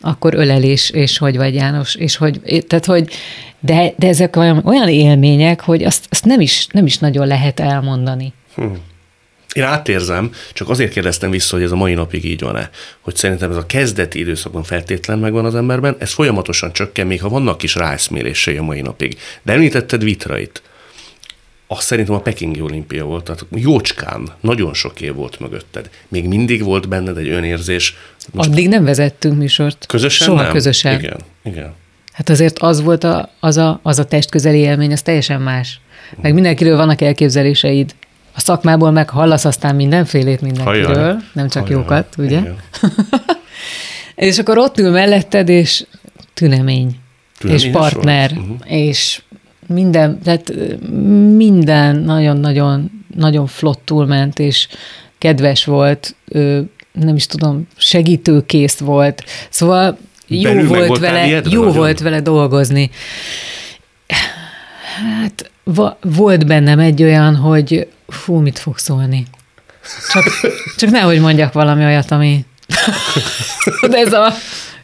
akkor 0.00 0.34
ölelés, 0.34 0.90
és 0.90 1.18
hogy 1.18 1.36
vagy 1.36 1.54
János, 1.54 1.94
és 1.94 2.16
hogy, 2.16 2.64
tehát 2.66 2.84
hogy, 2.84 3.08
de, 3.60 3.92
de 3.98 4.08
ezek 4.08 4.36
olyan, 4.36 4.62
olyan 4.64 4.88
élmények, 4.88 5.60
hogy 5.60 5.84
azt, 5.84 6.06
azt 6.10 6.24
nem, 6.24 6.40
is, 6.40 6.66
nem 6.66 6.86
is 6.86 6.98
nagyon 6.98 7.26
lehet 7.26 7.60
elmondani. 7.60 8.32
Hmm. 8.54 8.78
Én 9.56 9.62
átérzem, 9.62 10.30
csak 10.52 10.68
azért 10.68 10.92
kérdeztem 10.92 11.30
vissza, 11.30 11.54
hogy 11.54 11.64
ez 11.64 11.70
a 11.70 11.76
mai 11.76 11.94
napig 11.94 12.24
így 12.24 12.40
van-e, 12.40 12.70
hogy 13.00 13.16
szerintem 13.16 13.50
ez 13.50 13.56
a 13.56 13.66
kezdeti 13.66 14.18
időszakban 14.18 14.62
feltétlen 14.62 15.18
megvan 15.18 15.44
az 15.44 15.54
emberben, 15.54 15.96
ez 15.98 16.12
folyamatosan 16.12 16.72
csökken, 16.72 17.06
még 17.06 17.20
ha 17.20 17.28
vannak 17.28 17.58
kis 17.58 17.74
ráeszmélései 17.74 18.56
a 18.56 18.62
mai 18.62 18.80
napig. 18.80 19.18
De 19.42 19.52
említetted 19.52 20.02
Vitrait. 20.04 20.62
Azt 21.66 21.86
szerintem 21.86 22.14
a 22.14 22.20
Pekingi 22.20 22.60
olimpia 22.60 23.04
volt, 23.04 23.24
tehát 23.24 23.46
jócskán, 23.54 24.28
nagyon 24.40 24.74
sok 24.74 25.00
év 25.00 25.14
volt 25.14 25.40
mögötted. 25.40 25.90
Még 26.08 26.24
mindig 26.26 26.62
volt 26.62 26.88
benned 26.88 27.16
egy 27.16 27.28
önérzés. 27.28 27.96
Most 28.32 28.48
Addig 28.48 28.68
nem 28.68 28.84
vezettünk 28.84 29.36
műsort. 29.36 29.86
Közösen 29.86 30.26
Soha 30.26 30.42
nem? 30.42 30.52
közösen. 30.52 30.98
Igen, 30.98 31.18
igen. 31.44 31.74
Hát 32.12 32.28
azért 32.28 32.58
az 32.58 32.82
volt 32.82 33.04
a, 33.04 33.30
az, 33.40 33.56
a, 33.56 33.80
az 33.82 33.98
a 33.98 34.04
testközeli 34.04 34.58
élmény, 34.58 34.92
az 34.92 35.02
teljesen 35.02 35.40
más. 35.40 35.80
Meg 36.22 36.34
mindenkiről 36.34 36.76
vannak 36.76 37.00
elképzeléseid 37.00 37.94
a 38.36 38.40
szakmából 38.40 38.90
meg 38.90 39.08
hallasz 39.08 39.44
aztán 39.44 39.74
mindenfélét 39.74 40.40
mindenkiről, 40.40 40.94
Hajjaj. 40.94 41.16
nem 41.32 41.48
csak 41.48 41.62
Hajjaj. 41.62 41.80
jókat, 41.80 42.14
ugye? 42.18 42.40
és 44.14 44.38
akkor 44.38 44.58
ott 44.58 44.78
ül 44.78 44.90
melletted, 44.90 45.48
és 45.48 45.84
tünemény, 46.34 46.96
tünemény 47.38 47.60
és 47.60 47.70
partner, 47.70 48.30
uh-huh. 48.32 48.56
és 48.64 49.22
minden, 49.66 50.20
tehát 50.22 50.52
minden 51.36 51.96
nagyon-nagyon 51.96 52.90
nagyon 53.14 53.46
flottul 53.46 54.06
ment, 54.06 54.38
és 54.38 54.68
kedves 55.18 55.64
volt, 55.64 56.14
nem 56.92 57.14
is 57.14 57.26
tudom, 57.26 57.66
segítőkész 57.76 58.78
volt. 58.78 59.24
Szóval 59.48 59.98
jó 60.26 60.52
Belül 60.52 60.68
volt 60.68 60.98
vele, 60.98 61.26
ilyet, 61.26 61.52
jó 61.52 61.60
nagyon? 61.60 61.76
volt 61.76 62.00
vele 62.00 62.20
dolgozni. 62.20 62.90
Hát 65.20 65.50
va- 65.64 65.98
volt 66.00 66.46
bennem 66.46 66.78
egy 66.78 67.02
olyan, 67.02 67.36
hogy 67.36 67.88
fú, 68.26 68.38
mit 68.40 68.58
fog 68.58 68.78
szólni. 68.78 69.26
Csak, 70.12 70.24
csak 70.76 70.90
nehogy 70.90 71.20
mondjak 71.20 71.52
valami 71.52 71.84
olyat, 71.84 72.10
ami... 72.10 72.44
De 73.88 73.96
ez 73.96 74.12
a... 74.12 74.32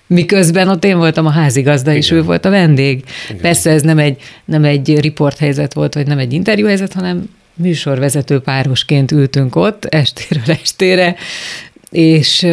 Miközben 0.07 0.68
ott 0.68 0.85
én 0.85 0.96
voltam 0.96 1.26
a 1.26 1.31
házigazda, 1.31 1.92
és 1.92 2.11
ő 2.11 2.22
volt 2.22 2.44
a 2.44 2.50
vendég. 2.50 3.05
Igen. 3.28 3.40
Persze 3.40 3.70
ez 3.70 3.83
nem 3.83 3.98
egy, 3.98 4.20
nem 4.44 4.64
egy 4.64 5.00
riporthelyzet 5.00 5.72
volt, 5.72 5.94
vagy 5.94 6.07
nem 6.07 6.18
egy 6.18 6.33
interjúhelyzet, 6.33 6.92
hanem 6.92 7.31
műsorvezető 7.55 8.40
párosként 8.40 9.12
ültünk 9.12 9.57
ott 9.57 9.85
estéről 9.85 10.57
estére, 10.62 11.16
és, 11.90 12.46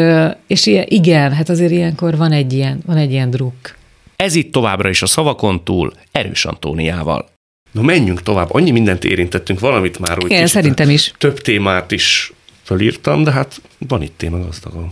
és 0.47 0.65
igen, 0.85 1.33
hát 1.33 1.49
azért 1.49 1.71
ilyenkor 1.71 2.17
van 2.17 2.31
egy 2.31 2.53
ilyen, 2.53 2.79
van 2.85 2.97
egy 2.97 3.11
ilyen 3.11 3.29
druk. 3.29 3.75
Ez 4.15 4.35
itt 4.35 4.51
továbbra 4.51 4.89
is 4.89 5.01
a 5.01 5.05
szavakon 5.05 5.63
túl 5.63 5.93
Erős 6.11 6.45
Antóniával. 6.45 7.29
Na 7.71 7.81
menjünk 7.81 8.21
tovább, 8.21 8.53
annyi 8.53 8.71
mindent 8.71 9.03
érintettünk, 9.03 9.59
valamit 9.59 9.99
már 9.99 10.17
úgy 10.23 10.31
Igen, 10.31 10.47
szerintem 10.47 10.89
is. 10.89 11.13
Több 11.17 11.39
témát 11.39 11.91
is 11.91 12.33
felírtam, 12.63 13.23
de 13.23 13.31
hát 13.31 13.61
van 13.87 14.01
itt 14.01 14.17
téma 14.17 14.39
gazdagon. 14.39 14.91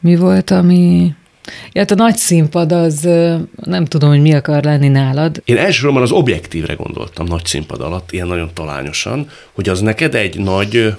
Mi 0.00 0.16
volt, 0.16 0.50
ami... 0.50 1.12
Ja, 1.72 1.80
hát 1.80 1.90
a 1.90 1.94
nagy 1.94 2.16
színpad 2.16 2.72
az, 2.72 3.08
nem 3.54 3.84
tudom, 3.84 4.08
hogy 4.08 4.20
mi 4.20 4.34
akar 4.34 4.64
lenni 4.64 4.88
nálad. 4.88 5.42
Én 5.44 5.56
elsősorban 5.56 6.02
az 6.02 6.10
objektívre 6.10 6.74
gondoltam 6.74 7.26
nagy 7.26 7.44
színpad 7.44 7.80
alatt, 7.80 8.12
ilyen 8.12 8.26
nagyon 8.26 8.50
talányosan, 8.54 9.28
hogy 9.52 9.68
az 9.68 9.80
neked 9.80 10.14
egy 10.14 10.38
nagy 10.38 10.94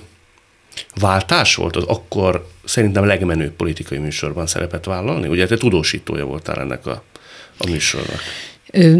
Váltás 0.99 1.55
volt 1.55 1.75
az 1.75 1.83
akkor 1.83 2.47
szerintem 2.63 3.05
legmenőbb 3.05 3.51
politikai 3.51 3.97
műsorban 3.97 4.47
szerepet 4.47 4.85
vállalni? 4.85 5.27
Ugye 5.27 5.47
te 5.47 5.57
tudósítója 5.57 6.25
voltál 6.25 6.59
ennek 6.59 6.85
a, 6.85 7.03
a 7.57 7.69
műsornak. 7.69 8.19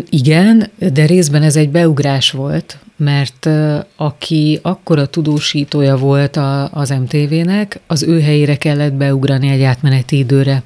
Igen, 0.09 0.69
de 0.93 1.05
részben 1.05 1.43
ez 1.43 1.55
egy 1.55 1.69
beugrás 1.69 2.31
volt, 2.31 2.77
mert 2.97 3.49
aki 3.95 4.59
akkor 4.61 4.99
a 4.99 5.05
tudósítója 5.05 5.97
volt 5.97 6.35
a, 6.35 6.71
az 6.71 6.89
MTV-nek, 6.89 7.79
az 7.87 8.03
ő 8.03 8.21
helyére 8.21 8.55
kellett 8.55 8.93
beugrani 8.93 9.49
egy 9.49 9.61
átmeneti 9.61 10.17
időre. 10.17 10.63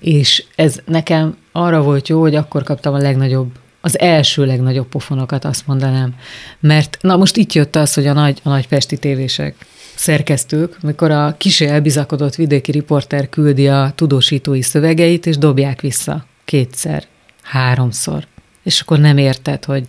És 0.00 0.44
ez 0.56 0.80
nekem 0.84 1.36
arra 1.52 1.82
volt 1.82 2.08
jó, 2.08 2.20
hogy 2.20 2.34
akkor 2.34 2.62
kaptam 2.62 2.94
a 2.94 2.98
legnagyobb 2.98 3.50
az 3.80 3.98
első 3.98 4.46
legnagyobb 4.46 4.86
pofonokat, 4.86 5.44
azt 5.44 5.66
mondanám. 5.66 6.14
Mert 6.60 6.98
na 7.00 7.16
most 7.16 7.36
itt 7.36 7.52
jött 7.52 7.76
az, 7.76 7.94
hogy 7.94 8.06
a 8.06 8.12
nagy, 8.12 8.40
a 8.42 8.48
nagy 8.48 8.68
pesti 8.68 8.98
tévések 8.98 9.54
szerkesztők, 9.94 10.82
mikor 10.82 11.10
a 11.10 11.34
kisé 11.38 11.66
elbizakodott 11.66 12.34
vidéki 12.34 12.70
riporter 12.70 13.28
küldi 13.28 13.68
a 13.68 13.92
tudósítói 13.94 14.62
szövegeit, 14.62 15.26
és 15.26 15.38
dobják 15.38 15.80
vissza 15.80 16.24
kétszer, 16.44 17.06
háromszor. 17.50 18.26
És 18.62 18.80
akkor 18.80 18.98
nem 18.98 19.18
érted, 19.18 19.64
hogy 19.64 19.88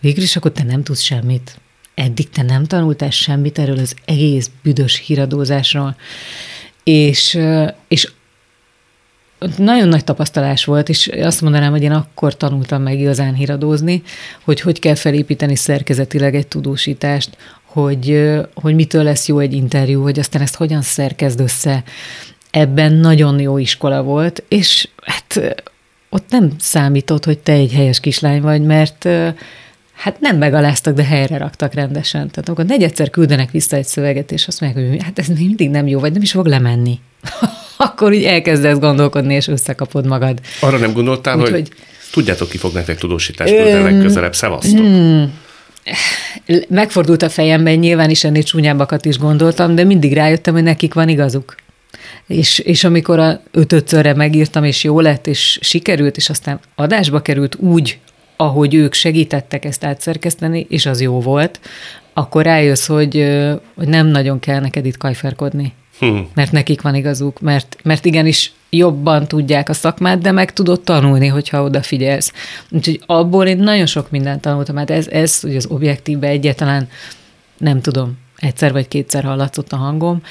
végül 0.00 0.22
is 0.22 0.36
akkor 0.36 0.52
te 0.52 0.62
nem 0.62 0.82
tudsz 0.82 1.00
semmit. 1.00 1.58
Eddig 1.94 2.30
te 2.30 2.42
nem 2.42 2.64
tanultál 2.64 3.10
semmit 3.10 3.58
erről 3.58 3.78
az 3.78 3.94
egész 4.04 4.50
büdös 4.62 5.02
híradózásról. 5.06 5.96
És, 6.84 7.38
és 7.88 8.12
nagyon 9.56 9.88
nagy 9.88 10.04
tapasztalás 10.04 10.64
volt, 10.64 10.88
és 10.88 11.06
azt 11.06 11.40
mondanám, 11.40 11.70
hogy 11.70 11.82
én 11.82 11.92
akkor 11.92 12.36
tanultam 12.36 12.82
meg 12.82 12.98
igazán 12.98 13.34
híradózni, 13.34 14.02
hogy 14.44 14.60
hogy 14.60 14.78
kell 14.78 14.94
felépíteni 14.94 15.56
szerkezetileg 15.56 16.34
egy 16.34 16.46
tudósítást, 16.46 17.36
hogy, 17.64 18.30
hogy 18.54 18.74
mitől 18.74 19.02
lesz 19.02 19.28
jó 19.28 19.38
egy 19.38 19.52
interjú, 19.52 20.02
hogy 20.02 20.18
aztán 20.18 20.42
ezt 20.42 20.56
hogyan 20.56 20.82
szerkezd 20.82 21.40
össze. 21.40 21.82
Ebben 22.50 22.92
nagyon 22.92 23.40
jó 23.40 23.58
iskola 23.58 24.02
volt, 24.02 24.42
és 24.48 24.88
hát 25.02 25.62
ott 26.10 26.30
nem 26.30 26.50
számított, 26.58 27.24
hogy 27.24 27.38
te 27.38 27.52
egy 27.52 27.72
helyes 27.72 28.00
kislány 28.00 28.40
vagy, 28.40 28.62
mert 28.62 29.08
hát 29.94 30.20
nem 30.20 30.36
megaláztak, 30.36 30.94
de 30.94 31.04
helyre 31.04 31.38
raktak 31.38 31.74
rendesen. 31.74 32.30
Tehát 32.30 32.48
akkor 32.48 32.64
negyedszer 32.64 33.10
küldenek 33.10 33.50
vissza 33.50 33.76
egy 33.76 33.86
szöveget, 33.86 34.32
és 34.32 34.46
azt 34.46 34.60
mondják, 34.60 34.88
hogy 34.88 35.02
hát 35.02 35.18
ez 35.18 35.26
mindig 35.26 35.70
nem 35.70 35.86
jó, 35.86 36.00
vagy 36.00 36.12
nem 36.12 36.22
is 36.22 36.30
fog 36.30 36.46
lemenni. 36.46 36.98
akkor 37.76 38.12
úgy 38.12 38.24
elkezdesz 38.24 38.78
gondolkodni, 38.78 39.34
és 39.34 39.48
összekapod 39.48 40.06
magad. 40.06 40.40
Arra 40.60 40.78
nem 40.78 40.92
gondoltál, 40.92 41.36
úgy, 41.36 41.42
hogy, 41.42 41.50
hogy 41.50 41.68
tudjátok, 42.12 42.48
ki 42.48 42.58
fog 42.58 42.72
nektek 42.72 42.98
tudósítást 42.98 43.54
küldeni 43.54 43.82
legközelebb, 43.82 44.34
szevasztok. 44.34 44.78
Hmm. 44.78 45.32
Megfordult 46.68 47.22
a 47.22 47.28
fejemben, 47.28 47.74
nyilván 47.74 48.10
is 48.10 48.24
ennél 48.24 48.42
csúnyábbakat 48.42 49.04
is 49.04 49.18
gondoltam, 49.18 49.74
de 49.74 49.84
mindig 49.84 50.12
rájöttem, 50.12 50.54
hogy 50.54 50.62
nekik 50.62 50.94
van 50.94 51.08
igazuk. 51.08 51.54
És, 52.30 52.58
és 52.58 52.84
amikor 52.84 53.18
a 53.18 53.40
ötötszörre 53.50 54.14
megírtam, 54.14 54.64
és 54.64 54.84
jó 54.84 55.00
lett, 55.00 55.26
és 55.26 55.58
sikerült, 55.62 56.16
és 56.16 56.30
aztán 56.30 56.60
adásba 56.74 57.22
került 57.22 57.54
úgy, 57.54 57.98
ahogy 58.36 58.74
ők 58.74 58.92
segítettek 58.92 59.64
ezt 59.64 59.84
átszerkeszteni, 59.84 60.66
és 60.68 60.86
az 60.86 61.00
jó 61.00 61.20
volt, 61.20 61.60
akkor 62.12 62.44
rájössz, 62.44 62.86
hogy, 62.86 63.38
hogy 63.74 63.88
nem 63.88 64.06
nagyon 64.06 64.38
kell 64.38 64.60
neked 64.60 64.86
itt 64.86 64.96
kajferkodni. 64.96 65.72
Hmm. 65.98 66.28
Mert 66.34 66.52
nekik 66.52 66.82
van 66.82 66.94
igazuk, 66.94 67.40
mert, 67.40 67.76
mert 67.82 68.04
igenis 68.04 68.52
jobban 68.68 69.28
tudják 69.28 69.68
a 69.68 69.72
szakmát, 69.72 70.20
de 70.20 70.30
meg 70.30 70.52
tudod 70.52 70.80
tanulni, 70.80 71.26
hogyha 71.26 71.62
odafigyelsz. 71.62 72.32
Úgyhogy 72.70 73.00
abból 73.06 73.46
én 73.46 73.58
nagyon 73.58 73.86
sok 73.86 74.10
mindent 74.10 74.40
tanultam, 74.40 74.76
hát 74.76 74.90
ez, 74.90 75.08
ez 75.08 75.40
hogy 75.40 75.56
az 75.56 75.66
objektívbe 75.66 76.26
egyáltalán 76.26 76.88
nem 77.58 77.80
tudom, 77.80 78.18
egyszer 78.36 78.72
vagy 78.72 78.88
kétszer 78.88 79.24
hallatszott 79.24 79.72
a 79.72 79.76
hangom, 79.76 80.22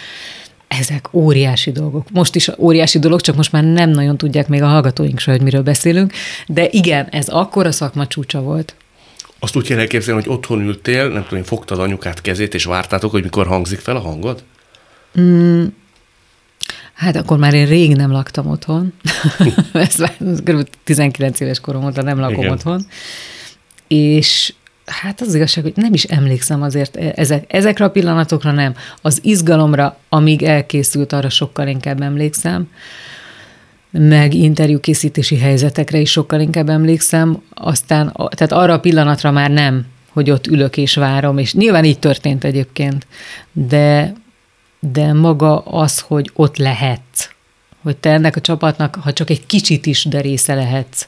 ezek 0.69 1.13
óriási 1.13 1.71
dolgok. 1.71 2.09
Most 2.11 2.35
is 2.35 2.49
óriási 2.57 2.99
dolog, 2.99 3.21
csak 3.21 3.35
most 3.35 3.51
már 3.51 3.63
nem 3.63 3.89
nagyon 3.89 4.17
tudják 4.17 4.47
még 4.47 4.61
a 4.61 4.67
hallgatóink 4.67 5.19
se, 5.19 5.31
hogy 5.31 5.41
miről 5.41 5.63
beszélünk, 5.63 6.13
de 6.47 6.67
igen, 6.71 7.07
ez 7.11 7.27
akkor 7.27 7.65
a 7.65 7.71
szakma 7.71 8.07
csúcsa 8.07 8.41
volt. 8.41 8.75
Azt 9.39 9.55
úgy 9.55 9.67
kell 9.67 9.79
elképzelni, 9.79 10.21
hogy 10.23 10.31
otthon 10.31 10.61
ültél, 10.61 11.07
nem 11.07 11.25
tudom, 11.27 11.43
fogtad 11.43 11.79
anyukát 11.79 12.21
kezét, 12.21 12.53
és 12.53 12.63
vártátok, 12.63 13.11
hogy 13.11 13.23
mikor 13.23 13.47
hangzik 13.47 13.79
fel 13.79 13.95
a 13.95 13.99
hangod? 13.99 14.43
Mm, 15.19 15.65
hát 16.93 17.15
akkor 17.15 17.37
már 17.37 17.53
én 17.53 17.65
rég 17.65 17.95
nem 17.95 18.11
laktam 18.11 18.47
otthon. 18.47 18.93
Ez 19.73 19.95
kb. 20.43 20.69
19 20.83 21.39
éves 21.39 21.59
korom 21.59 21.85
óta 21.85 22.01
nem 22.01 22.19
lakom 22.19 22.39
Igen. 22.39 22.51
otthon. 22.51 22.85
És 23.87 24.53
hát 24.89 25.21
az 25.21 25.35
igazság, 25.35 25.63
hogy 25.63 25.73
nem 25.75 25.93
is 25.93 26.03
emlékszem 26.03 26.61
azért 26.61 26.95
e- 26.95 27.13
ezek, 27.15 27.43
ezekre 27.47 27.85
a 27.85 27.89
pillanatokra 27.89 28.51
nem. 28.51 28.73
Az 29.01 29.19
izgalomra, 29.23 29.97
amíg 30.09 30.43
elkészült, 30.43 31.13
arra 31.13 31.29
sokkal 31.29 31.67
inkább 31.67 32.01
emlékszem. 32.01 32.69
Meg 33.91 34.33
interjúkészítési 34.33 35.37
helyzetekre 35.37 35.97
is 35.97 36.11
sokkal 36.11 36.39
inkább 36.39 36.69
emlékszem, 36.69 37.41
aztán, 37.53 38.15
tehát 38.15 38.51
arra 38.51 38.73
a 38.73 38.79
pillanatra 38.79 39.31
már 39.31 39.49
nem, 39.49 39.85
hogy 40.09 40.31
ott 40.31 40.47
ülök 40.47 40.77
és 40.77 40.95
várom, 40.95 41.37
és 41.37 41.53
nyilván 41.53 41.85
így 41.85 41.99
történt 41.99 42.43
egyébként, 42.43 43.07
de, 43.51 44.13
de 44.79 45.13
maga 45.13 45.59
az, 45.59 45.99
hogy 45.99 46.31
ott 46.33 46.57
lehetsz, 46.57 47.29
hogy 47.81 47.97
te 47.97 48.09
ennek 48.09 48.35
a 48.35 48.41
csapatnak, 48.41 48.95
ha 48.95 49.13
csak 49.13 49.29
egy 49.29 49.45
kicsit 49.45 49.85
is, 49.85 50.05
de 50.05 50.21
része 50.21 50.53
lehetsz, 50.53 51.05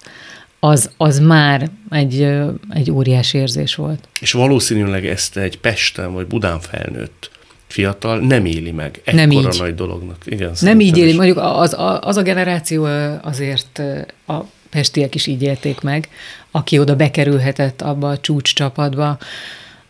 az, 0.63 0.89
az 0.97 1.19
már 1.19 1.69
egy, 1.89 2.21
egy 2.69 2.91
óriás 2.91 3.33
érzés 3.33 3.75
volt. 3.75 4.07
És 4.19 4.31
valószínűleg 4.31 5.05
ezt 5.05 5.37
egy 5.37 5.59
Pesten 5.59 6.13
vagy 6.13 6.27
Budán 6.27 6.59
felnőtt 6.59 7.31
fiatal 7.67 8.19
nem 8.19 8.45
éli 8.45 8.71
meg 8.71 9.01
ekkora 9.03 9.25
nem 9.25 9.31
így. 9.31 9.59
nagy 9.59 9.75
dolognak. 9.75 10.17
Igen, 10.25 10.51
nem 10.59 10.79
így 10.79 10.97
éli, 10.97 11.15
mondjuk 11.15 11.37
az, 11.37 11.75
az 12.01 12.17
a 12.17 12.21
generáció 12.21 12.83
azért 13.21 13.81
a 14.27 14.33
pestiek 14.69 15.15
is 15.15 15.27
így 15.27 15.41
élték 15.41 15.81
meg, 15.81 16.09
aki 16.51 16.79
oda 16.79 16.95
bekerülhetett 16.95 17.81
abba 17.81 18.09
a 18.09 18.19
csúcs 18.19 18.53
csapatba, 18.53 19.17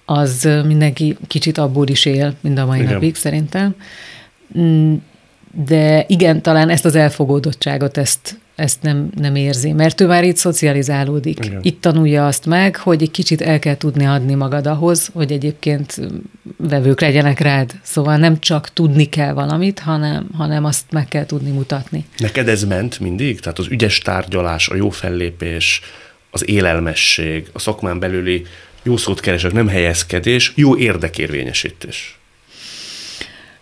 az 0.05 0.49
mindenki 0.65 1.17
kicsit 1.27 1.57
abból 1.57 1.88
is 1.88 2.05
él, 2.05 2.34
mind 2.41 2.57
a 2.57 2.65
mai 2.65 2.79
igen. 2.79 2.93
napig 2.93 3.15
szerintem. 3.15 3.75
Mm, 4.60 4.93
de 5.65 6.05
igen, 6.07 6.41
talán 6.41 6.69
ezt 6.69 6.86
az 6.86 6.95
elfogódottságot, 6.95 7.97
ezt, 7.97 8.39
ezt 8.62 8.82
nem, 8.82 9.10
nem 9.15 9.36
érzi, 9.36 9.71
mert 9.71 10.02
ő 10.02 10.08
már 10.08 10.24
itt 10.24 10.36
szocializálódik. 10.36 11.45
Igen. 11.45 11.60
Itt 11.62 11.82
tanulja 11.82 12.28
azt 12.28 12.45
meg, 12.45 12.76
hogy 12.76 13.02
egy 13.02 13.12
kicsit 13.12 13.41
el 13.41 13.60
kell 13.60 13.78
tudni 13.78 14.06
adni 14.06 14.34
magad 14.34 14.67
ahhoz, 14.67 15.10
hogy 15.13 15.32
egyébként 15.32 16.02
vevők 16.58 17.02
legyenek 17.02 17.39
rád. 17.39 17.71
Szóval 17.82 18.17
nem 18.17 18.39
csak 18.39 18.74
tudni 18.74 19.06
kell 19.06 19.34
valamit, 19.34 19.80
hanem, 19.80 20.28
hanem 20.34 20.65
azt 20.65 20.86
meg 20.91 21.08
kell 21.08 21.26
tudni 21.26 21.52
mutatni. 21.52 22.06
Neked 22.17 22.47
ez 22.47 22.63
ment 22.63 23.00
mindig? 23.00 23.39
Tehát 23.39 23.60
az 23.60 23.67
ügyes 23.69 23.97
tárgyalás, 23.97 24.69
a 24.69 24.76
jó 24.76 24.89
fellépés, 24.89 25.82
az 26.32 26.50
élelmesség, 26.50 27.47
a 27.54 27.60
szakmán 27.60 28.00
belüli 28.00 28.45
jó 28.84 28.97
szót 28.97 29.19
keresek, 29.19 29.54
nem 29.54 29.67
helyezkedés, 29.67 30.52
jó 30.56 30.78
érdekérvényesítés. 30.78 32.19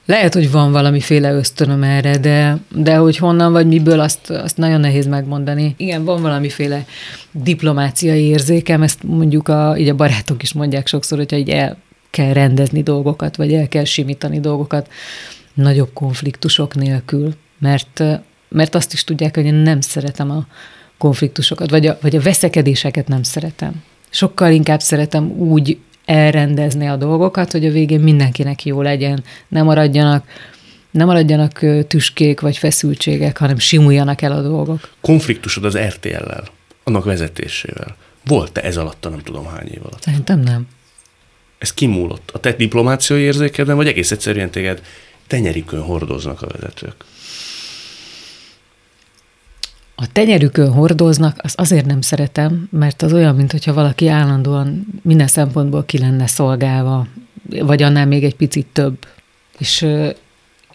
Lehet, 0.09 0.33
hogy 0.33 0.51
van 0.51 0.71
valamiféle 0.71 1.33
ösztönöm 1.33 1.83
erre, 1.83 2.17
de, 2.17 2.57
de 2.75 2.95
hogy 2.95 3.17
honnan 3.17 3.51
vagy 3.51 3.67
miből, 3.67 3.99
azt, 3.99 4.29
azt 4.29 4.57
nagyon 4.57 4.79
nehéz 4.79 5.07
megmondani. 5.07 5.73
Igen, 5.77 6.05
van 6.05 6.21
valamiféle 6.21 6.85
diplomáciai 7.31 8.23
érzékem, 8.23 8.81
ezt 8.81 9.03
mondjuk 9.03 9.47
a, 9.47 9.75
így 9.77 9.89
a 9.89 9.95
barátok 9.95 10.43
is 10.43 10.53
mondják 10.53 10.87
sokszor, 10.87 11.17
hogyha 11.17 11.37
így 11.37 11.49
el 11.49 11.77
kell 12.09 12.33
rendezni 12.33 12.83
dolgokat, 12.83 13.35
vagy 13.35 13.53
el 13.53 13.67
kell 13.67 13.83
simítani 13.83 14.39
dolgokat 14.39 14.91
nagyobb 15.53 15.93
konfliktusok 15.93 16.75
nélkül, 16.75 17.33
mert, 17.59 18.03
mert 18.47 18.75
azt 18.75 18.93
is 18.93 19.03
tudják, 19.03 19.35
hogy 19.35 19.45
én 19.45 19.53
nem 19.53 19.81
szeretem 19.81 20.31
a 20.31 20.47
konfliktusokat, 20.97 21.69
vagy 21.69 21.85
a, 21.85 21.97
vagy 22.01 22.15
a 22.15 22.21
veszekedéseket 22.21 23.07
nem 23.07 23.23
szeretem. 23.23 23.83
Sokkal 24.09 24.51
inkább 24.51 24.79
szeretem 24.79 25.31
úgy 25.31 25.77
elrendezni 26.09 26.87
a 26.87 26.95
dolgokat, 26.95 27.51
hogy 27.51 27.65
a 27.65 27.71
végén 27.71 27.99
mindenkinek 27.99 28.65
jó 28.65 28.81
legyen, 28.81 29.23
ne 29.47 29.63
maradjanak 29.63 30.25
nem 30.91 31.07
maradjanak 31.07 31.65
tüskék 31.87 32.39
vagy 32.39 32.57
feszültségek, 32.57 33.37
hanem 33.37 33.57
simuljanak 33.57 34.21
el 34.21 34.31
a 34.31 34.41
dolgok. 34.41 34.89
Konfliktusod 35.01 35.65
az 35.65 35.77
RTL-lel, 35.77 36.43
annak 36.83 37.03
vezetésével. 37.03 37.95
Volt-e 38.25 38.61
ez 38.61 38.77
alatt 38.77 39.05
a 39.05 39.09
nem 39.09 39.19
tudom 39.19 39.45
hány 39.45 39.67
év 39.67 39.79
alatt? 39.83 40.01
Szerintem 40.01 40.39
nem. 40.39 40.67
Ez 41.57 41.73
kimúlott 41.73 42.31
a 42.33 42.39
te 42.39 42.51
diplomáciai 42.51 43.21
érzékedben, 43.21 43.75
vagy 43.75 43.87
egész 43.87 44.11
egyszerűen 44.11 44.49
téged 44.49 44.81
tenyerikön 45.27 45.81
hordoznak 45.81 46.41
a 46.41 46.47
vezetők? 46.47 47.05
A 50.01 50.07
tenyerükön 50.11 50.71
hordoznak, 50.71 51.39
az 51.43 51.53
azért 51.57 51.85
nem 51.85 52.01
szeretem, 52.01 52.67
mert 52.71 53.01
az 53.01 53.13
olyan, 53.13 53.35
mintha 53.35 53.73
valaki 53.73 54.07
állandóan 54.07 54.85
minden 55.01 55.27
szempontból 55.27 55.85
ki 55.85 55.97
lenne 55.97 56.27
szolgálva, 56.27 57.07
vagy 57.61 57.81
annál 57.81 58.05
még 58.05 58.23
egy 58.23 58.35
picit 58.35 58.67
több. 58.73 58.97
És, 59.57 59.87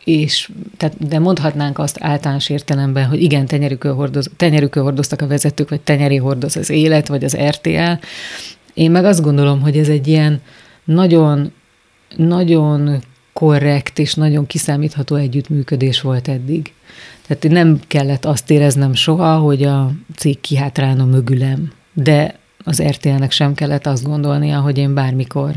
és 0.05 0.51
tehát, 0.77 1.09
de 1.09 1.19
mondhatnánk 1.19 1.79
azt 1.79 1.99
általános 2.01 2.49
értelemben, 2.49 3.07
hogy 3.07 3.23
igen, 3.23 3.47
tenyerükön, 3.47 3.95
hordoz, 3.95 4.31
tenyerükön 4.37 4.83
hordoztak 4.83 5.23
a 5.23 5.27
vezetők, 5.27 5.69
vagy 5.69 5.81
tenyeri 5.81 6.17
hordoz 6.17 6.57
az 6.57 6.71
élet, 6.71 7.09
vagy 7.09 7.25
az 7.25 7.37
RTL. 7.37 7.93
Én 8.75 8.91
meg 8.91 9.05
azt 9.05 9.23
gondolom, 9.23 9.61
hogy 9.61 9.79
ez 9.79 9.89
egy 9.89 10.07
ilyen 10.07 10.41
nagyon, 10.85 11.53
nagyon 12.17 13.03
korrekt 13.35 13.99
és 13.99 14.14
nagyon 14.14 14.47
kiszámítható 14.47 15.14
együttműködés 15.16 16.01
volt 16.01 16.29
eddig. 16.29 16.73
Tehát 17.27 17.49
nem 17.49 17.81
kellett 17.87 18.25
azt 18.25 18.51
éreznem 18.51 18.94
soha, 18.94 19.37
hogy 19.38 19.62
a 19.62 19.90
cég 20.16 20.40
kihátrálna 20.40 21.05
mögülem, 21.05 21.73
de 21.92 22.38
az 22.64 22.83
RTL-nek 22.83 23.31
sem 23.31 23.55
kellett 23.55 23.87
azt 23.87 24.05
gondolnia, 24.05 24.61
hogy 24.61 24.79
én 24.79 24.94
bármikor 24.94 25.53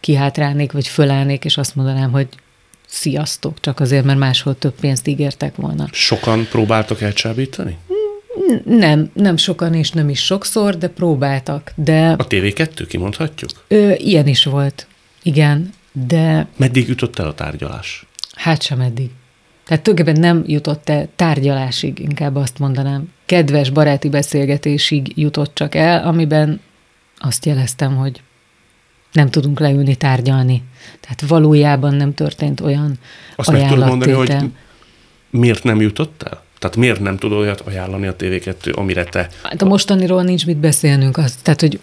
kihátrálnék, 0.00 0.72
vagy 0.72 0.86
fölállnék, 0.88 1.44
és 1.44 1.56
azt 1.56 1.74
mondanám, 1.76 2.10
hogy 2.10 2.28
sziasztok, 2.86 3.60
csak 3.60 3.80
azért, 3.80 4.04
mert 4.04 4.18
máshol 4.18 4.58
több 4.58 4.74
pénzt 4.80 5.06
ígértek 5.06 5.56
volna. 5.56 5.88
Sokan 5.92 6.46
próbáltak 6.50 7.00
elcsábítani? 7.00 7.76
Nem, 8.64 9.10
nem 9.12 9.36
sokan 9.36 9.74
és 9.74 9.90
nem 9.90 10.08
is 10.08 10.24
sokszor, 10.24 10.78
de 10.78 10.88
próbáltak. 10.88 11.72
De 11.74 12.10
A 12.10 12.26
TV2 12.26 12.84
kimondhatjuk? 12.88 13.50
ö, 13.68 13.92
ilyen 13.96 14.26
is 14.26 14.44
volt, 14.44 14.86
igen, 15.22 15.70
de 16.04 16.48
Meddig 16.56 16.88
jutott 16.88 17.18
el 17.18 17.26
a 17.26 17.34
tárgyalás? 17.34 18.06
hát 18.36 18.62
sem 18.62 18.80
eddig. 18.80 19.10
Tehát 19.64 19.82
tulajdonképpen 19.82 20.20
nem 20.20 20.44
jutott 20.46 20.88
el 20.88 21.08
tárgyalásig, 21.16 21.98
inkább 21.98 22.36
azt 22.36 22.58
mondanám. 22.58 23.12
Kedves 23.26 23.70
baráti 23.70 24.08
beszélgetésig 24.08 25.12
jutott 25.18 25.54
csak 25.54 25.74
el, 25.74 26.06
amiben 26.06 26.60
azt 27.18 27.44
jeleztem, 27.44 27.96
hogy 27.96 28.22
nem 29.12 29.30
tudunk 29.30 29.60
leülni 29.60 29.94
tárgyalni. 29.94 30.62
Tehát 31.00 31.20
valójában 31.20 31.94
nem 31.94 32.14
történt 32.14 32.60
olyan 32.60 32.98
Azt 33.36 33.50
meg 33.50 33.68
tudod 33.68 33.88
mondani, 33.88 34.12
hogy 34.12 34.36
miért 35.30 35.64
nem 35.64 35.80
jutott 35.80 36.22
el? 36.22 36.44
Tehát 36.58 36.76
miért 36.76 37.00
nem 37.00 37.16
tud 37.16 37.32
olyat 37.32 37.60
ajánlani 37.60 38.06
a 38.06 38.16
TV2, 38.16 38.74
amire 38.74 39.04
te... 39.04 39.28
Hát 39.42 39.62
a 39.62 39.64
mostaniról 39.64 40.22
nincs 40.22 40.46
mit 40.46 40.56
beszélnünk. 40.56 41.16
Az, 41.16 41.34
tehát, 41.42 41.60
hogy 41.60 41.80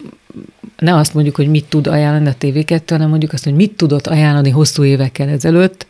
ne 0.78 0.96
azt 0.96 1.14
mondjuk, 1.14 1.36
hogy 1.36 1.48
mit 1.48 1.66
tud 1.66 1.88
ajánlani 1.88 2.28
a 2.28 2.36
TV2, 2.40 2.82
hanem 2.88 3.10
mondjuk 3.10 3.34
azt, 3.34 3.44
hogy 3.44 3.54
mit 3.54 3.72
tudott 3.72 4.08
ajánlani 4.08 4.50
hosszú 4.50 4.84
évekkel 4.84 5.30
ezelőtt 5.30 5.86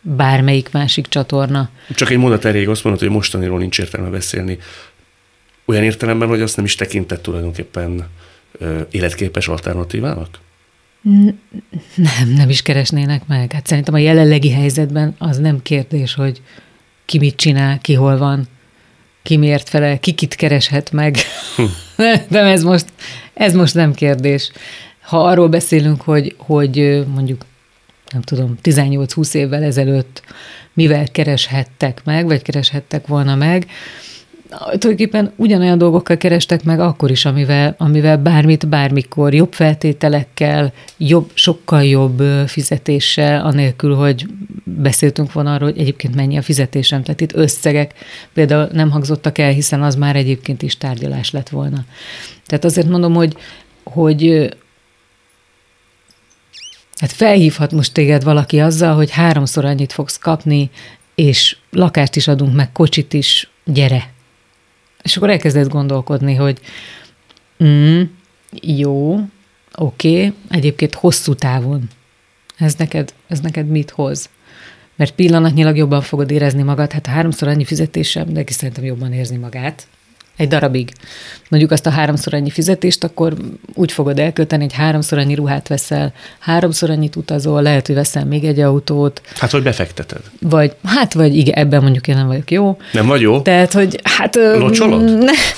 bármelyik 0.00 0.70
másik 0.72 1.06
csatorna. 1.06 1.70
Csak 1.94 2.10
egy 2.10 2.18
mondat 2.18 2.44
erejéig 2.44 2.68
azt 2.68 2.84
mondod, 2.84 3.02
hogy 3.02 3.10
mostaniról 3.10 3.58
nincs 3.58 3.78
értelme 3.78 4.08
beszélni. 4.08 4.58
Olyan 5.64 5.82
értelemben, 5.82 6.28
hogy 6.28 6.40
azt 6.40 6.56
nem 6.56 6.64
is 6.64 6.74
tekintett 6.74 7.22
tulajdonképpen 7.22 8.06
ö, 8.52 8.80
életképes 8.90 9.48
alternatívának? 9.48 10.38
Nem, 11.94 12.28
nem 12.36 12.48
is 12.48 12.62
keresnének 12.62 13.26
meg. 13.26 13.52
Hát 13.52 13.66
szerintem 13.66 13.94
a 13.94 13.98
jelenlegi 13.98 14.50
helyzetben 14.50 15.14
az 15.18 15.38
nem 15.38 15.62
kérdés, 15.62 16.14
hogy 16.14 16.42
ki 17.08 17.18
mit 17.18 17.36
csinál, 17.36 17.78
ki 17.78 17.94
hol 17.94 18.18
van, 18.18 18.48
ki 19.22 19.36
miért 19.36 19.68
felel, 19.68 19.98
ki 19.98 20.12
kit 20.12 20.34
kereshet 20.34 20.92
meg. 20.92 21.16
De 22.30 22.38
ez 22.38 22.62
most, 22.62 22.86
ez 23.34 23.54
most 23.54 23.74
nem 23.74 23.94
kérdés. 23.94 24.52
Ha 25.00 25.24
arról 25.24 25.48
beszélünk, 25.48 26.02
hogy, 26.02 26.34
hogy 26.38 27.04
mondjuk, 27.06 27.44
nem 28.12 28.22
tudom, 28.22 28.58
18-20 28.62 29.34
évvel 29.34 29.62
ezelőtt 29.62 30.22
mivel 30.72 31.08
kereshettek 31.10 32.04
meg, 32.04 32.26
vagy 32.26 32.42
kereshettek 32.42 33.06
volna 33.06 33.34
meg, 33.34 33.66
tulajdonképpen 34.48 35.32
ugyanolyan 35.36 35.78
dolgokkal 35.78 36.16
kerestek 36.16 36.64
meg 36.64 36.80
akkor 36.80 37.10
is, 37.10 37.24
amivel, 37.24 37.74
amivel 37.78 38.18
bármit, 38.18 38.68
bármikor, 38.68 39.34
jobb 39.34 39.52
feltételekkel, 39.52 40.72
jobb, 40.96 41.30
sokkal 41.34 41.84
jobb 41.84 42.22
fizetéssel, 42.46 43.46
anélkül, 43.46 43.94
hogy 43.94 44.26
beszéltünk 44.64 45.32
volna 45.32 45.54
arról, 45.54 45.70
hogy 45.70 45.80
egyébként 45.80 46.14
mennyi 46.14 46.36
a 46.36 46.42
fizetésem. 46.42 47.02
Tehát 47.02 47.20
itt 47.20 47.34
összegek 47.34 47.94
például 48.32 48.68
nem 48.72 48.90
hangzottak 48.90 49.38
el, 49.38 49.50
hiszen 49.50 49.82
az 49.82 49.94
már 49.94 50.16
egyébként 50.16 50.62
is 50.62 50.76
tárgyalás 50.76 51.30
lett 51.30 51.48
volna. 51.48 51.84
Tehát 52.46 52.64
azért 52.64 52.88
mondom, 52.88 53.14
hogy, 53.14 53.36
hogy 53.84 54.48
Hát 56.98 57.12
felhívhat 57.12 57.72
most 57.72 57.92
téged 57.92 58.24
valaki 58.24 58.60
azzal, 58.60 58.94
hogy 58.94 59.10
háromszor 59.10 59.64
annyit 59.64 59.92
fogsz 59.92 60.18
kapni, 60.18 60.70
és 61.14 61.56
lakást 61.70 62.16
is 62.16 62.28
adunk 62.28 62.54
meg, 62.54 62.72
kocsit 62.72 63.12
is, 63.12 63.50
gyere. 63.64 64.10
És 65.02 65.16
akkor 65.16 65.30
elkezded 65.30 65.68
gondolkodni, 65.68 66.34
hogy 66.34 66.60
mm, 67.64 68.02
jó, 68.62 69.12
oké, 69.74 70.26
okay, 70.26 70.34
egyébként 70.48 70.94
hosszú 70.94 71.34
távon. 71.34 71.88
Ez 72.56 72.74
neked, 72.74 73.14
ez 73.26 73.40
neked 73.40 73.68
mit 73.68 73.90
hoz? 73.90 74.28
Mert 74.96 75.14
pillanatnyilag 75.14 75.76
jobban 75.76 76.00
fogod 76.00 76.30
érezni 76.30 76.62
magad, 76.62 76.92
hát 76.92 77.06
a 77.06 77.10
háromszor 77.10 77.48
annyi 77.48 77.64
fizetésem, 77.64 78.32
de 78.32 78.44
ki 78.44 78.52
szerintem 78.52 78.84
jobban 78.84 79.12
érzi 79.12 79.36
magát. 79.36 79.86
Egy 80.38 80.48
darabig. 80.48 80.92
Mondjuk 81.48 81.72
azt 81.72 81.86
a 81.86 81.90
háromszor 81.90 82.34
annyi 82.34 82.50
fizetést, 82.50 83.04
akkor 83.04 83.34
úgy 83.74 83.92
fogod 83.92 84.18
elkölteni, 84.18 84.62
hogy 84.62 84.72
háromszor 84.72 85.18
annyi 85.18 85.34
ruhát 85.34 85.68
veszel, 85.68 86.12
háromszor 86.38 86.90
annyit 86.90 87.16
utazol, 87.16 87.62
lehet, 87.62 87.86
hogy 87.86 87.94
veszel 87.96 88.24
még 88.24 88.44
egy 88.44 88.60
autót, 88.60 89.20
Hát, 89.36 89.50
hogy 89.50 89.62
befekteted. 89.62 90.20
vagy 90.40 90.72
hát, 90.84 91.12
vagy 91.14 91.36
igen, 91.36 91.54
ebben 91.54 91.82
mondjuk 91.82 92.08
én 92.08 92.14
nem 92.14 92.26
vagyok 92.26 92.50
jó. 92.50 92.76
Nem 92.92 93.06
vagy 93.06 93.20
jó? 93.20 93.40
Tehát, 93.40 93.72
hogy 93.72 94.00
hát... 94.02 94.34
Locsolod? 94.34 95.02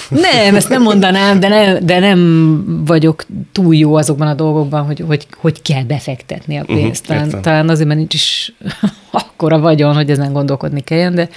Ne, 0.08 0.44
nem, 0.44 0.54
ezt 0.54 0.68
nem 0.68 0.82
mondanám, 0.82 1.40
de, 1.40 1.48
ne, 1.48 1.78
de 1.78 1.98
nem 1.98 2.82
vagyok 2.86 3.26
túl 3.52 3.74
jó 3.74 3.94
azokban 3.94 4.28
a 4.28 4.34
dolgokban, 4.34 4.84
hogy 4.84 5.04
hogy, 5.06 5.26
hogy 5.36 5.62
kell 5.62 5.82
befektetni 5.82 6.56
a 6.56 6.64
pénzt. 6.64 7.08
Mhm, 7.08 7.16
talán, 7.18 7.42
talán 7.42 7.68
azért, 7.68 7.86
mert 7.86 7.98
nincs 7.98 8.14
is 8.14 8.52
akkora 9.10 9.58
vagyon, 9.58 9.94
hogy 9.94 10.10
ezen 10.10 10.32
gondolkodni 10.32 10.80
kelljen, 10.80 11.14
de 11.14 11.28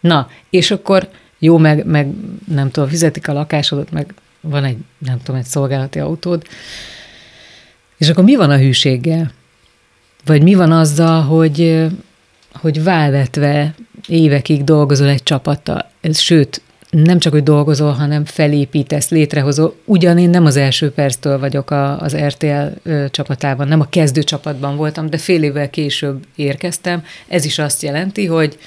na, 0.00 0.28
és 0.50 0.70
akkor 0.70 1.08
jó, 1.44 1.58
meg, 1.58 1.86
meg 1.86 2.08
nem 2.48 2.70
tudom, 2.70 2.88
fizetik 2.88 3.28
a 3.28 3.32
lakásodat, 3.32 3.90
meg 3.90 4.14
van 4.40 4.64
egy, 4.64 4.76
nem 4.98 5.18
tudom, 5.18 5.40
egy 5.40 5.46
szolgálati 5.46 5.98
autód, 5.98 6.42
és 7.96 8.08
akkor 8.08 8.24
mi 8.24 8.36
van 8.36 8.50
a 8.50 8.58
hűséggel? 8.58 9.32
Vagy 10.24 10.42
mi 10.42 10.54
van 10.54 10.72
azzal, 10.72 11.22
hogy, 11.22 11.86
hogy 12.52 12.82
válvetve 12.82 13.74
évekig 14.08 14.64
dolgozol 14.64 15.08
egy 15.08 15.22
csapattal, 15.22 15.90
sőt, 16.12 16.62
nem 16.90 17.18
csak, 17.18 17.32
hogy 17.32 17.42
dolgozol, 17.42 17.92
hanem 17.92 18.24
felépítesz, 18.24 19.08
létrehozol. 19.08 19.76
Ugyan 19.84 20.18
én 20.18 20.30
nem 20.30 20.44
az 20.44 20.56
első 20.56 20.90
perctől 20.90 21.38
vagyok 21.38 21.70
a, 21.70 22.00
az 22.00 22.16
RTL 22.16 22.90
csapatában, 23.10 23.68
nem 23.68 23.80
a 23.80 23.88
kezdő 23.88 24.22
csapatban 24.22 24.76
voltam, 24.76 25.10
de 25.10 25.18
fél 25.18 25.42
évvel 25.42 25.70
később 25.70 26.24
érkeztem. 26.34 27.04
Ez 27.28 27.44
is 27.44 27.58
azt 27.58 27.82
jelenti, 27.82 28.26
hogy 28.26 28.58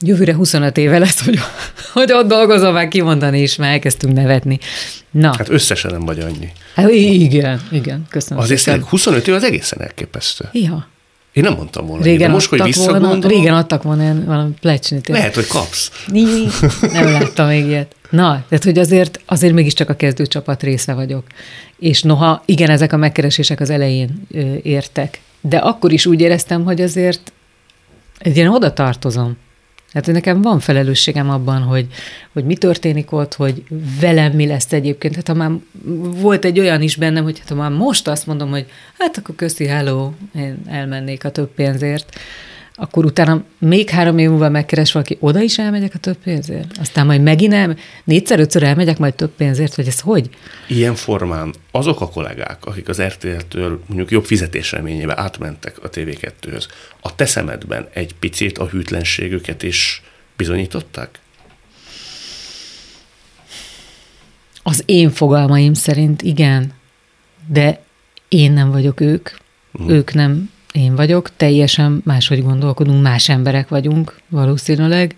jövőre 0.00 0.34
25 0.34 0.76
éve 0.76 0.98
lesz, 0.98 1.24
hogy, 1.24 1.38
hogy 1.92 2.12
ott 2.12 2.26
dolgozom, 2.28 2.72
már 2.72 2.88
kimondani 2.88 3.40
is, 3.40 3.56
már 3.56 3.72
elkezdtünk 3.72 4.14
nevetni. 4.14 4.58
Na, 5.10 5.34
Hát 5.36 5.48
összesen 5.48 5.90
nem 5.90 6.00
vagy 6.04 6.18
annyi. 6.20 6.52
hát, 6.74 6.90
igen, 6.90 7.60
igen, 7.70 8.06
köszönöm 8.10 8.42
Azért 8.42 8.60
szépen. 8.60 8.80
szerintem 8.80 8.90
25 8.90 9.28
év 9.28 9.34
az 9.34 9.44
egészen 9.44 9.80
elképesztő. 9.82 10.48
Ja. 10.52 10.86
Én 11.32 11.42
nem 11.42 11.54
mondtam 11.54 11.86
volna. 11.86 12.04
Régen, 12.04 12.30
most, 12.30 12.48
hogy 12.48 12.60
adtak 12.60 12.74
volna, 12.74 12.92
visszagondolom, 12.92 13.36
régen 13.36 13.54
adtak 13.54 13.82
volna 13.82 14.02
ilyen 14.02 14.24
valami 14.24 14.52
plecsnit. 14.60 15.08
lehet, 15.08 15.34
hogy 15.34 15.46
kapsz. 15.46 15.90
Nem 16.92 17.04
láttam 17.12 17.46
még 17.46 17.66
ilyet. 17.66 17.94
Na, 18.10 18.44
tehát, 18.48 18.64
hogy 18.64 18.78
azért, 18.78 19.20
azért 19.26 19.52
mégiscsak 19.52 19.88
a 19.88 19.94
kezdőcsapat 19.96 20.62
része 20.62 20.92
vagyok. 20.92 21.24
És 21.78 22.02
noha, 22.02 22.42
igen, 22.46 22.70
ezek 22.70 22.92
a 22.92 22.96
megkeresések 22.96 23.60
az 23.60 23.70
elején 23.70 24.22
ö, 24.30 24.54
értek, 24.62 25.20
de 25.40 25.56
akkor 25.56 25.92
is 25.92 26.06
úgy 26.06 26.20
éreztem, 26.20 26.64
hogy 26.64 26.80
azért 26.80 27.32
egy 28.18 28.36
ilyen 28.36 28.48
oda 28.50 28.72
tartozom. 28.72 29.36
Hát 29.94 30.04
hogy 30.04 30.14
nekem 30.14 30.42
van 30.42 30.60
felelősségem 30.60 31.30
abban, 31.30 31.62
hogy, 31.62 31.86
hogy 32.32 32.44
mi 32.44 32.56
történik 32.56 33.12
ott, 33.12 33.34
hogy 33.34 33.62
velem 34.00 34.32
mi 34.32 34.46
lesz 34.46 34.72
egyébként. 34.72 35.14
Hát 35.14 35.28
ha 35.28 35.34
már 35.34 35.50
volt 36.20 36.44
egy 36.44 36.60
olyan 36.60 36.82
is 36.82 36.96
bennem, 36.96 37.24
hogy 37.24 37.38
hát 37.38 37.48
ha 37.48 37.54
már 37.54 37.70
most 37.70 38.08
azt 38.08 38.26
mondom, 38.26 38.50
hogy 38.50 38.66
hát 38.98 39.16
akkor 39.16 39.34
köszi, 39.34 39.66
hello, 39.66 40.10
én 40.36 40.62
elmennék 40.66 41.24
a 41.24 41.30
több 41.30 41.48
pénzért, 41.54 42.18
akkor 42.76 43.04
utána 43.04 43.42
még 43.58 43.88
három 43.90 44.18
év 44.18 44.28
múlva 44.28 44.48
megkeres 44.48 44.92
valaki, 44.92 45.16
oda 45.20 45.40
is 45.40 45.58
elmegyek 45.58 45.94
a 45.94 45.98
több 45.98 46.16
pénzért? 46.16 46.78
Aztán 46.78 47.06
majd 47.06 47.22
megint 47.22 47.52
el, 47.52 47.76
négyszer-ötször 48.04 48.62
elmegyek 48.62 48.98
majd 48.98 49.14
több 49.14 49.30
pénzért, 49.30 49.74
vagy 49.74 49.86
ez 49.86 50.00
hogy? 50.00 50.30
Ilyen 50.68 50.94
formán 50.94 51.54
azok 51.70 52.00
a 52.00 52.08
kollégák, 52.08 52.64
akik 52.66 52.88
az 52.88 53.02
RTL-től 53.02 53.80
mondjuk 53.86 54.10
jobb 54.10 54.24
fizetés 54.24 54.72
reményével 54.72 55.18
átmentek 55.18 55.82
a 55.82 55.90
TV2-höz, 55.90 56.64
a 57.00 57.14
te 57.14 57.26
szemedben 57.26 57.88
egy 57.92 58.14
picit 58.14 58.58
a 58.58 58.66
hűtlenségüket 58.66 59.62
is 59.62 60.02
bizonyították? 60.36 61.18
Az 64.62 64.82
én 64.86 65.10
fogalmaim 65.10 65.74
szerint 65.74 66.22
igen, 66.22 66.72
de 67.48 67.82
én 68.28 68.52
nem 68.52 68.70
vagyok 68.70 69.00
ők, 69.00 69.30
Mhm. 69.78 69.90
ők 69.90 70.12
nem 70.14 70.50
én 70.74 70.96
vagyok, 70.96 71.36
teljesen 71.36 72.00
máshogy 72.04 72.42
gondolkodunk, 72.42 73.02
más 73.02 73.28
emberek 73.28 73.68
vagyunk 73.68 74.20
valószínűleg, 74.28 75.16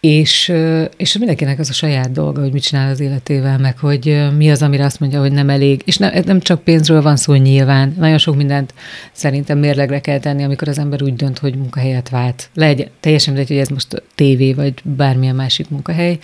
és, 0.00 0.52
és 0.96 1.18
mindenkinek 1.18 1.58
az 1.58 1.68
a 1.68 1.72
saját 1.72 2.12
dolga, 2.12 2.40
hogy 2.40 2.52
mit 2.52 2.62
csinál 2.62 2.90
az 2.90 3.00
életével, 3.00 3.58
meg 3.58 3.78
hogy 3.78 4.28
mi 4.36 4.50
az, 4.50 4.62
amire 4.62 4.84
azt 4.84 5.00
mondja, 5.00 5.20
hogy 5.20 5.32
nem 5.32 5.50
elég. 5.50 5.82
És 5.84 5.96
ne, 5.96 6.20
nem 6.20 6.40
csak 6.40 6.62
pénzről 6.62 7.02
van 7.02 7.16
szó 7.16 7.34
nyilván, 7.34 7.94
nagyon 7.98 8.18
sok 8.18 8.36
mindent 8.36 8.74
szerintem 9.12 9.58
mérlegre 9.58 10.00
kell 10.00 10.18
tenni, 10.18 10.44
amikor 10.44 10.68
az 10.68 10.78
ember 10.78 11.02
úgy 11.02 11.16
dönt, 11.16 11.38
hogy 11.38 11.56
munkahelyet 11.56 12.08
vált. 12.08 12.50
Legyen, 12.54 12.88
teljesen 13.00 13.32
mindegy, 13.32 13.52
hogy 13.52 13.62
ez 13.62 13.68
most 13.68 14.02
tévé, 14.14 14.52
vagy 14.52 14.74
bármilyen 14.82 15.34
másik 15.34 15.68
munkahely. 15.68 16.18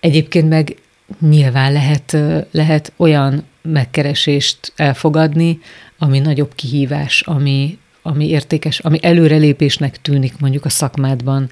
Egyébként 0.00 0.48
meg 0.48 0.76
nyilván 1.20 1.72
lehet, 1.72 2.16
lehet 2.50 2.92
olyan 2.96 3.44
megkeresést 3.62 4.72
elfogadni, 4.76 5.58
ami 5.98 6.18
nagyobb 6.18 6.54
kihívás, 6.54 7.20
ami, 7.20 7.78
ami 8.02 8.28
értékes, 8.28 8.78
ami 8.78 8.98
előrelépésnek 9.02 10.02
tűnik 10.02 10.38
mondjuk 10.38 10.64
a 10.64 10.68
szakmádban, 10.68 11.50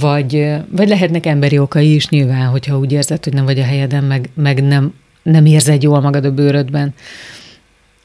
vagy, 0.00 0.54
vagy 0.70 0.88
lehetnek 0.88 1.26
emberi 1.26 1.58
okai 1.58 1.94
is 1.94 2.08
nyilván, 2.08 2.48
hogyha 2.48 2.78
úgy 2.78 2.92
érzed, 2.92 3.24
hogy 3.24 3.32
nem 3.32 3.44
vagy 3.44 3.58
a 3.58 3.64
helyeden, 3.64 4.04
meg, 4.04 4.28
meg 4.34 4.62
nem, 4.62 4.94
nem 5.22 5.46
érzed 5.46 5.82
jól 5.82 6.00
magad 6.00 6.24
a 6.24 6.32
bőrödben. 6.32 6.94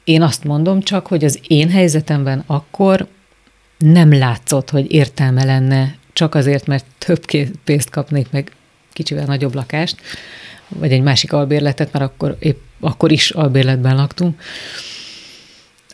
Én 0.03 0.21
azt 0.21 0.43
mondom 0.43 0.81
csak, 0.81 1.07
hogy 1.07 1.23
az 1.23 1.39
én 1.47 1.69
helyzetemben 1.69 2.43
akkor 2.45 3.07
nem 3.77 4.13
látszott, 4.13 4.69
hogy 4.69 4.91
értelme 4.91 5.43
lenne 5.43 5.95
csak 6.13 6.35
azért, 6.35 6.67
mert 6.67 6.85
több 6.97 7.25
pénzt 7.63 7.89
kapnék 7.89 8.27
meg 8.31 8.51
kicsivel 8.93 9.25
nagyobb 9.25 9.55
lakást, 9.55 9.97
vagy 10.67 10.91
egy 10.91 11.01
másik 11.01 11.33
albérletet, 11.33 11.93
mert 11.93 12.05
akkor 12.05 12.35
épp 12.39 12.57
akkor 12.79 13.11
is 13.11 13.31
albérletben 13.31 13.95
laktunk, 13.95 14.41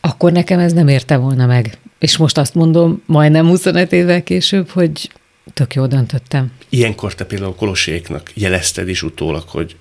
akkor 0.02 0.32
nekem 0.32 0.60
ez 0.60 0.74
nem 0.74 0.88
érte 0.88 1.18
volna 1.18 1.46
meg. 1.46 1.78
És 2.00 2.18
most 2.18 2.38
azt 2.38 2.56
mondom, 2.56 3.02
majdnem 3.06 3.48
25 3.48 3.92
évvel 3.92 4.24
később, 4.24 4.70
hogy 4.70 5.12
tök 5.54 5.74
jó 5.74 5.86
döntöttem. 5.86 6.52
Ilyenkor 6.70 7.16
te 7.16 7.26
például 7.26 7.56
Koloséknak 7.56 8.32
jelezted 8.34 8.90
is 8.90 9.04
utólag, 9.04 9.44
hogy 9.48 9.76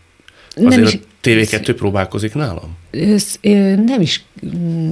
Azért 0.55 0.71
nem 0.71 0.83
is, 0.83 0.99
TV2 1.23 1.75
próbálkozik 1.77 2.35
nálam? 2.35 2.77
Ez 2.91 3.39
nem 3.87 4.01
is 4.01 4.25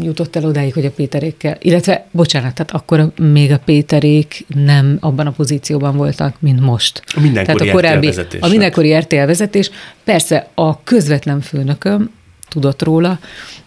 jutott 0.01 0.37
el 0.37 0.45
odáig, 0.45 0.73
hogy 0.73 0.85
a 0.85 0.91
Péterékkel, 0.91 1.57
illetve, 1.61 2.07
bocsánat, 2.11 2.55
tehát 2.55 2.71
akkor 2.71 3.13
még 3.17 3.53
a 3.53 3.59
Péterék 3.59 4.45
nem 4.49 4.97
abban 5.01 5.27
a 5.27 5.31
pozícióban 5.31 5.97
voltak, 5.97 6.35
mint 6.41 6.61
most. 6.61 7.03
A 7.15 7.21
mindenkori 7.21 7.57
tehát 7.57 7.75
a 7.75 7.77
korábbi. 7.77 8.13
A 8.41 8.49
mindenkori 8.49 8.99
RTL 8.99 9.25
vezetés. 9.25 9.71
Persze 10.05 10.49
a 10.55 10.83
közvetlen 10.83 11.41
főnököm 11.41 12.11
tudott 12.49 12.83
róla, 12.83 13.19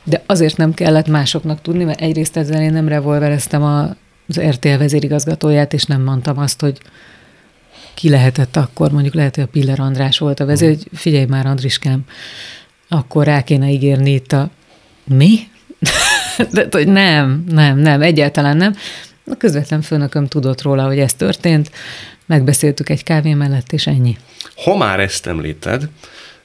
de 0.04 0.24
azért 0.26 0.58
nem 0.58 0.74
kellett 0.74 1.08
másoknak 1.08 1.62
tudni, 1.62 1.84
mert 1.84 2.02
egyrészt 2.02 2.38
ezzel 2.38 2.62
én 2.62 2.74
nem 2.74 2.88
revolvereztem 2.88 3.64
az 3.64 4.42
RTL 4.42 4.78
vezérigazgatóját, 4.78 5.74
és 5.74 5.84
nem 5.84 6.02
mondtam 6.02 6.38
azt, 6.38 6.62
hogy 6.62 6.78
ki 7.94 8.10
lehetett 8.10 8.56
akkor, 8.56 8.92
mondjuk 8.92 9.14
lehet, 9.14 9.36
hogy 9.36 9.44
a 9.44 9.48
Piller 9.48 9.80
András 9.80 10.18
volt 10.18 10.40
a 10.40 10.46
vezér, 10.46 10.70
hogy 10.70 10.88
figyelj 10.94 11.26
már, 11.26 11.46
Andriskám, 11.46 12.00
akkor 12.88 13.26
rá 13.26 13.44
kéne 13.44 13.70
ígérni 13.70 14.14
itt 14.14 14.32
a... 14.32 14.50
Mi? 15.04 15.40
De 16.52 16.68
hogy 16.72 16.88
nem, 16.88 17.44
nem, 17.50 17.78
nem, 17.78 18.02
egyáltalán 18.02 18.58
nem. 18.58 18.76
A 19.26 19.36
közvetlen 19.38 19.82
főnököm 19.82 20.28
tudott 20.28 20.62
róla, 20.62 20.86
hogy 20.86 21.00
ez 21.00 21.14
történt, 21.14 21.72
megbeszéltük 22.26 22.90
egy 22.90 23.04
kávé 23.04 23.34
mellett, 23.34 23.72
és 23.72 23.88
ennyi. 23.88 24.18
Ha 24.64 24.78
már 24.78 25.00
ezt 25.00 25.28
említed, 25.28 25.90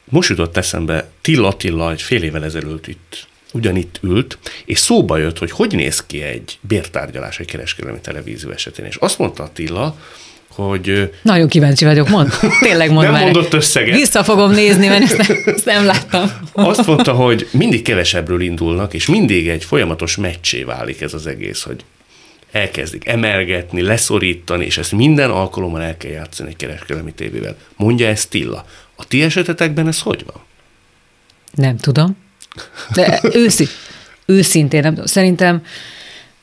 most 0.04 0.28
jutott 0.28 0.56
eszembe, 0.56 1.10
Tilla 1.20 1.48
Attila 1.48 1.90
egy 1.90 2.02
fél 2.02 2.22
évvel 2.22 2.44
ezelőtt 2.44 2.86
itt 2.86 3.26
ugyanitt 3.52 3.98
ült, 4.02 4.38
és 4.64 4.78
szóba 4.78 5.16
jött, 5.16 5.38
hogy 5.38 5.50
hogy 5.50 5.74
néz 5.74 6.06
ki 6.06 6.22
egy 6.22 6.58
bértárgyalás 6.60 7.38
egy 7.38 7.46
kereskedelmi 7.46 8.00
televízió 8.00 8.50
esetén. 8.50 8.84
És 8.84 8.96
azt 8.96 9.18
mondta 9.18 9.42
Attila, 9.42 9.98
hogy... 10.50 11.12
Nagyon 11.22 11.48
kíváncsi 11.48 11.84
vagyok, 11.84 12.08
mond. 12.08 12.32
Tényleg 12.60 12.90
mond 12.90 13.02
Nem 13.02 13.12
már. 13.12 13.22
mondott 13.22 13.54
összeget. 13.54 13.96
Vissza 13.96 14.24
fogom 14.24 14.50
nézni, 14.50 14.86
mert 14.86 15.02
ezt 15.02 15.28
nem, 15.28 15.42
ezt 15.46 15.64
nem 15.64 15.84
láttam. 15.84 16.30
Azt 16.52 16.86
mondta, 16.86 17.12
hogy 17.12 17.48
mindig 17.50 17.82
kevesebbről 17.82 18.40
indulnak, 18.40 18.94
és 18.94 19.06
mindig 19.06 19.48
egy 19.48 19.64
folyamatos 19.64 20.16
meccsé 20.16 20.62
válik 20.62 21.00
ez 21.00 21.14
az 21.14 21.26
egész, 21.26 21.62
hogy 21.62 21.84
elkezdik 22.52 23.08
emelgetni, 23.08 23.82
leszorítani, 23.82 24.64
és 24.64 24.78
ezt 24.78 24.92
minden 24.92 25.30
alkalommal 25.30 25.82
el 25.82 25.96
kell 25.96 26.10
játszani 26.10 26.48
egy 26.48 26.56
kereskedelmi 26.56 27.12
tévével. 27.12 27.56
Mondja 27.76 28.06
ezt 28.06 28.30
Tilla. 28.30 28.64
A 28.96 29.06
ti 29.06 29.22
esetetekben 29.22 29.86
ez 29.88 30.00
hogy 30.00 30.24
van? 30.32 30.42
Nem 31.54 31.76
tudom. 31.76 32.16
De 32.94 33.20
őszi, 33.32 33.68
őszintén 34.26 34.80
nem 34.80 34.90
tudom. 34.90 35.06
Szerintem 35.06 35.62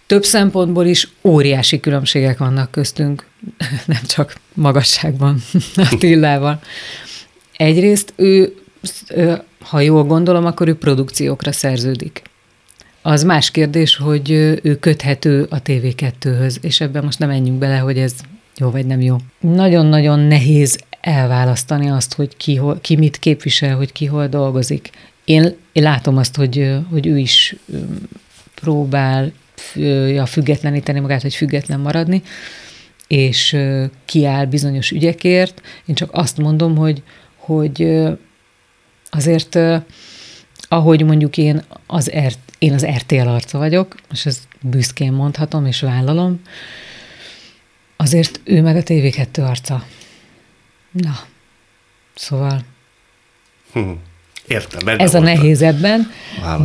több 0.07 0.23
szempontból 0.23 0.85
is 0.85 1.07
óriási 1.23 1.79
különbségek 1.79 2.37
vannak 2.37 2.71
köztünk, 2.71 3.25
nem 3.85 4.03
csak 4.07 4.35
magasságban, 4.53 5.41
a 5.75 5.95
Tillával. 5.99 6.61
Egyrészt 7.57 8.13
ő, 8.15 8.55
ha 9.59 9.79
jól 9.79 10.03
gondolom, 10.03 10.45
akkor 10.45 10.67
ő 10.67 10.75
produkciókra 10.75 11.51
szerződik. 11.51 12.21
Az 13.01 13.23
más 13.23 13.51
kérdés, 13.51 13.95
hogy 13.95 14.31
ő 14.61 14.77
köthető 14.79 15.47
a 15.49 15.61
TV2-höz, 15.61 16.55
és 16.61 16.81
ebben 16.81 17.03
most 17.03 17.19
nem 17.19 17.29
menjünk 17.29 17.57
bele, 17.57 17.77
hogy 17.77 17.97
ez 17.97 18.13
jó 18.57 18.69
vagy 18.69 18.85
nem 18.85 19.01
jó. 19.01 19.15
Nagyon-nagyon 19.39 20.19
nehéz 20.19 20.79
elválasztani 21.01 21.89
azt, 21.89 22.13
hogy 22.13 22.37
ki, 22.37 22.55
hol, 22.55 22.79
ki 22.81 22.95
mit 22.95 23.17
képvisel, 23.17 23.75
hogy 23.75 23.91
ki 23.91 24.05
hol 24.05 24.27
dolgozik. 24.27 24.89
Én, 25.25 25.55
én 25.71 25.83
látom 25.83 26.17
azt, 26.17 26.35
hogy, 26.35 26.75
hogy 26.89 27.07
ő 27.07 27.17
is 27.17 27.55
próbál 28.55 29.31
ja, 30.07 30.25
függetleníteni 30.25 30.99
magát, 30.99 31.21
hogy 31.21 31.35
független 31.35 31.79
maradni, 31.79 32.21
és 33.07 33.57
kiáll 34.05 34.45
bizonyos 34.45 34.91
ügyekért. 34.91 35.61
Én 35.85 35.95
csak 35.95 36.09
azt 36.13 36.37
mondom, 36.37 36.75
hogy, 36.75 37.03
hogy 37.35 37.87
azért, 39.09 39.59
ahogy 40.67 41.03
mondjuk 41.03 41.37
én 41.37 41.63
az, 41.87 42.11
R, 42.27 42.33
én 42.59 42.73
az 42.73 42.85
RTL 42.85 43.27
arca 43.27 43.57
vagyok, 43.57 43.95
és 44.11 44.25
ezt 44.25 44.47
büszkén 44.61 45.11
mondhatom, 45.11 45.65
és 45.65 45.81
vállalom, 45.81 46.41
azért 47.95 48.39
ő 48.43 48.61
meg 48.61 48.75
a 48.75 48.83
TV2 48.83 49.47
arca. 49.47 49.85
Na, 50.91 51.19
szóval... 52.15 52.61
Hm. 53.73 53.91
Értem, 54.47 54.99
Ez 54.99 55.13
a 55.13 55.19
nehéz 55.19 55.61
ebben, 55.61 56.11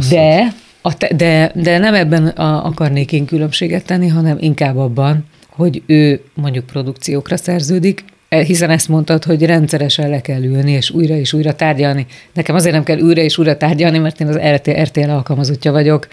de 0.09 0.55
a 0.83 0.97
te, 0.97 1.14
de, 1.14 1.53
de 1.55 1.79
nem 1.79 1.95
ebben 1.95 2.27
a, 2.27 2.64
akarnék 2.66 3.12
én 3.12 3.25
különbséget 3.25 3.85
tenni, 3.85 4.09
hanem 4.09 4.37
inkább 4.40 4.77
abban, 4.77 5.25
hogy 5.49 5.83
ő 5.87 6.21
mondjuk 6.35 6.66
produkciókra 6.66 7.37
szerződik, 7.37 8.05
e, 8.29 8.43
hiszen 8.43 8.71
ezt 8.71 8.88
mondtad, 8.88 9.25
hogy 9.25 9.43
rendszeresen 9.43 10.09
le 10.09 10.21
kell 10.21 10.43
ülni, 10.43 10.73
és 10.73 10.90
újra 10.90 11.14
és 11.14 11.33
újra 11.33 11.55
tárgyalni. 11.55 12.07
Nekem 12.33 12.55
azért 12.55 12.75
nem 12.75 12.85
kell 12.85 12.99
újra 12.99 13.23
és 13.23 13.38
újra 13.38 13.57
tárgyalni, 13.57 13.99
mert 13.99 14.21
én 14.21 14.27
az 14.27 14.38
RTL, 14.38 14.81
RTL 14.81 15.11
alkalmazottja 15.11 15.73
vagyok 15.73 16.09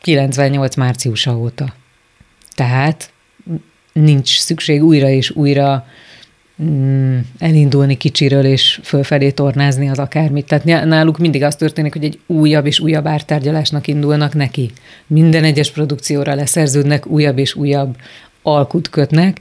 98 0.00 0.76
márciusa 0.76 1.36
óta. 1.36 1.74
Tehát 2.54 3.10
nincs 3.92 4.38
szükség 4.38 4.84
újra 4.84 5.08
és 5.08 5.30
újra 5.30 5.86
Mm, 6.62 7.18
elindulni 7.38 7.96
kicsiről 7.96 8.44
és 8.44 8.80
fölfelé 8.82 9.30
tornázni 9.30 9.88
az 9.88 9.98
akármit. 9.98 10.46
Tehát 10.46 10.84
náluk 10.84 11.18
mindig 11.18 11.42
az 11.42 11.56
történik, 11.56 11.92
hogy 11.92 12.04
egy 12.04 12.18
újabb 12.26 12.66
és 12.66 12.80
újabb 12.80 13.06
ártárgyalásnak 13.06 13.86
indulnak 13.86 14.34
neki. 14.34 14.70
Minden 15.06 15.44
egyes 15.44 15.70
produkcióra 15.70 16.34
leszerződnek, 16.34 17.06
újabb 17.06 17.38
és 17.38 17.54
újabb 17.54 17.96
alkut 18.42 18.90
kötnek. 18.90 19.40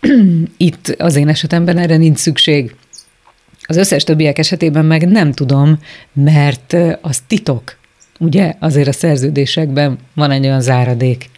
Itt 0.56 0.94
az 0.98 1.16
én 1.16 1.28
esetemben 1.28 1.78
erre 1.78 1.96
nincs 1.96 2.18
szükség. 2.18 2.74
Az 3.62 3.76
összes 3.76 4.04
többiek 4.04 4.38
esetében 4.38 4.84
meg 4.84 5.08
nem 5.08 5.32
tudom, 5.32 5.78
mert 6.12 6.76
az 7.00 7.22
titok. 7.26 7.76
Ugye 8.18 8.54
azért 8.58 8.88
a 8.88 8.92
szerződésekben 8.92 9.98
van 10.14 10.30
egy 10.30 10.44
olyan 10.44 10.60
záradék, 10.60 11.30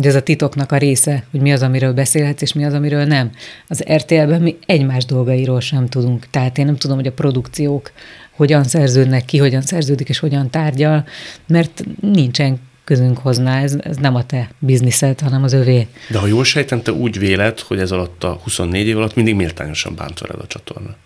de 0.00 0.08
ez 0.08 0.14
a 0.14 0.22
titoknak 0.22 0.72
a 0.72 0.76
része, 0.76 1.24
hogy 1.30 1.40
mi 1.40 1.52
az, 1.52 1.62
amiről 1.62 1.92
beszélhetsz, 1.92 2.42
és 2.42 2.52
mi 2.52 2.64
az, 2.64 2.72
amiről 2.72 3.04
nem. 3.04 3.30
Az 3.68 3.84
RTL-ben 3.92 4.42
mi 4.42 4.56
egymás 4.66 5.04
dolgairól 5.04 5.60
sem 5.60 5.86
tudunk. 5.86 6.26
Tehát 6.30 6.58
én 6.58 6.64
nem 6.64 6.76
tudom, 6.76 6.96
hogy 6.96 7.06
a 7.06 7.12
produkciók 7.12 7.92
hogyan 8.30 8.64
szerződnek 8.64 9.24
ki, 9.24 9.38
hogyan 9.38 9.62
szerződik, 9.62 10.08
és 10.08 10.18
hogyan 10.18 10.50
tárgyal, 10.50 11.06
mert 11.46 11.84
nincsen 12.00 12.60
közünk 12.84 13.18
hozzá, 13.18 13.62
ez, 13.62 13.76
ez 13.80 13.96
nem 13.96 14.14
a 14.14 14.26
te 14.26 14.50
bizniszed, 14.58 15.20
hanem 15.20 15.42
az 15.42 15.52
övé. 15.52 15.86
De 16.08 16.18
ha 16.18 16.26
jól 16.26 16.44
sejtem, 16.44 16.82
te 16.82 16.92
úgy 16.92 17.18
véled, 17.18 17.60
hogy 17.60 17.78
ez 17.78 17.90
alatt 17.90 18.24
a 18.24 18.40
24 18.42 18.86
év 18.86 18.96
alatt 18.96 19.14
mindig 19.14 19.34
méltányosan 19.34 19.94
bánt 19.94 20.18
veled 20.18 20.40
a 20.40 20.46
csatorna. 20.46 20.96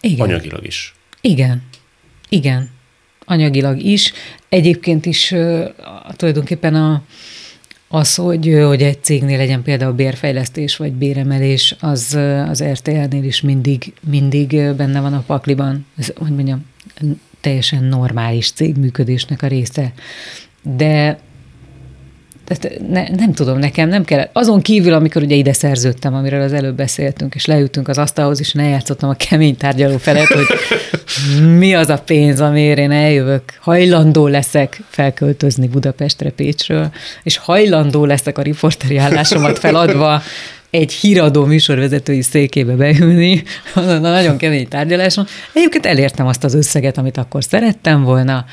Igen. 0.00 0.28
Anyagilag 0.28 0.66
is. 0.66 0.94
Igen. 1.20 1.62
Igen. 2.28 2.70
Anyagilag 3.24 3.82
is. 3.82 4.12
Egyébként 4.48 5.06
is 5.06 5.30
uh, 5.30 5.64
tulajdonképpen 6.16 6.74
a, 6.74 7.02
az, 7.92 8.14
hogy, 8.14 8.60
hogy 8.66 8.82
egy 8.82 9.02
cégnél 9.02 9.36
legyen 9.36 9.62
például 9.62 9.92
bérfejlesztés 9.92 10.76
vagy 10.76 10.92
béremelés, 10.92 11.76
az 11.80 12.18
az 12.48 12.64
RTL-nél 12.64 13.24
is 13.24 13.40
mindig, 13.40 13.92
mindig 14.10 14.74
benne 14.76 15.00
van 15.00 15.12
a 15.12 15.24
pakliban. 15.26 15.86
Ez, 15.98 16.12
hogy 16.16 16.34
mondjam, 16.34 16.66
teljesen 17.40 17.84
normális 17.84 18.52
cégműködésnek 18.52 19.42
a 19.42 19.46
része. 19.46 19.92
De 20.62 21.18
tehát 22.58 22.88
ne, 22.88 23.08
nem 23.08 23.32
tudom, 23.32 23.58
nekem 23.58 23.88
nem 23.88 24.04
kell. 24.04 24.28
Azon 24.32 24.60
kívül, 24.60 24.92
amikor 24.92 25.22
ugye 25.22 25.34
ide 25.34 25.52
szerződtem, 25.52 26.14
amiről 26.14 26.42
az 26.42 26.52
előbb 26.52 26.76
beszéltünk, 26.76 27.34
és 27.34 27.46
leültünk 27.46 27.88
az 27.88 27.98
asztalhoz, 27.98 28.40
és 28.40 28.52
eljátszottam 28.54 29.08
a 29.08 29.14
kemény 29.14 29.56
tárgyaló 29.56 29.96
felett, 29.96 30.26
hogy 30.26 30.46
mi 31.58 31.74
az 31.74 31.88
a 31.88 31.98
pénz, 31.98 32.40
amiért 32.40 32.78
én 32.78 32.90
eljövök, 32.90 33.42
hajlandó 33.60 34.26
leszek 34.26 34.80
felköltözni 34.88 35.68
Budapestre 35.68 36.30
Pécsről, 36.30 36.92
és 37.22 37.36
hajlandó 37.36 38.04
leszek 38.04 38.38
a 38.38 38.42
riporteri 38.42 38.96
állásomat 38.96 39.58
feladva 39.58 40.22
egy 40.70 40.92
híradó 40.92 41.44
műsorvezetői 41.44 42.22
székébe 42.22 42.72
beülni, 42.72 43.42
a 43.74 43.80
nagyon 43.80 44.36
kemény 44.36 44.68
tárgyaláson. 44.68 45.26
Egyébként 45.52 45.86
elértem 45.86 46.26
azt 46.26 46.44
az 46.44 46.54
összeget, 46.54 46.98
amit 46.98 47.16
akkor 47.16 47.44
szerettem 47.44 48.02
volna, 48.02 48.44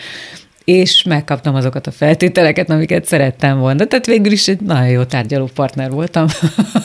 és 0.68 1.04
megkaptam 1.04 1.56
azokat 1.56 1.88
a 1.88 1.92
feltételeket, 1.92 2.70
amiket 2.70 3.06
szerettem 3.06 3.60
volna. 3.60 3.86
Tehát 3.86 4.06
végül 4.06 4.32
is 4.32 4.48
egy 4.48 4.60
nagyon 4.60 4.88
jó 4.88 5.04
tárgyaló 5.04 5.50
partner 5.54 5.92
voltam. 5.92 6.28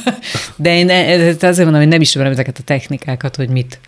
De 0.56 0.76
én 0.76 0.90
azért 1.40 1.56
mondom, 1.56 1.80
hogy 1.80 1.88
nem 1.88 2.00
ismerem 2.00 2.32
ezeket 2.32 2.58
a 2.58 2.62
technikákat, 2.62 3.36
hogy 3.36 3.48
mit, 3.48 3.80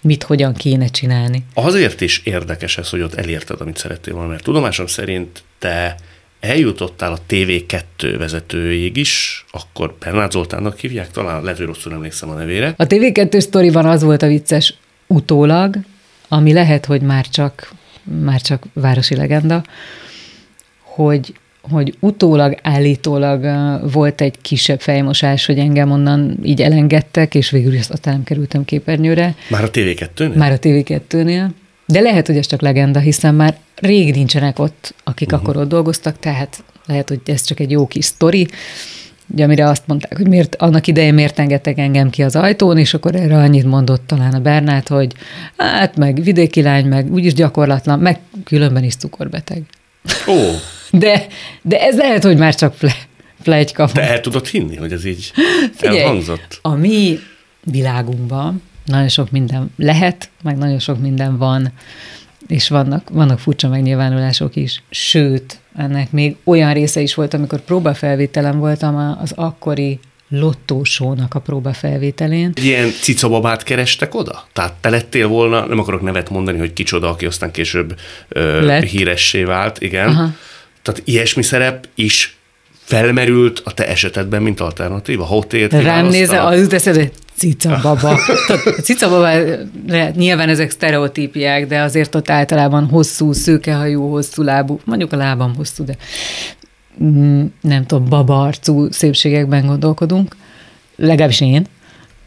mit 0.00 0.22
hogyan 0.22 0.54
kéne 0.54 0.86
csinálni. 0.86 1.44
Azért 1.54 2.00
is 2.00 2.20
érdekes 2.24 2.78
ez, 2.78 2.88
hogy 2.88 3.00
ott 3.00 3.14
elérted, 3.14 3.60
amit 3.60 3.76
szerettél 3.76 4.14
volna, 4.14 4.28
mert 4.28 4.42
tudomásom 4.42 4.86
szerint 4.86 5.42
te 5.58 5.94
eljutottál 6.40 7.12
a 7.12 7.18
TV2 7.28 8.14
vezetőjég 8.18 8.96
is, 8.96 9.44
akkor 9.50 9.94
Bernát 9.98 10.32
Zoltánnak 10.32 10.78
hívják, 10.78 11.10
talán 11.10 11.42
lehet, 11.42 11.58
hogy 11.58 11.66
rosszul 11.66 11.92
emlékszem 11.92 12.30
a 12.30 12.34
nevére. 12.34 12.74
A 12.76 12.86
TV2 12.86 13.40
sztoriban 13.40 13.86
az 13.86 14.02
volt 14.02 14.22
a 14.22 14.26
vicces 14.26 14.74
utólag, 15.06 15.76
ami 16.28 16.52
lehet, 16.52 16.84
hogy 16.84 17.02
már 17.02 17.28
csak, 17.28 17.72
már 18.02 18.40
csak 18.40 18.64
városi 18.72 19.16
legenda, 19.16 19.64
hogy 20.82 21.34
hogy 21.60 21.94
utólag 22.00 22.58
állítólag 22.62 23.46
volt 23.92 24.20
egy 24.20 24.40
kisebb 24.40 24.80
fejmosás, 24.80 25.46
hogy 25.46 25.58
engem 25.58 25.90
onnan 25.90 26.38
így 26.42 26.62
elengedtek, 26.62 27.34
és 27.34 27.50
végül 27.50 27.74
is 27.74 27.88
aztán 27.88 28.14
nem 28.14 28.24
kerültem 28.24 28.64
képernyőre. 28.64 29.34
Már 29.50 29.64
a 29.64 29.70
TV2-nél? 29.70 30.34
Már 30.34 30.52
a 30.52 30.58
TV2-nél. 30.58 31.48
De 31.86 32.00
lehet, 32.00 32.26
hogy 32.26 32.36
ez 32.36 32.46
csak 32.46 32.60
legenda, 32.60 32.98
hiszen 32.98 33.34
már 33.34 33.56
rég 33.76 34.14
nincsenek 34.14 34.58
ott, 34.58 34.94
akik 35.04 35.32
uh-huh. 35.32 35.42
akkor 35.42 35.62
ott 35.62 35.68
dolgoztak, 35.68 36.18
tehát 36.18 36.64
lehet, 36.86 37.08
hogy 37.08 37.20
ez 37.24 37.42
csak 37.42 37.60
egy 37.60 37.70
jó 37.70 37.86
kis 37.86 38.04
sztori, 38.04 38.48
ugye, 39.32 39.44
amire 39.44 39.68
azt 39.68 39.86
mondták, 39.86 40.16
hogy 40.16 40.28
miért, 40.28 40.56
annak 40.56 40.86
idején 40.86 41.14
miért 41.14 41.38
engedtek 41.38 41.78
engem 41.78 42.10
ki 42.10 42.22
az 42.22 42.36
ajtón, 42.36 42.78
és 42.78 42.94
akkor 42.94 43.14
erre 43.14 43.36
annyit 43.36 43.64
mondott 43.64 44.06
talán 44.06 44.34
a 44.34 44.40
Bernát, 44.40 44.88
hogy 44.88 45.12
hát 45.56 45.96
meg 45.96 46.22
vidéki 46.22 46.62
lány, 46.62 46.86
meg 46.86 47.12
úgyis 47.12 47.34
gyakorlatlan, 47.34 47.98
meg 47.98 48.18
különben 48.44 48.84
is 48.84 48.96
cukorbeteg. 48.96 49.62
Ó. 50.28 50.34
De, 50.92 51.26
de 51.62 51.80
ez 51.80 51.96
lehet, 51.96 52.24
hogy 52.24 52.36
már 52.36 52.54
csak 52.54 52.74
ple, 52.74 52.94
plegyka 53.42 53.86
Te 53.86 54.08
el 54.08 54.20
tudod 54.20 54.46
hinni, 54.46 54.76
hogy 54.76 54.92
ez 54.92 55.04
így 55.04 55.32
Figyelj, 55.74 55.98
elhangzott? 55.98 56.58
A 56.62 56.74
mi 56.74 57.18
világunkban 57.64 58.62
nagyon 58.84 59.08
sok 59.08 59.30
minden 59.30 59.70
lehet, 59.76 60.30
meg 60.42 60.58
nagyon 60.58 60.78
sok 60.78 61.00
minden 61.00 61.38
van, 61.38 61.72
és 62.50 62.68
vannak, 62.68 63.08
vannak 63.12 63.38
furcsa 63.38 63.68
megnyilvánulások 63.68 64.56
is. 64.56 64.82
Sőt, 64.90 65.58
ennek 65.76 66.10
még 66.10 66.36
olyan 66.44 66.72
része 66.72 67.00
is 67.00 67.14
volt, 67.14 67.34
amikor 67.34 67.60
próbafelvételem 67.60 68.58
voltam 68.58 69.16
az 69.22 69.32
akkori 69.34 69.98
lottósónak 70.28 71.34
a 71.34 71.38
próbafelvételén. 71.38 72.52
Ilyen 72.62 72.90
cicababát 73.00 73.62
kerestek 73.62 74.14
oda? 74.14 74.46
Tehát 74.52 74.72
te 74.72 74.90
lettél 74.90 75.28
volna, 75.28 75.66
nem 75.66 75.78
akarok 75.78 76.02
nevet 76.02 76.30
mondani, 76.30 76.58
hogy 76.58 76.72
kicsoda, 76.72 77.08
aki 77.08 77.26
aztán 77.26 77.50
később 77.50 77.98
ö, 78.28 78.78
híressé 78.80 79.44
vált, 79.44 79.80
igen. 79.80 80.08
Aha. 80.08 80.30
Tehát 80.82 81.02
ilyesmi 81.04 81.42
szerep 81.42 81.88
is 81.94 82.38
felmerült 82.82 83.62
a 83.64 83.74
te 83.74 83.88
esetedben, 83.88 84.42
mint 84.42 84.60
alternatíva? 84.60 85.24
Ha 85.24 85.36
ott 85.36 85.52
Rám 85.70 86.06
nézve, 86.06 86.42
az 86.42 86.60
jut 86.60 86.72
eszedbe, 86.72 87.08
cica 87.40 87.78
baba. 87.82 88.10
a 88.78 88.80
cica 88.82 89.08
baba, 89.08 89.28
nyilván 90.14 90.48
ezek 90.48 90.70
sztereotípiák, 90.70 91.66
de 91.66 91.80
azért 91.80 92.14
ott 92.14 92.30
általában 92.30 92.88
hosszú, 92.88 93.32
szőkehajú, 93.32 94.08
hosszú 94.08 94.42
lábú, 94.42 94.80
mondjuk 94.84 95.12
a 95.12 95.16
lábam 95.16 95.54
hosszú, 95.54 95.84
de 95.84 95.96
mm, 97.02 97.44
nem 97.60 97.86
tudom, 97.86 98.08
baba 98.08 98.42
arcú 98.42 98.90
szépségekben 98.90 99.66
gondolkodunk, 99.66 100.36
legalábbis 100.96 101.40
én, 101.40 101.66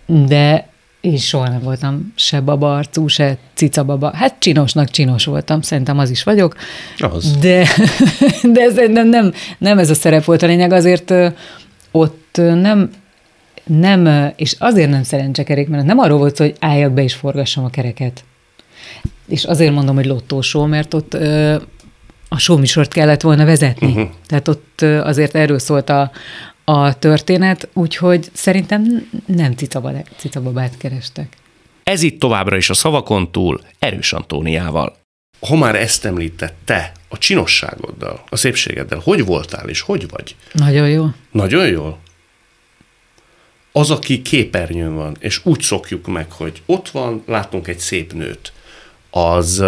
de 0.05 0.67
én 1.01 1.17
soha 1.17 1.49
nem 1.49 1.61
voltam 1.61 2.13
se 2.15 2.41
baba 2.41 2.75
arcú, 2.75 3.07
se 3.07 3.37
cica 3.53 3.83
baba. 3.83 4.15
Hát 4.15 4.35
csinosnak 4.39 4.89
csinos 4.89 5.25
voltam, 5.25 5.61
szerintem 5.61 5.99
az 5.99 6.09
is 6.09 6.23
vagyok. 6.23 6.55
Az. 6.97 7.37
De, 7.37 7.67
de 8.53 8.61
ez 8.61 8.75
nem, 8.89 9.07
nem, 9.07 9.33
nem 9.57 9.77
ez 9.77 9.89
a 9.89 9.93
szerep 9.93 10.23
volt 10.23 10.41
a 10.41 10.45
lényeg, 10.45 10.71
azért 10.71 11.13
ott 11.91 12.35
nem 12.37 12.89
nem, 13.63 14.31
és 14.35 14.55
azért 14.59 14.89
nem 14.89 15.03
szerencsekerék, 15.03 15.67
mert 15.67 15.85
nem 15.85 15.99
arról 15.99 16.17
volt 16.17 16.37
hogy 16.37 16.55
álljak 16.59 16.91
be 16.91 17.03
és 17.03 17.13
forgassam 17.13 17.63
a 17.63 17.69
kereket. 17.69 18.23
És 19.27 19.43
azért 19.43 19.73
mondom, 19.73 19.95
hogy 19.95 20.05
lottósó, 20.05 20.65
mert 20.65 20.93
ott 20.93 21.13
ö, 21.13 21.55
a 22.29 22.39
showműsort 22.39 22.93
kellett 22.93 23.21
volna 23.21 23.45
vezetni. 23.45 23.87
Uh-huh. 23.87 24.09
Tehát 24.25 24.47
ott 24.47 24.81
ö, 24.81 24.99
azért 24.99 25.35
erről 25.35 25.59
szólt 25.59 25.89
a, 25.89 26.11
a 26.63 26.99
történet, 26.99 27.69
úgyhogy 27.73 28.29
szerintem 28.33 29.09
nem 29.25 29.53
cicababát 30.17 30.77
kerestek. 30.77 31.37
Ez 31.83 32.01
itt 32.01 32.19
továbbra 32.19 32.57
is 32.57 32.69
a 32.69 32.73
szavakon 32.73 33.31
túl 33.31 33.61
Erős 33.79 34.13
Antóniával. 34.13 34.95
Ha 35.47 35.55
már 35.55 35.75
ezt 35.75 36.05
említett, 36.05 36.55
te 36.65 36.91
a 37.09 37.17
csinosságoddal, 37.17 38.23
a 38.29 38.35
szépségeddel, 38.35 38.99
hogy 39.03 39.25
voltál 39.25 39.69
és 39.69 39.81
hogy 39.81 40.09
vagy? 40.09 40.35
Nagyon 40.51 40.89
jó. 40.89 41.05
Nagyon 41.31 41.67
jól? 41.67 41.97
Az, 43.75 43.91
aki 43.91 44.21
képernyőn 44.21 44.95
van, 44.95 45.15
és 45.19 45.45
úgy 45.45 45.61
szokjuk 45.61 46.07
meg, 46.07 46.31
hogy 46.31 46.61
ott 46.65 46.89
van, 46.89 47.23
látunk 47.25 47.67
egy 47.67 47.79
szép 47.79 48.13
nőt, 48.13 48.53
az 49.09 49.63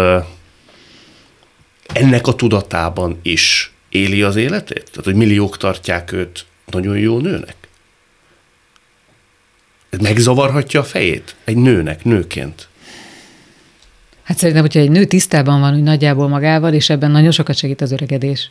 ennek 1.92 2.26
a 2.26 2.34
tudatában 2.34 3.18
is 3.22 3.72
éli 3.88 4.22
az 4.22 4.36
életét? 4.36 4.88
Tehát, 4.90 5.04
hogy 5.04 5.14
milliók 5.14 5.56
tartják 5.56 6.12
őt 6.12 6.44
nagyon 6.70 6.98
jó 6.98 7.18
nőnek? 7.18 7.56
Ez 9.90 9.98
megzavarhatja 9.98 10.80
a 10.80 10.84
fejét 10.84 11.34
egy 11.44 11.56
nőnek, 11.56 12.04
nőként? 12.04 12.68
Hát 14.22 14.38
szerintem, 14.38 14.64
hogyha 14.64 14.80
egy 14.80 14.90
nő 14.90 15.04
tisztában 15.04 15.60
van 15.60 15.74
úgy 15.74 15.82
nagyjából 15.82 16.28
magával, 16.28 16.72
és 16.72 16.90
ebben 16.90 17.10
nagyon 17.10 17.30
sokat 17.30 17.56
segít 17.56 17.80
az 17.80 17.92
öregedés, 17.92 18.48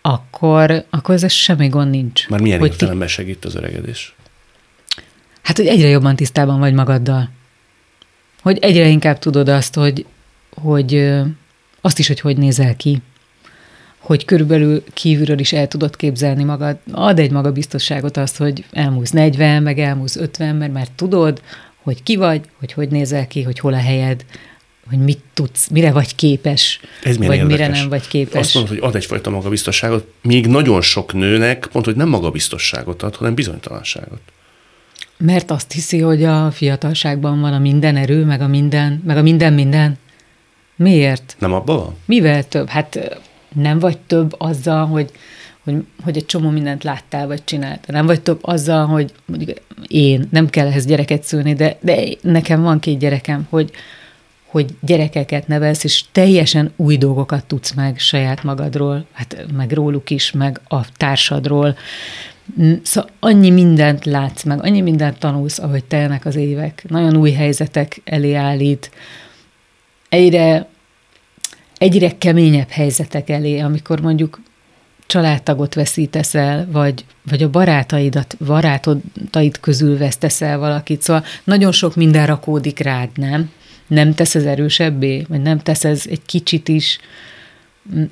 akkor, 0.00 0.84
akkor 0.90 1.14
ez 1.14 1.32
semmi 1.32 1.68
gond 1.68 1.90
nincs. 1.90 2.28
Már 2.28 2.40
milyen 2.40 2.64
értelemben 2.64 3.06
ti... 3.06 3.12
segít 3.12 3.44
az 3.44 3.54
öregedés? 3.54 4.14
Hát, 5.50 5.58
hogy 5.58 5.68
egyre 5.68 5.88
jobban 5.88 6.16
tisztában 6.16 6.58
vagy 6.58 6.72
magaddal. 6.72 7.30
Hogy 8.42 8.58
egyre 8.60 8.88
inkább 8.88 9.18
tudod 9.18 9.48
azt, 9.48 9.74
hogy, 9.74 10.06
hogy 10.54 11.12
azt 11.80 11.98
is, 11.98 12.06
hogy 12.06 12.20
hogy 12.20 12.36
nézel 12.36 12.76
ki. 12.76 13.02
Hogy 13.98 14.24
körülbelül 14.24 14.84
kívülről 14.94 15.38
is 15.38 15.52
el 15.52 15.68
tudod 15.68 15.96
képzelni 15.96 16.44
magad. 16.44 16.78
Ad 16.92 17.18
egy 17.18 17.30
magabiztosságot 17.30 18.16
azt, 18.16 18.36
hogy 18.36 18.64
elmúlsz 18.72 19.10
40, 19.10 19.62
meg 19.62 19.78
elmúlsz 19.78 20.16
50, 20.16 20.56
mert 20.56 20.72
már 20.72 20.88
tudod, 20.96 21.42
hogy 21.82 22.02
ki 22.02 22.16
vagy, 22.16 22.40
hogy 22.58 22.72
hogy 22.72 22.88
nézel 22.88 23.26
ki, 23.26 23.42
hogy 23.42 23.58
hol 23.58 23.72
a 23.72 23.80
helyed, 23.80 24.24
hogy 24.88 24.98
mit 24.98 25.20
tudsz, 25.34 25.68
mire 25.68 25.92
vagy 25.92 26.14
képes, 26.14 26.80
Ez 27.02 27.16
vagy 27.16 27.36
érdekes. 27.36 27.46
mire 27.46 27.68
nem 27.68 27.88
vagy 27.88 28.08
képes. 28.08 28.40
Azt 28.40 28.54
mondod, 28.54 28.72
hogy 28.72 28.82
ad 28.88 28.96
egyfajta 28.96 29.30
magabiztosságot, 29.30 30.12
még 30.22 30.46
nagyon 30.46 30.80
sok 30.80 31.12
nőnek 31.12 31.68
pont, 31.72 31.84
hogy 31.84 31.96
nem 31.96 32.08
magabiztosságot 32.08 33.02
ad, 33.02 33.16
hanem 33.16 33.34
bizonytalanságot. 33.34 34.20
Mert 35.18 35.50
azt 35.50 35.72
hiszi, 35.72 36.00
hogy 36.00 36.24
a 36.24 36.50
fiatalságban 36.50 37.40
van 37.40 37.52
a 37.52 37.58
minden 37.58 37.96
erő, 37.96 38.24
meg 38.24 38.40
a 38.40 38.46
minden, 38.46 39.02
meg 39.06 39.16
a 39.16 39.22
minden 39.22 39.52
minden. 39.52 39.98
Miért? 40.76 41.36
Nem 41.38 41.52
abban 41.52 41.76
van? 41.76 41.96
Mivel 42.04 42.48
több? 42.48 42.68
Hát 42.68 43.18
nem 43.54 43.78
vagy 43.78 43.98
több 43.98 44.34
azzal, 44.38 44.86
hogy, 44.86 45.10
hogy, 45.64 45.74
hogy 46.04 46.16
egy 46.16 46.26
csomó 46.26 46.50
mindent 46.50 46.84
láttál, 46.84 47.26
vagy 47.26 47.44
csináltál. 47.44 47.96
Nem 47.96 48.06
vagy 48.06 48.20
több 48.20 48.38
azzal, 48.42 48.86
hogy 48.86 49.12
mondjuk 49.24 49.50
én, 49.86 50.28
nem 50.30 50.48
kell 50.48 50.66
ehhez 50.66 50.86
gyereket 50.86 51.22
szülni, 51.22 51.54
de, 51.54 51.78
de 51.80 52.02
nekem 52.20 52.62
van 52.62 52.78
két 52.78 52.98
gyerekem, 52.98 53.46
hogy, 53.50 53.70
hogy 54.46 54.74
gyerekeket 54.80 55.46
nevelsz, 55.46 55.84
és 55.84 56.04
teljesen 56.12 56.72
új 56.76 56.96
dolgokat 56.96 57.44
tudsz 57.44 57.72
meg 57.72 57.98
saját 57.98 58.42
magadról, 58.42 59.06
hát 59.12 59.46
meg 59.56 59.72
róluk 59.72 60.10
is, 60.10 60.32
meg 60.32 60.60
a 60.68 60.92
társadról, 60.96 61.76
Szóval 62.82 63.10
annyi 63.20 63.50
mindent 63.50 64.04
látsz 64.04 64.42
meg, 64.42 64.64
annyi 64.64 64.80
mindent 64.80 65.18
tanulsz, 65.18 65.58
ahogy 65.58 65.84
telnek 65.84 66.24
az 66.24 66.36
évek. 66.36 66.84
Nagyon 66.88 67.16
új 67.16 67.30
helyzetek 67.30 68.00
elé 68.04 68.34
állít. 68.34 68.90
Egyre, 70.08 70.68
egyre 71.78 72.18
keményebb 72.18 72.68
helyzetek 72.68 73.30
elé, 73.30 73.58
amikor 73.58 74.00
mondjuk 74.00 74.40
családtagot 75.06 75.74
veszítesz 75.74 76.34
el, 76.34 76.68
vagy, 76.72 77.04
vagy 77.30 77.42
a 77.42 77.50
barátaidat, 77.50 78.36
barátodaid 78.46 79.60
közül 79.60 79.98
vesztesz 79.98 80.40
el 80.40 80.58
valakit. 80.58 81.02
Szóval 81.02 81.24
nagyon 81.44 81.72
sok 81.72 81.96
minden 81.96 82.26
rakódik 82.26 82.78
rád, 82.78 83.08
nem? 83.14 83.50
Nem 83.86 84.14
tesz 84.14 84.34
ez 84.34 84.44
erősebbé, 84.44 85.26
vagy 85.28 85.42
nem 85.42 85.58
tesz 85.58 85.84
ez 85.84 86.04
egy 86.10 86.22
kicsit 86.26 86.68
is 86.68 86.98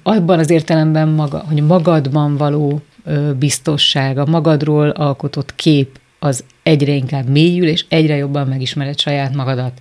abban 0.02 0.38
az 0.38 0.50
értelemben 0.50 1.08
maga, 1.08 1.38
hogy 1.38 1.62
magadban 1.62 2.36
való 2.36 2.82
biztosság, 3.38 4.18
a 4.18 4.26
magadról 4.26 4.88
alkotott 4.88 5.54
kép 5.54 5.98
az 6.18 6.44
egyre 6.62 6.92
inkább 6.92 7.28
mélyül, 7.28 7.68
és 7.68 7.84
egyre 7.88 8.16
jobban 8.16 8.46
megismered 8.46 8.98
saját 8.98 9.34
magadat. 9.34 9.72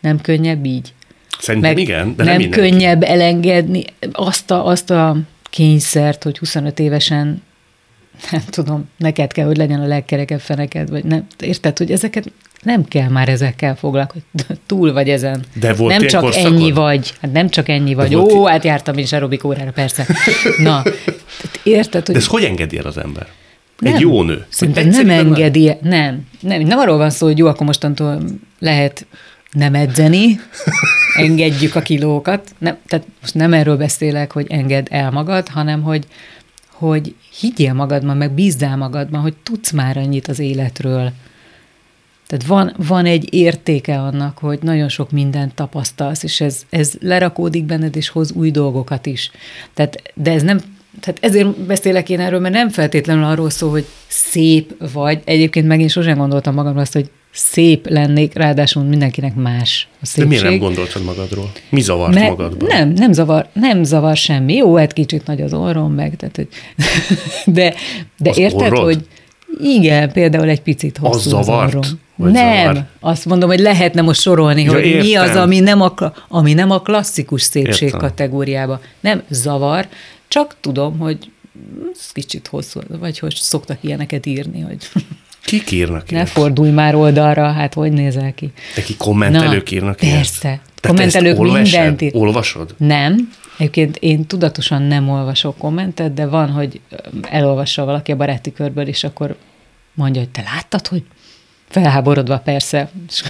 Nem 0.00 0.20
könnyebb 0.20 0.64
így? 0.64 0.92
Szerintem 1.38 1.72
Meg 1.72 1.82
igen, 1.82 2.16
de 2.16 2.24
nem, 2.24 2.40
nem 2.40 2.50
könnyebb 2.50 3.02
elengedni 3.02 3.84
azt 4.12 4.50
a, 4.50 4.66
azt 4.66 4.90
a 4.90 5.16
kényszert, 5.50 6.22
hogy 6.22 6.38
25 6.38 6.78
évesen 6.78 7.42
nem 8.30 8.42
tudom, 8.50 8.88
neked 8.96 9.32
kell, 9.32 9.46
hogy 9.46 9.56
legyen 9.56 9.80
a 9.80 9.86
legkerekebb 9.86 10.40
feneked, 10.40 10.90
vagy 10.90 11.04
nem, 11.04 11.26
érted, 11.40 11.78
hogy 11.78 11.90
ezeket 11.90 12.32
nem 12.62 12.84
kell 12.84 13.08
már 13.08 13.28
ezekkel 13.28 13.76
foglalkozni. 13.76 14.22
Túl 14.66 14.92
vagy 14.92 15.08
ezen. 15.08 15.44
De 15.54 15.74
volt 15.74 15.98
nem 15.98 16.08
csak 16.08 16.20
korszakod? 16.20 16.52
ennyi 16.52 16.72
vagy. 16.72 17.12
Hát 17.20 17.32
nem 17.32 17.48
csak 17.48 17.68
ennyi 17.68 17.94
vagy. 17.94 18.14
Ó, 18.14 18.46
i- 18.46 18.50
hát 18.50 18.64
jártam 18.64 18.98
is 18.98 19.12
aerobik 19.12 19.44
órára, 19.44 19.70
persze. 19.70 20.06
Na, 20.58 20.82
érted, 21.64 22.06
hogy 22.06 22.14
De 22.14 22.20
ezt 22.20 22.30
hogy 22.30 22.44
engedi 22.44 22.78
el 22.78 22.86
az 22.86 22.98
ember? 22.98 23.26
nem. 23.82 23.94
Egy 23.94 24.00
jó 24.00 24.22
nő. 24.22 24.46
Szerintem 24.48 24.88
nem 24.88 25.10
engedi, 25.10 25.72
nem, 25.82 26.26
nem. 26.40 26.62
Nem 26.62 26.78
arról 26.78 26.96
van 26.96 27.10
szó, 27.10 27.26
hogy 27.26 27.38
jó, 27.38 27.46
akkor 27.46 27.66
mostantól 27.66 28.22
lehet 28.58 29.06
nem 29.52 29.74
edzeni, 29.74 30.40
engedjük 31.16 31.74
a 31.74 31.80
kilókat. 31.80 32.54
Nem, 32.58 32.76
tehát 32.86 33.06
most 33.20 33.34
nem 33.34 33.52
erről 33.52 33.76
beszélek, 33.76 34.32
hogy 34.32 34.46
engedd 34.48 34.86
el 34.90 35.10
magad, 35.10 35.48
hanem 35.48 35.82
hogy, 35.82 36.06
hogy 36.70 37.14
higgyél 37.40 37.72
magadban, 37.72 38.16
meg 38.16 38.32
bízzál 38.32 38.76
magadban, 38.76 39.20
hogy 39.20 39.34
tudsz 39.42 39.70
már 39.70 39.96
annyit 39.96 40.28
az 40.28 40.38
életről. 40.38 41.12
Tehát 42.26 42.46
van, 42.46 42.74
van 42.86 43.06
egy 43.06 43.34
értéke 43.34 44.00
annak, 44.00 44.38
hogy 44.38 44.58
nagyon 44.62 44.88
sok 44.88 45.10
mindent 45.10 45.54
tapasztalsz, 45.54 46.22
és 46.22 46.40
ez, 46.40 46.62
ez 46.70 46.92
lerakódik 47.00 47.64
benned, 47.64 47.96
és 47.96 48.08
hoz 48.08 48.32
új 48.32 48.50
dolgokat 48.50 49.06
is. 49.06 49.30
Tehát, 49.74 50.02
de 50.14 50.32
ez 50.32 50.42
nem, 50.42 50.60
tehát 51.00 51.18
ezért 51.20 51.60
beszélek 51.60 52.08
én 52.08 52.20
erről, 52.20 52.40
mert 52.40 52.54
nem 52.54 52.68
feltétlenül 52.68 53.24
arról 53.24 53.50
szól, 53.50 53.70
hogy 53.70 53.86
szép 54.08 54.74
vagy. 54.92 55.20
Egyébként 55.24 55.66
megint 55.66 55.90
sosem 55.90 56.18
gondoltam 56.18 56.54
magamra 56.54 56.80
azt, 56.80 56.92
hogy 56.92 57.10
szép 57.34 57.88
lennék, 57.88 58.34
ráadásul 58.34 58.82
mindenkinek 58.82 59.34
más 59.34 59.88
a 59.90 59.96
De 60.00 60.06
szépség. 60.06 60.28
miért 60.28 60.44
nem 60.44 60.58
gondoltad 60.58 61.04
magadról? 61.04 61.50
Mi 61.68 61.80
zavart 61.80 62.14
Mert 62.14 62.28
magadban? 62.28 62.68
Nem, 62.68 62.88
nem 62.88 63.12
zavar, 63.12 63.46
nem 63.52 63.84
zavar 63.84 64.16
semmi. 64.16 64.54
Jó, 64.54 64.76
hát 64.76 64.92
kicsit 64.92 65.26
nagy 65.26 65.40
az 65.40 65.52
orrom 65.54 65.92
meg, 65.94 66.16
tehát, 66.16 66.36
hogy 66.36 66.48
de, 67.54 67.74
de 68.18 68.30
Az 68.30 68.38
érted, 68.38 68.60
orrod? 68.60 68.84
hogy 68.84 69.06
igen, 69.62 70.12
például 70.12 70.48
egy 70.48 70.62
picit 70.62 70.96
hosszú 70.96 71.36
Az 71.36 71.44
zavart? 71.44 71.68
orrom. 71.74 71.90
Vagy 72.16 72.32
nem, 72.32 72.64
zavar? 72.64 72.84
azt 73.00 73.24
mondom, 73.24 73.48
hogy 73.48 73.60
lehetne 73.60 74.02
most 74.02 74.20
sorolni, 74.20 74.62
Ja, 74.62 74.72
hogy 74.72 74.82
mi 74.82 75.14
az, 75.14 75.26
értem. 75.26 75.42
ami 75.42 75.60
nem, 75.60 75.80
a, 75.80 75.94
ami 76.28 76.52
nem 76.54 76.70
a 76.70 76.80
klasszikus 76.80 77.42
szépség 77.42 77.82
Értem. 77.88 78.00
kategóriába. 78.00 78.80
Nem 79.00 79.22
zavar, 79.28 79.86
csak 80.32 80.56
tudom, 80.60 80.98
hogy 80.98 81.30
ez 81.94 82.12
kicsit 82.12 82.46
hosszú, 82.46 82.80
vagy 82.88 83.18
hogy 83.18 83.34
szoktak 83.34 83.78
ilyeneket 83.80 84.26
írni, 84.26 84.60
hogy 84.60 84.88
Kik 85.44 85.70
írnak 85.70 86.10
ne 86.10 86.16
ilyet? 86.16 86.28
fordulj 86.28 86.70
már 86.70 86.94
oldalra, 86.94 87.50
hát 87.52 87.74
hogy 87.74 87.92
nézel 87.92 88.34
ki. 88.34 88.52
Neki 88.76 88.96
kommentelők 88.96 89.70
Na, 89.70 89.76
írnak 89.76 90.02
ilyet? 90.02 90.14
persze. 90.14 90.40
Tehát 90.40 90.60
Kommentelők 90.80 91.38
olvasod? 91.38 91.62
mindent 91.62 92.00
ír- 92.00 92.14
Olvasod? 92.14 92.74
Nem. 92.78 93.32
Egyébként 93.58 93.96
én 93.96 94.26
tudatosan 94.26 94.82
nem 94.82 95.08
olvasok 95.08 95.58
kommentet, 95.58 96.14
de 96.14 96.26
van, 96.26 96.50
hogy 96.50 96.80
elolvassa 97.22 97.84
valaki 97.84 98.12
a 98.12 98.16
baráti 98.16 98.52
körből, 98.52 98.86
és 98.86 99.04
akkor 99.04 99.36
mondja, 99.94 100.20
hogy 100.20 100.30
te 100.30 100.42
láttad, 100.42 100.86
hogy 100.86 101.02
felháborodva 101.68 102.38
persze. 102.38 102.90
És 103.08 103.22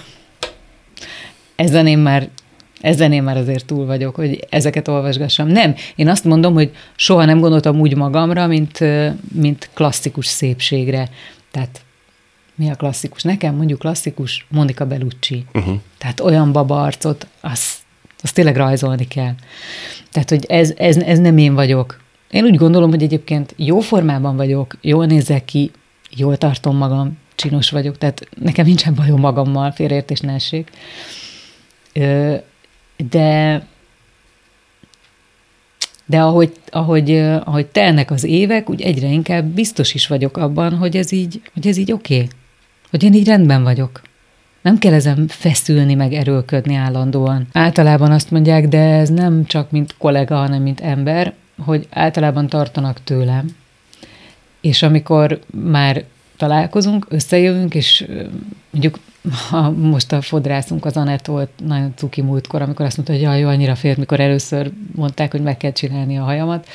ezen 1.57 1.87
én 1.87 1.99
már 1.99 2.29
ezen 2.83 3.13
én 3.13 3.23
már 3.23 3.37
azért 3.37 3.67
túl 3.67 3.87
vagyok, 3.87 4.15
hogy 4.15 4.47
ezeket 4.51 4.89
olvasgassam. 4.89 5.49
Nem, 5.49 5.75
én 5.95 6.09
azt 6.09 6.25
mondom, 6.25 6.55
hogy 6.55 6.71
soha 6.97 7.25
nem 7.25 7.41
gondoltam 7.41 7.81
úgy 7.81 7.97
magamra, 7.97 8.47
mint, 8.47 8.79
mint 9.33 9.71
klasszikus 9.75 10.27
szépségre. 10.27 11.09
Tehát 11.51 11.81
mi 12.55 12.71
a 12.71 12.75
klasszikus? 12.75 13.23
Nekem 13.23 13.55
mondjuk 13.55 13.79
klasszikus 13.79 14.47
Monika 14.51 14.87
Bellucci. 14.87 15.45
Uh-huh. 15.55 15.75
Tehát 15.99 16.21
olyan 16.21 16.53
babaarcot, 16.53 17.27
az, 17.41 17.75
az 18.23 18.33
tényleg 18.33 18.57
rajzolni 18.57 19.09
kell. 19.09 19.35
Tehát, 20.11 20.29
hogy 20.29 20.45
ez, 20.49 20.73
ez, 20.77 20.97
ez 20.97 21.19
nem 21.19 21.39
én 21.39 21.55
vagyok. 21.55 22.01
Én 22.31 22.45
úgy 22.45 22.57
gondolom, 22.57 22.91
hogy 22.91 23.03
egyébként 23.03 23.55
jó 23.57 23.81
formában 23.81 24.37
vagyok, 24.37 24.77
jól 24.81 25.07
nézek 25.07 25.45
ki, 25.45 25.71
jól 26.17 26.37
tartom 26.37 26.77
magam, 26.77 27.19
csinos 27.35 27.71
vagyok, 27.71 27.99
tehát 27.99 28.29
nekem 28.41 28.67
nincsen 28.67 28.95
bajom 28.95 29.21
magammal, 29.21 29.71
félreértés 29.71 30.21
ne 30.21 30.33
essék. 30.33 30.71
De 33.11 33.63
de 36.07 36.21
ahogy, 36.21 36.53
ahogy, 36.71 37.11
ahogy 37.45 37.67
telnek 37.67 38.11
az 38.11 38.25
évek, 38.25 38.71
úgy 38.71 38.81
egyre 38.81 39.07
inkább 39.07 39.45
biztos 39.45 39.95
is 39.95 40.07
vagyok 40.07 40.37
abban, 40.37 40.77
hogy 40.77 40.97
ez 40.97 41.13
így, 41.13 41.41
hogy 41.55 41.67
ez 41.67 41.77
így 41.77 41.93
oké. 41.93 42.29
Hogy 42.91 43.03
én 43.03 43.15
így 43.15 43.27
rendben 43.27 43.63
vagyok. 43.63 44.01
Nem 44.63 44.79
kell 44.79 44.93
ezen 44.93 45.27
feszülni, 45.29 45.95
meg 45.95 46.13
erőlködni 46.13 46.75
állandóan. 46.75 47.47
Általában 47.53 48.11
azt 48.11 48.31
mondják, 48.31 48.69
de 48.69 48.79
ez 48.79 49.09
nem 49.09 49.45
csak 49.45 49.71
mint 49.71 49.95
kollega, 49.99 50.37
hanem 50.37 50.63
mint 50.63 50.81
ember, 50.81 51.35
hogy 51.65 51.87
általában 51.91 52.47
tartanak 52.47 53.05
tőlem. 53.05 53.57
És 54.61 54.83
amikor 54.83 55.41
már 55.51 56.05
találkozunk, 56.37 57.07
összejövünk, 57.09 57.75
és 57.75 58.07
mondjuk 58.71 58.99
ha 59.31 59.71
most 59.71 60.13
a 60.13 60.21
fodrászunk 60.21 60.85
az 60.85 60.97
Anett 60.97 61.27
volt 61.27 61.51
nagyon 61.67 61.93
cuki 61.97 62.23
múltkor, 62.23 62.63
amikor 62.63 62.87
azt 62.87 62.97
mondta, 62.97 63.15
hogy 63.15 63.23
jaj, 63.23 63.39
jó, 63.41 63.49
annyira 63.49 63.75
félt, 63.75 63.97
mikor 63.97 64.21
először 64.21 64.71
mondták, 64.95 65.31
hogy 65.31 65.43
meg 65.43 65.57
kell 65.57 65.73
csinálni 65.73 66.19
a 66.19 66.23
hajamat. 66.23 66.69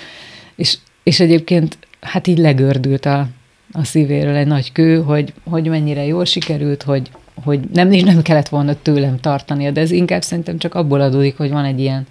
És, 0.56 0.78
és 1.04 1.20
egyébként 1.20 1.78
hát 2.02 2.28
így 2.28 2.38
legördült 2.38 3.06
a, 3.06 3.28
a 3.72 3.84
szívéről 3.84 4.36
egy 4.36 4.48
nagy 4.48 4.72
kő, 4.72 5.02
hogy, 5.02 5.34
hogy 5.50 5.68
mennyire 5.68 6.06
jól 6.06 6.26
sikerült, 6.26 6.84
hogy, 6.84 7.10
hogy 7.44 7.60
nem, 7.74 7.92
és 7.92 8.04
nem 8.04 8.22
kellett 8.22 8.50
volna 8.50 8.76
tőlem 8.82 9.20
tartania, 9.20 9.72
de 9.72 9.82
ez 9.82 9.92
inkább 9.92 10.22
szerintem 10.22 10.58
csak 10.58 10.76
abból 10.76 11.02
adódik, 11.02 11.38
hogy 11.38 11.50
van 11.50 11.66
egy 11.66 11.80
ilyen 11.80 12.08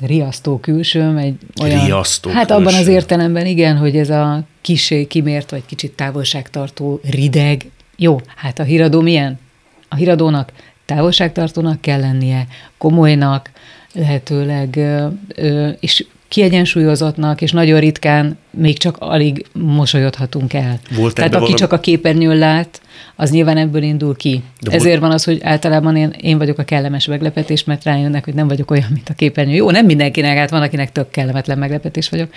riasztó 0.00 0.58
külsőm, 0.58 1.16
egy 1.16 1.34
olyan... 1.62 1.84
Riasztó 1.84 2.30
Hát 2.30 2.50
abban 2.50 2.66
az 2.66 2.74
külső. 2.74 2.90
értelemben 2.90 3.46
igen, 3.46 3.76
hogy 3.76 3.96
ez 3.96 4.10
a 4.10 4.42
kisé 4.60 5.06
kimért, 5.06 5.50
vagy 5.50 5.66
kicsit 5.66 5.92
távolságtartó 5.92 7.00
rideg. 7.10 7.70
Jó, 7.96 8.20
hát 8.36 8.58
a 8.58 8.62
híradó 8.62 9.00
milyen? 9.00 9.38
A 9.88 9.94
híradónak 9.94 10.52
távolságtartónak 10.84 11.80
kell 11.80 12.00
lennie, 12.00 12.46
komolynak, 12.78 13.50
lehetőleg, 13.92 14.80
és 15.80 16.06
kiegyensúlyozottnak, 16.28 17.40
és 17.40 17.52
nagyon 17.52 17.80
ritkán 17.80 18.38
még 18.52 18.78
csak 18.78 18.96
alig 18.98 19.46
mosolyodhatunk 19.52 20.52
el. 20.52 20.78
Volt 20.96 21.14
Tehát 21.14 21.30
aki 21.30 21.38
valami- 21.40 21.58
csak 21.58 21.72
a 21.72 21.80
képernyőn 21.80 22.36
lát, 22.38 22.80
az 23.16 23.30
nyilván 23.30 23.56
ebből 23.56 23.82
indul 23.82 24.16
ki. 24.16 24.30
De 24.30 24.40
De 24.60 24.70
volt- 24.70 24.82
Ezért 24.82 25.00
van 25.00 25.10
az, 25.10 25.24
hogy 25.24 25.40
általában 25.42 25.96
én, 25.96 26.14
én 26.20 26.38
vagyok 26.38 26.58
a 26.58 26.62
kellemes 26.64 27.06
meglepetés, 27.06 27.64
mert 27.64 27.84
rájönnek, 27.84 28.24
hogy 28.24 28.34
nem 28.34 28.48
vagyok 28.48 28.70
olyan, 28.70 28.86
mint 28.92 29.08
a 29.08 29.14
képernyő. 29.14 29.54
Jó, 29.54 29.70
nem 29.70 29.84
mindenkinek, 29.86 30.36
hát 30.36 30.50
van, 30.50 30.62
akinek 30.62 30.92
tök 30.92 31.10
kellemetlen 31.10 31.58
meglepetés 31.58 32.08
vagyok, 32.08 32.30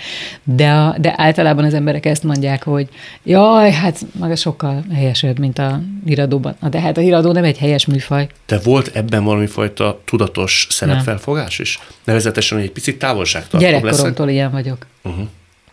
de, 0.44 0.70
a, 0.70 0.96
de 1.00 1.14
általában 1.16 1.64
az 1.64 1.74
emberek 1.74 2.06
ezt 2.06 2.22
mondják, 2.22 2.62
hogy 2.62 2.88
jaj, 3.24 3.70
hát 3.72 4.00
maga 4.18 4.36
sokkal 4.36 4.84
helyesebb, 4.94 5.38
mint 5.38 5.58
a 5.58 5.80
híradóban. 6.04 6.56
Na, 6.60 6.68
de 6.68 6.80
hát 6.80 6.96
a 6.96 7.00
híradó 7.00 7.32
nem 7.32 7.44
egy 7.44 7.58
helyes 7.58 7.86
műfaj. 7.86 8.26
De 8.46 8.58
volt 8.64 8.90
ebben 8.94 9.24
valami 9.24 9.46
fajta 9.46 10.00
tudatos 10.04 10.66
szerepfelfogás 10.70 11.58
is? 11.58 11.78
Nevezetesen, 12.04 12.58
hogy 12.58 12.66
egy 12.66 12.72
picit 12.72 12.98
távolságtartóbb 12.98 13.60
leszek? 13.60 13.80
Gyerekkoromtól 13.82 14.28
ilyen 14.28 14.50
vagyok. 14.50 14.86
Uh-huh. 15.04 15.26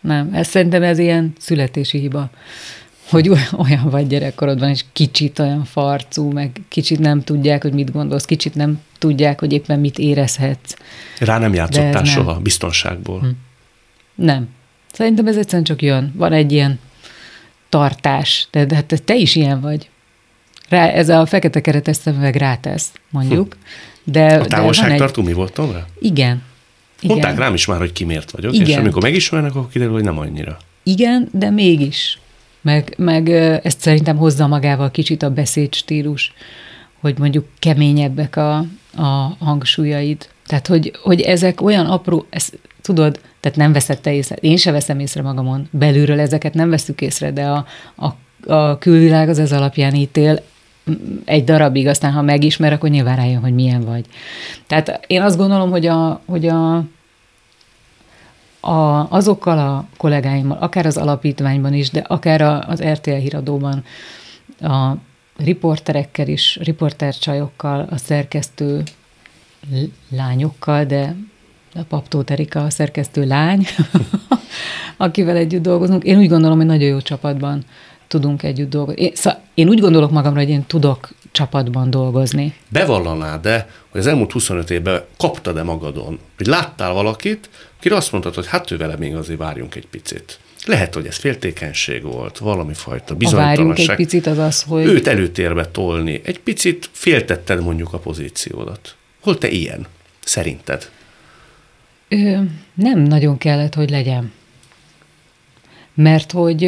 Nem, 0.03 0.29
ez 0.33 0.47
szerintem 0.47 0.83
ez 0.83 0.99
ilyen 0.99 1.33
születési 1.39 1.97
hiba, 1.97 2.29
hogy 3.09 3.29
olyan 3.57 3.89
vagy 3.89 4.07
gyerekkorodban, 4.07 4.69
és 4.69 4.85
kicsit 4.93 5.39
olyan 5.39 5.63
farcú, 5.63 6.31
meg 6.31 6.51
kicsit 6.67 6.99
nem 6.99 7.21
tudják, 7.21 7.61
hogy 7.61 7.73
mit 7.73 7.91
gondolsz, 7.91 8.25
kicsit 8.25 8.55
nem 8.55 8.81
tudják, 8.97 9.39
hogy 9.39 9.53
éppen 9.53 9.79
mit 9.79 9.97
érezhetsz. 9.97 10.75
Rá 11.19 11.37
nem 11.37 11.53
játszottál 11.53 11.91
nem. 11.91 12.03
soha, 12.03 12.39
biztonságból. 12.39 13.19
Hm. 13.19 13.27
Nem. 14.15 14.47
Szerintem 14.91 15.27
ez 15.27 15.37
egyszerűen 15.37 15.63
csak 15.63 15.81
jön. 15.81 16.13
Van 16.15 16.31
egy 16.31 16.51
ilyen 16.51 16.79
tartás, 17.69 18.47
de, 18.51 18.65
de 18.65 18.75
hát 18.75 19.01
te 19.05 19.15
is 19.15 19.35
ilyen 19.35 19.61
vagy. 19.61 19.89
Rá, 20.69 20.87
ez 20.87 21.09
a 21.09 21.25
fekete 21.25 21.61
keretes 21.61 21.95
szemüveg 21.95 22.35
rátesz, 22.35 22.91
mondjuk. 23.09 23.57
De, 24.03 24.25
A 24.25 24.29
van 24.29 24.41
egy... 24.41 24.47
távolságtartó 24.47 25.21
mi 25.21 25.33
volt 25.33 25.53
Tomra? 25.53 25.87
Igen. 25.99 26.43
Igen. 27.03 27.17
Mondták 27.17 27.37
rám 27.37 27.53
is 27.53 27.65
már, 27.65 27.79
hogy 27.79 27.91
kimért 27.91 28.31
vagyok, 28.31 28.53
Igen. 28.53 28.67
és 28.67 28.75
amikor 28.75 29.01
megismernek, 29.01 29.55
akkor 29.55 29.69
kiderül, 29.69 29.93
hogy 29.93 30.03
nem 30.03 30.19
annyira. 30.19 30.57
Igen, 30.83 31.29
de 31.31 31.49
mégis. 31.49 32.19
Meg, 32.61 32.93
meg 32.97 33.29
ezt 33.63 33.79
szerintem 33.79 34.17
hozza 34.17 34.47
magával 34.47 34.91
kicsit 34.91 35.23
a 35.23 35.29
beszédstílus, 35.29 36.33
hogy 37.01 37.17
mondjuk 37.17 37.45
keményebbek 37.59 38.35
a, 38.35 38.57
a 38.95 39.35
hangsúlyaid. 39.39 40.27
Tehát, 40.45 40.67
hogy, 40.67 40.91
hogy 41.01 41.21
ezek 41.21 41.61
olyan 41.61 41.85
apró, 41.85 42.25
ezt 42.29 42.59
tudod, 42.81 43.19
tehát 43.39 43.57
nem 43.57 43.73
veszed 43.73 44.01
te 44.01 44.13
észre, 44.13 44.35
én 44.35 44.57
se 44.57 44.71
veszem 44.71 44.99
észre 44.99 45.21
magamon, 45.21 45.67
belülről 45.71 46.19
ezeket 46.19 46.53
nem 46.53 46.69
veszük 46.69 47.01
észre, 47.01 47.31
de 47.31 47.45
a, 47.45 47.65
a, 47.95 48.07
a 48.53 48.77
külvilág 48.77 49.29
az 49.29 49.39
ez 49.39 49.51
alapján 49.51 49.93
ítél 49.93 50.43
egy 51.25 51.43
darabig, 51.43 51.87
aztán 51.87 52.11
ha 52.11 52.21
megismer, 52.21 52.73
akkor 52.73 52.89
nyilván 52.89 53.15
rájön, 53.15 53.41
hogy 53.41 53.53
milyen 53.53 53.85
vagy. 53.85 54.05
Tehát 54.67 55.05
én 55.07 55.21
azt 55.21 55.37
gondolom, 55.37 55.69
hogy 55.69 55.85
a, 55.85 56.21
hogy 56.25 56.47
a, 56.47 56.75
a, 58.59 59.07
azokkal 59.09 59.59
a 59.59 59.87
kollégáimmal, 59.97 60.57
akár 60.57 60.85
az 60.85 60.97
alapítványban 60.97 61.73
is, 61.73 61.89
de 61.89 61.99
akár 61.99 62.41
a, 62.41 62.67
az 62.67 62.83
RTL 62.83 63.11
híradóban, 63.11 63.83
a 64.61 64.91
riporterekkel 65.37 66.27
is, 66.27 66.59
riportercsajokkal, 66.61 67.87
a 67.89 67.97
szerkesztő 67.97 68.83
lányokkal, 70.09 70.85
de 70.85 71.15
a 71.75 71.83
Paptó 71.87 72.23
Erika 72.25 72.63
a 72.63 72.69
szerkesztő 72.69 73.25
lány, 73.25 73.65
akivel 74.97 75.35
együtt 75.35 75.61
dolgozunk. 75.61 76.03
Én 76.03 76.17
úgy 76.17 76.29
gondolom, 76.29 76.57
hogy 76.57 76.65
nagyon 76.65 76.87
jó 76.87 77.01
csapatban 77.01 77.63
tudunk 78.07 78.43
együtt 78.43 78.69
dolgozni. 78.69 79.01
Én, 79.01 79.11
szóval 79.15 79.41
én 79.53 79.67
úgy 79.67 79.79
gondolok 79.79 80.11
magamra, 80.11 80.39
hogy 80.39 80.49
én 80.49 80.65
tudok 80.67 81.09
csapatban 81.31 81.89
dolgozni. 81.89 82.53
Bevallanád 82.69 83.41
de, 83.41 83.69
hogy 83.89 83.99
az 83.99 84.07
elmúlt 84.07 84.31
25 84.31 84.69
évben 84.69 85.03
kaptad-e 85.17 85.63
magadon, 85.63 86.19
hogy 86.37 86.45
láttál 86.45 86.93
valakit, 86.93 87.49
akire 87.77 87.95
azt 87.95 88.11
mondtad, 88.11 88.35
hogy 88.35 88.47
hát 88.47 88.71
ő 88.71 88.77
vele 88.77 88.95
még 88.97 89.15
azért 89.15 89.39
várjunk 89.39 89.75
egy 89.75 89.87
picit. 89.87 90.39
Lehet, 90.65 90.93
hogy 90.93 91.05
ez 91.05 91.17
féltékenység 91.17 92.03
volt, 92.03 92.37
valami 92.37 92.73
fajta 92.73 93.15
bizonytalanság. 93.15 93.59
A 93.59 93.67
várjunk 93.67 93.89
egy 93.89 93.95
picit 93.95 94.25
az 94.25 94.37
az, 94.37 94.63
hogy... 94.63 94.85
Őt 94.85 95.07
előtérbe 95.07 95.65
tolni. 95.67 96.21
Egy 96.23 96.39
picit 96.39 96.89
féltetted 96.91 97.61
mondjuk 97.61 97.93
a 97.93 97.97
pozíciódat. 97.97 98.95
Hol 99.21 99.37
te 99.37 99.49
ilyen, 99.49 99.85
szerinted? 100.19 100.89
Ö, 102.07 102.37
nem 102.73 102.99
nagyon 102.99 103.37
kellett, 103.37 103.73
hogy 103.73 103.89
legyen. 103.89 104.31
Mert 105.93 106.31
hogy, 106.31 106.63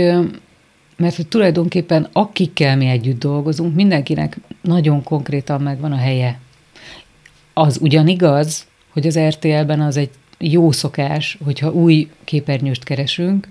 mert 0.98 1.16
hogy 1.16 1.28
tulajdonképpen 1.28 2.08
akikkel 2.12 2.78
mi 2.78 2.86
együtt 2.86 3.20
dolgozunk, 3.20 3.76
mindenkinek 3.76 4.38
nagyon 4.62 5.04
konkrétan 5.04 5.62
megvan 5.62 5.92
a 5.92 5.98
helye. 5.98 6.40
Az 7.54 7.78
ugyanigaz, 7.82 8.66
hogy 8.94 9.08
az 9.08 9.20
RTL-ben 9.20 9.82
az 9.82 9.98
egy 9.98 10.10
jó 10.40 10.72
szokás, 10.72 11.38
hogyha 11.44 11.72
új 11.72 12.10
képernyőst 12.24 12.84
keresünk, 12.84 13.48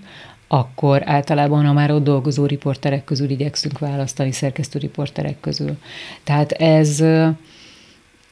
akkor 0.49 1.03
általában 1.05 1.67
a 1.67 1.73
már 1.73 1.91
ott 1.91 2.05
dolgozó 2.05 2.47
riporterek 2.47 3.05
közül 3.05 3.31
igyekszünk 3.31 3.79
választani, 3.79 4.33
szerkesztő 4.33 4.79
riporterek 4.79 5.41
közül. 5.41 5.77
Tehát 6.25 6.53
ez, 6.53 7.01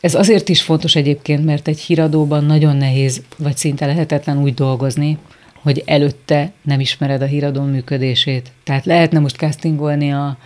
ez 0.01 0.15
azért 0.15 0.49
is 0.49 0.63
fontos 0.63 0.95
egyébként, 0.95 1.45
mert 1.45 1.69
egy 1.69 1.81
híradóban 1.81 2.45
nagyon 2.45 2.77
nehéz, 2.77 3.23
vagy 3.39 3.57
szinte 3.57 3.87
lehetetlen 3.87 4.39
úgy 4.39 4.55
dolgozni, 4.55 5.19
hogy 5.63 5.83
előtte 5.87 6.53
nem 6.63 6.81
ismered 6.81 7.23
a 7.23 7.27
híradó 7.27 7.63
működését. 7.63 8.53
Tehát 8.65 8.85
lehetne 8.85 9.19
most 9.19 9.37
castingolni 9.37 10.13
a, 10.13 10.37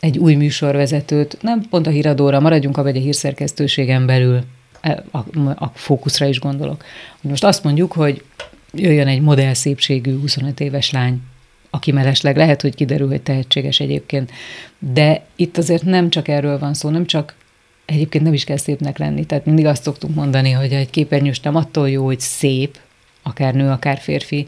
egy 0.00 0.18
új 0.18 0.34
műsorvezetőt, 0.34 1.38
nem 1.40 1.62
pont 1.70 1.86
a 1.86 1.90
híradóra, 1.90 2.40
maradjunk 2.40 2.76
abban, 2.76 2.90
egy 2.90 2.96
a 2.96 3.00
hírszerkesztőségen 3.00 4.06
belül, 4.06 4.40
e, 4.80 5.04
a, 5.10 5.18
a 5.54 5.70
fókuszra 5.74 6.26
is 6.26 6.40
gondolok. 6.40 6.84
Hogy 7.20 7.30
most 7.30 7.44
azt 7.44 7.64
mondjuk, 7.64 7.92
hogy 7.92 8.24
jöjjön 8.72 9.06
egy 9.06 9.20
modell 9.20 9.54
szépségű 9.54 10.20
25 10.20 10.60
éves 10.60 10.90
lány, 10.90 11.20
aki 11.70 11.92
mellesleg 11.92 12.36
lehet, 12.36 12.62
hogy 12.62 12.74
kiderül, 12.74 13.08
hogy 13.08 13.22
tehetséges 13.22 13.80
egyébként. 13.80 14.30
De 14.78 15.24
itt 15.36 15.58
azért 15.58 15.82
nem 15.82 16.10
csak 16.10 16.28
erről 16.28 16.58
van 16.58 16.74
szó, 16.74 16.88
nem 16.88 17.06
csak 17.06 17.34
egyébként 17.84 18.24
nem 18.24 18.32
is 18.32 18.44
kell 18.44 18.56
szépnek 18.56 18.98
lenni. 18.98 19.24
Tehát 19.24 19.46
mindig 19.46 19.66
azt 19.66 19.82
szoktunk 19.82 20.14
mondani, 20.14 20.50
hogy 20.50 20.72
egy 20.72 20.90
képernyős 20.90 21.40
nem 21.40 21.56
attól 21.56 21.90
jó, 21.90 22.04
hogy 22.04 22.20
szép, 22.20 22.78
akár 23.22 23.54
nő, 23.54 23.70
akár 23.70 23.98
férfi, 23.98 24.46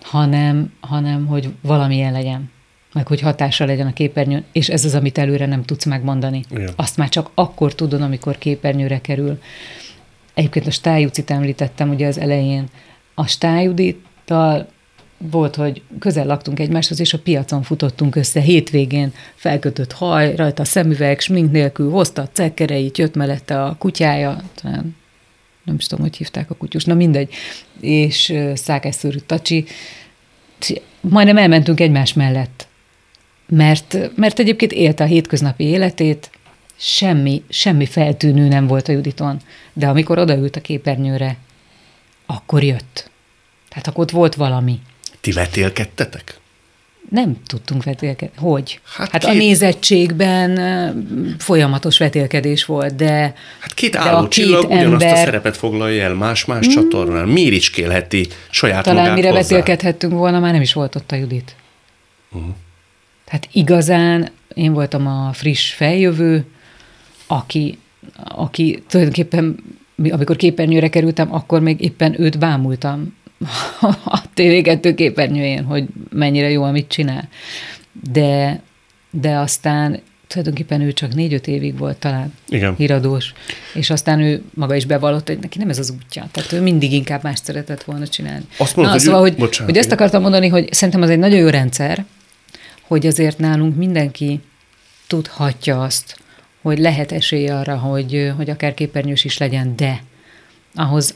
hanem, 0.00 0.72
hanem 0.80 1.26
hogy 1.26 1.48
valamilyen 1.62 2.12
legyen 2.12 2.52
meg 2.94 3.06
hogy 3.06 3.20
hatása 3.20 3.64
legyen 3.64 3.86
a 3.86 3.92
képernyőn, 3.92 4.44
és 4.52 4.68
ez 4.68 4.84
az, 4.84 4.94
amit 4.94 5.18
előre 5.18 5.46
nem 5.46 5.62
tudsz 5.62 5.84
megmondani. 5.84 6.44
Igen. 6.50 6.72
Azt 6.76 6.96
már 6.96 7.08
csak 7.08 7.30
akkor 7.34 7.74
tudod, 7.74 8.02
amikor 8.02 8.38
képernyőre 8.38 9.00
kerül. 9.00 9.38
Egyébként 10.34 10.66
a 10.66 10.70
Stájúcit 10.70 11.30
említettem 11.30 11.90
ugye 11.90 12.06
az 12.06 12.18
elején. 12.18 12.66
A 13.14 13.26
Stájudittal 13.26 14.66
volt, 15.18 15.56
hogy 15.56 15.82
közel 15.98 16.26
laktunk 16.26 16.60
egymáshoz, 16.60 17.00
és 17.00 17.12
a 17.12 17.18
piacon 17.18 17.62
futottunk 17.62 18.16
össze 18.16 18.40
hétvégén, 18.40 19.12
felkötött 19.34 19.92
haj, 19.92 20.34
rajta 20.34 20.62
a 20.62 20.66
szemüveg, 20.66 21.20
smink 21.20 21.52
nélkül, 21.52 21.90
hozta 21.90 22.22
a 22.22 22.28
cekkereit, 22.32 22.98
jött 22.98 23.14
mellette 23.14 23.62
a 23.62 23.76
kutyája, 23.78 24.36
talán 24.62 24.96
nem 25.64 25.74
is 25.74 25.86
tudom, 25.86 26.04
hogy 26.04 26.16
hívták 26.16 26.50
a 26.50 26.54
kutyus, 26.54 26.84
na 26.84 26.94
mindegy, 26.94 27.34
és 27.80 28.34
szákásszőrű 28.54 29.18
tacsi, 29.18 29.64
majdnem 31.00 31.36
elmentünk 31.36 31.80
egymás 31.80 32.12
mellett, 32.12 32.66
mert, 33.46 33.96
mert 34.16 34.38
egyébként 34.38 34.72
élte 34.72 35.04
a 35.04 35.06
hétköznapi 35.06 35.64
életét, 35.64 36.30
semmi, 36.76 37.42
semmi 37.48 37.86
feltűnő 37.86 38.48
nem 38.48 38.66
volt 38.66 38.88
a 38.88 38.92
Juditon, 38.92 39.40
de 39.72 39.86
amikor 39.88 40.18
odaült 40.18 40.56
a 40.56 40.60
képernyőre, 40.60 41.36
akkor 42.26 42.62
jött. 42.62 43.10
Tehát 43.68 43.86
akkor 43.86 44.04
ott 44.04 44.10
volt 44.10 44.34
valami. 44.34 44.80
Ti 45.20 45.32
vetélkedtetek? 45.32 46.38
Nem 47.10 47.36
tudtunk 47.46 47.84
vetélkedni. 47.84 48.34
Hogy? 48.38 48.80
Hát, 48.96 49.10
hát 49.10 49.20
két... 49.20 49.30
a 49.30 49.34
nézettségben 49.34 50.58
folyamatos 51.38 51.98
vetélkedés 51.98 52.64
volt, 52.64 52.96
de 52.96 53.34
Hát 53.60 53.74
két 53.74 53.96
álló 53.96 54.28
csillag 54.28 54.64
ugyanazt 54.64 55.02
ember... 55.02 55.12
a 55.12 55.24
szerepet 55.24 55.56
foglalja 55.56 56.02
el 56.04 56.14
más-más 56.14 56.66
mm. 56.66 56.70
csatornán. 56.70 57.28
Miért 57.28 57.54
is 57.54 57.70
kélheti 57.70 58.26
saját 58.50 58.84
Talán 58.84 59.00
magát 59.00 59.14
mire 59.14 59.28
hozzá? 59.28 59.40
vetélkedhettünk 59.40 60.12
volna, 60.12 60.40
már 60.40 60.52
nem 60.52 60.62
is 60.62 60.72
volt 60.72 60.94
ott 60.94 61.12
a 61.12 61.16
Judit. 61.16 61.54
Uh-huh. 62.32 62.50
Tehát 63.24 63.48
igazán 63.52 64.30
én 64.54 64.72
voltam 64.72 65.06
a 65.06 65.32
friss 65.32 65.72
feljövő, 65.72 66.44
aki, 67.26 67.78
aki 68.24 68.82
tulajdonképpen, 68.88 69.56
amikor 70.10 70.36
képernyőre 70.36 70.88
kerültem, 70.88 71.34
akkor 71.34 71.60
még 71.60 71.80
éppen 71.80 72.20
őt 72.20 72.38
bámultam 72.38 73.14
a 74.04 74.22
TV2 74.36 74.92
képernyőjén, 74.96 75.64
hogy 75.64 75.84
mennyire 76.10 76.50
jó, 76.50 76.62
amit 76.62 76.88
csinál. 76.88 77.28
De, 78.12 78.62
de 79.10 79.36
aztán 79.36 80.00
tulajdonképpen 80.26 80.80
ő 80.80 80.92
csak 80.92 81.14
négy-öt 81.14 81.46
évig 81.46 81.78
volt 81.78 81.96
talán 81.96 82.34
Igen. 82.48 82.74
híradós, 82.76 83.32
és 83.74 83.90
aztán 83.90 84.20
ő 84.20 84.42
maga 84.54 84.74
is 84.74 84.84
bevallott, 84.84 85.26
hogy 85.26 85.38
neki 85.38 85.58
nem 85.58 85.68
ez 85.68 85.78
az 85.78 85.90
útja. 85.90 86.28
Tehát 86.32 86.52
ő 86.52 86.60
mindig 86.60 86.92
inkább 86.92 87.22
más 87.22 87.38
szeretett 87.42 87.82
volna 87.82 88.06
csinálni. 88.06 88.44
Azt 88.56 88.76
mondod, 88.76 88.94
Na, 88.94 88.98
hogy, 88.98 89.00
szóval, 89.00 89.20
hogy, 89.20 89.34
bocsánat, 89.34 89.70
hogy 89.70 89.80
ezt 89.80 89.92
akartam 89.92 90.22
mondani, 90.22 90.48
hogy 90.48 90.72
szerintem 90.72 91.02
az 91.02 91.10
egy 91.10 91.18
nagyon 91.18 91.38
jó 91.38 91.48
rendszer, 91.48 92.04
hogy 92.82 93.06
azért 93.06 93.38
nálunk 93.38 93.76
mindenki 93.76 94.40
tudhatja 95.06 95.82
azt, 95.82 96.16
hogy 96.62 96.78
lehet 96.78 97.12
esély 97.12 97.48
arra, 97.48 97.76
hogy, 97.76 98.32
hogy 98.36 98.50
akár 98.50 98.74
képernyős 98.74 99.24
is 99.24 99.38
legyen, 99.38 99.76
de 99.76 100.02
ahhoz 100.74 101.14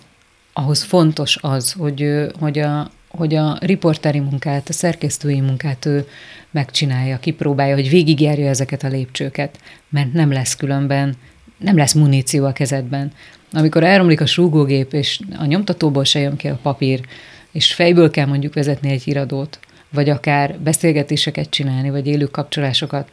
ahhoz 0.58 0.82
fontos 0.82 1.38
az, 1.40 1.72
hogy, 1.72 2.26
hogy, 2.38 2.58
a, 2.58 2.90
hogy 3.08 3.34
a 3.34 3.58
riporteri 3.60 4.18
munkát, 4.18 4.68
a 4.68 4.72
szerkesztői 4.72 5.40
munkát 5.40 5.86
ő 5.86 6.06
megcsinálja, 6.50 7.18
kipróbálja, 7.18 7.74
hogy 7.74 7.88
végigjárja 7.88 8.48
ezeket 8.48 8.82
a 8.82 8.88
lépcsőket, 8.88 9.58
mert 9.88 10.12
nem 10.12 10.32
lesz 10.32 10.56
különben, 10.56 11.14
nem 11.58 11.76
lesz 11.76 11.92
muníció 11.92 12.44
a 12.44 12.52
kezedben. 12.52 13.12
Amikor 13.52 13.84
elromlik 13.84 14.20
a 14.20 14.26
súgógép, 14.26 14.92
és 14.92 15.20
a 15.38 15.44
nyomtatóból 15.44 16.04
se 16.04 16.18
jön 16.18 16.36
ki 16.36 16.48
a 16.48 16.58
papír, 16.62 17.00
és 17.52 17.74
fejből 17.74 18.10
kell 18.10 18.26
mondjuk 18.26 18.54
vezetni 18.54 18.90
egy 18.90 19.02
iradót, 19.04 19.58
vagy 19.90 20.08
akár 20.08 20.58
beszélgetéseket 20.58 21.50
csinálni, 21.50 21.90
vagy 21.90 22.06
élő 22.06 22.26
kapcsolásokat, 22.26 23.10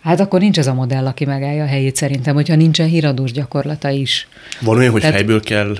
Hát 0.00 0.20
akkor 0.20 0.40
nincs 0.40 0.58
az 0.58 0.66
a 0.66 0.74
modell, 0.74 1.06
aki 1.06 1.24
megállja 1.24 1.62
a 1.62 1.66
helyét 1.66 1.96
szerintem, 1.96 2.34
hogyha 2.34 2.54
nincsen 2.54 2.86
híradós 2.86 3.32
gyakorlata 3.32 3.88
is. 3.88 4.28
Van 4.60 4.76
olyan, 4.76 4.92
hogy 4.92 5.00
Tehát, 5.00 5.16
fejből 5.16 5.40
kell 5.40 5.76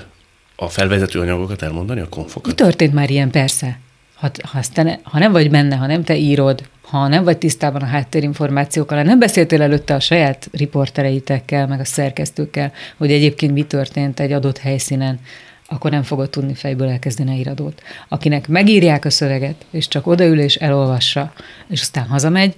a 0.61 0.69
felvezető 0.69 1.19
anyagokat 1.19 1.61
elmondani, 1.61 1.99
a 1.99 2.09
konfokat? 2.09 2.55
Történt 2.55 2.93
már 2.93 3.09
ilyen, 3.09 3.29
persze. 3.29 3.79
Ha, 4.13 4.31
ha, 4.43 4.59
te, 4.73 4.99
ha 5.03 5.19
nem 5.19 5.31
vagy 5.31 5.49
benne, 5.49 5.75
ha 5.75 5.85
nem 5.87 6.03
te 6.03 6.15
írod, 6.15 6.63
ha 6.81 7.07
nem 7.07 7.23
vagy 7.23 7.37
tisztában 7.37 7.81
a 7.81 7.85
háttérinformációkkal, 7.85 8.97
ha 8.97 9.03
nem 9.03 9.19
beszéltél 9.19 9.61
előtte 9.61 9.93
a 9.93 9.99
saját 9.99 10.49
riportereitekkel, 10.51 11.67
meg 11.67 11.79
a 11.79 11.85
szerkesztőkkel, 11.85 12.71
hogy 12.97 13.11
egyébként 13.11 13.53
mi 13.53 13.63
történt 13.63 14.19
egy 14.19 14.31
adott 14.31 14.57
helyszínen, 14.57 15.19
akkor 15.67 15.91
nem 15.91 16.03
fogod 16.03 16.29
tudni 16.29 16.53
fejből 16.53 16.87
elkezdeni 16.89 17.31
a 17.31 17.39
iradót. 17.39 17.81
Akinek 18.07 18.47
megírják 18.47 19.05
a 19.05 19.09
szöveget, 19.09 19.65
és 19.71 19.87
csak 19.87 20.07
odaül 20.07 20.39
és 20.39 20.55
elolvassa, 20.55 21.33
és 21.67 21.81
aztán 21.81 22.07
hazamegy, 22.07 22.55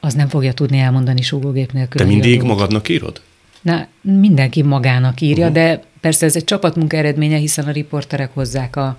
az 0.00 0.14
nem 0.14 0.28
fogja 0.28 0.52
tudni 0.52 0.78
elmondani 0.78 1.22
súgógép 1.22 1.72
nélkül. 1.72 2.00
Te 2.00 2.06
mindig 2.06 2.30
iradót. 2.30 2.48
magadnak 2.48 2.88
írod? 2.88 3.20
Na, 3.62 3.86
mindenki 4.00 4.62
magának 4.62 5.20
írja, 5.20 5.48
uh-huh. 5.48 5.62
de 5.62 5.82
persze 6.00 6.26
ez 6.26 6.36
egy 6.36 6.44
csapatmunka 6.44 6.96
eredménye, 6.96 7.36
hiszen 7.36 7.66
a 7.66 7.70
riporterek 7.70 8.30
hozzák 8.34 8.76
a, 8.76 8.96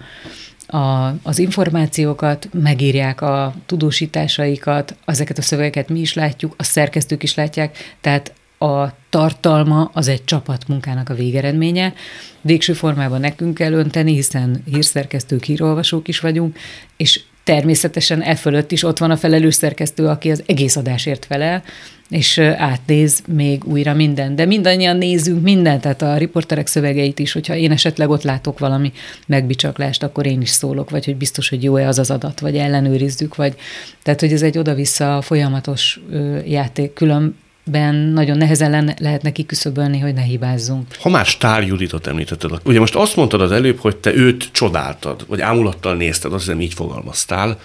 a, 0.68 1.16
az 1.24 1.40
információkat, 1.40 2.50
megírják 2.54 3.22
a 3.22 3.54
tudósításaikat, 3.66 4.96
ezeket 5.06 5.38
a 5.38 5.42
szövegeket 5.42 5.90
mi 5.90 6.00
is 6.00 6.14
látjuk, 6.14 6.54
a 6.58 6.64
szerkesztők 6.64 7.24
is 7.24 7.36
látják, 7.36 7.96
tehát 8.02 8.34
a 8.58 8.94
tartalma 9.10 9.90
az 9.94 10.08
egy 10.08 10.24
csapatmunkának 10.24 11.10
a 11.10 11.14
végeredménye. 11.14 11.94
Végső 12.42 12.74
formában 12.74 13.20
nekünk 13.20 13.54
kell 13.54 13.74
önteni, 13.74 14.14
hiszen 14.14 14.64
hírszerkesztők, 14.66 15.44
hírolvasók 15.44 16.08
is 16.08 16.20
vagyunk, 16.20 16.58
és 16.98 17.22
természetesen 17.44 18.22
e 18.22 18.36
fölött 18.36 18.72
is 18.72 18.84
ott 18.84 18.98
van 18.98 19.12
a 19.12 19.18
felelős 19.18 19.56
szerkesztő, 19.56 20.08
aki 20.08 20.32
az 20.32 20.44
egész 20.46 20.76
adásért 20.76 21.26
felel, 21.26 21.64
és 22.12 22.38
átnéz 22.38 23.24
még 23.28 23.66
újra 23.66 23.94
minden. 23.94 24.36
De 24.36 24.46
mindannyian 24.46 24.98
nézünk 24.98 25.42
mindent, 25.42 25.82
tehát 25.82 26.02
a 26.02 26.18
riporterek 26.18 26.68
szövegeit 26.68 27.20
is, 27.20 27.32
hogyha 27.32 27.56
én 27.56 27.72
esetleg 27.72 28.10
ott 28.10 28.24
látok 28.24 28.60
valami 28.60 28.92
megbicsaklást, 29.28 30.04
akkor 30.04 30.26
én 30.26 30.42
is 30.42 30.50
szólok, 30.50 30.90
vagy 30.90 31.06
hogy 31.06 31.16
biztos, 31.16 31.50
hogy 31.50 31.64
jó-e 31.64 31.88
az 31.88 32.00
az 32.00 32.12
adat, 32.12 32.40
vagy 32.40 32.58
ellenőrizzük, 32.58 33.36
vagy 33.36 33.56
tehát, 34.04 34.20
hogy 34.20 34.32
ez 34.32 34.42
egy 34.42 34.58
oda-vissza 34.58 35.22
folyamatos 35.22 36.00
játék, 36.46 36.94
külön 36.94 37.38
ben 37.64 37.96
nagyon 37.96 38.38
nehezen 38.38 38.94
lehetne 39.00 39.32
kiküszöbölni, 39.32 40.00
hogy 40.00 40.14
ne 40.14 40.22
hibázzunk. 40.22 40.86
Ha 41.00 41.10
már 41.10 41.26
Stár 41.26 41.64
Juditot 41.64 42.08
említetted, 42.08 42.52
ugye 42.64 42.80
most 42.80 42.96
azt 42.96 43.16
mondtad 43.16 43.42
az 43.42 43.52
előbb, 43.52 43.78
hogy 43.78 43.96
te 43.98 44.14
őt 44.14 44.50
csodáltad, 44.52 45.26
vagy 45.28 45.42
ámulattal 45.42 45.96
nézted, 45.96 46.34
azt 46.34 46.44
hiszem 46.44 46.62
így 46.62 46.74
fogalmaztál. 46.74 47.60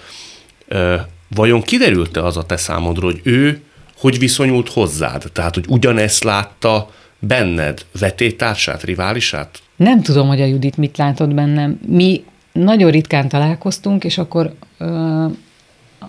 Vajon 1.28 1.62
kiderült-e 1.62 2.24
az 2.24 2.36
a 2.36 2.46
te 2.46 2.56
számodra, 2.56 3.04
hogy 3.04 3.20
ő 3.22 3.60
hogy 3.98 4.18
viszonyult 4.18 4.68
hozzád? 4.68 5.24
Tehát, 5.32 5.54
hogy 5.54 5.64
ugyanezt 5.68 6.24
látta 6.24 6.90
benned, 7.18 7.84
vetétársát, 8.00 8.82
riválisát? 8.82 9.58
Nem 9.76 10.02
tudom, 10.02 10.28
hogy 10.28 10.40
a 10.40 10.44
Judit 10.44 10.76
mit 10.76 10.96
látott 10.96 11.34
bennem. 11.34 11.80
Mi 11.86 12.24
nagyon 12.52 12.90
ritkán 12.90 13.28
találkoztunk, 13.28 14.04
és 14.04 14.18
akkor, 14.18 14.54
ö, 14.78 15.26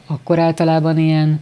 akkor 0.08 0.40
általában 0.40 0.98
ilyen 0.98 1.42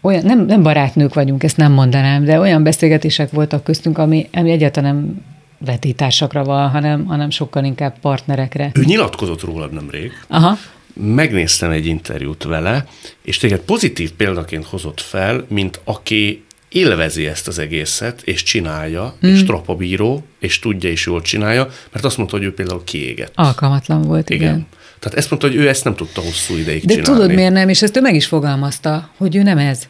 olyan, 0.00 0.24
nem, 0.24 0.44
nem 0.46 0.62
barátnők 0.62 1.14
vagyunk, 1.14 1.42
ezt 1.42 1.56
nem 1.56 1.72
mondanám, 1.72 2.24
de 2.24 2.38
olyan 2.38 2.62
beszélgetések 2.62 3.30
voltak 3.30 3.64
köztünk, 3.64 3.98
ami, 3.98 4.28
ami 4.32 4.50
egyáltalán 4.50 4.94
nem 4.94 5.24
vetétársakra 5.58 6.44
van, 6.44 6.68
hanem, 6.68 7.06
hanem 7.06 7.30
sokkal 7.30 7.64
inkább 7.64 7.98
partnerekre. 8.00 8.70
Ő 8.74 8.84
nyilatkozott 8.84 9.42
rólad 9.42 9.72
nemrég. 9.72 10.12
Aha. 10.28 10.56
Megnéztem 10.94 11.70
egy 11.70 11.86
interjút 11.86 12.42
vele, 12.42 12.86
és 13.22 13.36
téged 13.36 13.60
pozitív 13.60 14.12
példaként 14.12 14.64
hozott 14.64 15.00
fel, 15.00 15.46
mint 15.48 15.80
aki 15.84 16.44
élvezi 16.68 17.26
ezt 17.26 17.48
az 17.48 17.58
egészet, 17.58 18.22
és 18.22 18.42
csinálja, 18.42 19.14
mm. 19.26 19.30
és 19.30 19.44
trapabíró, 19.44 20.24
és 20.38 20.58
tudja, 20.58 20.90
és 20.90 21.06
jól 21.06 21.22
csinálja, 21.22 21.68
mert 21.92 22.04
azt 22.04 22.16
mondta, 22.16 22.36
hogy 22.36 22.44
ő 22.46 22.54
például 22.54 22.84
kiégett. 22.84 23.32
Alkalmatlan 23.34 24.02
volt, 24.02 24.30
igen. 24.30 24.42
igen. 24.42 24.66
Tehát 24.98 25.18
ezt 25.18 25.30
mondta, 25.30 25.48
hogy 25.48 25.56
ő 25.56 25.68
ezt 25.68 25.84
nem 25.84 25.94
tudta 25.94 26.20
hosszú 26.20 26.56
ideig 26.56 26.84
De 26.84 26.94
csinálni. 26.94 27.20
tudod 27.20 27.34
miért 27.34 27.52
nem, 27.52 27.68
és 27.68 27.82
ezt 27.82 27.96
ő 27.96 28.00
meg 28.00 28.14
is 28.14 28.26
fogalmazta, 28.26 29.10
hogy 29.16 29.36
ő 29.36 29.42
nem 29.42 29.58
ez. 29.58 29.88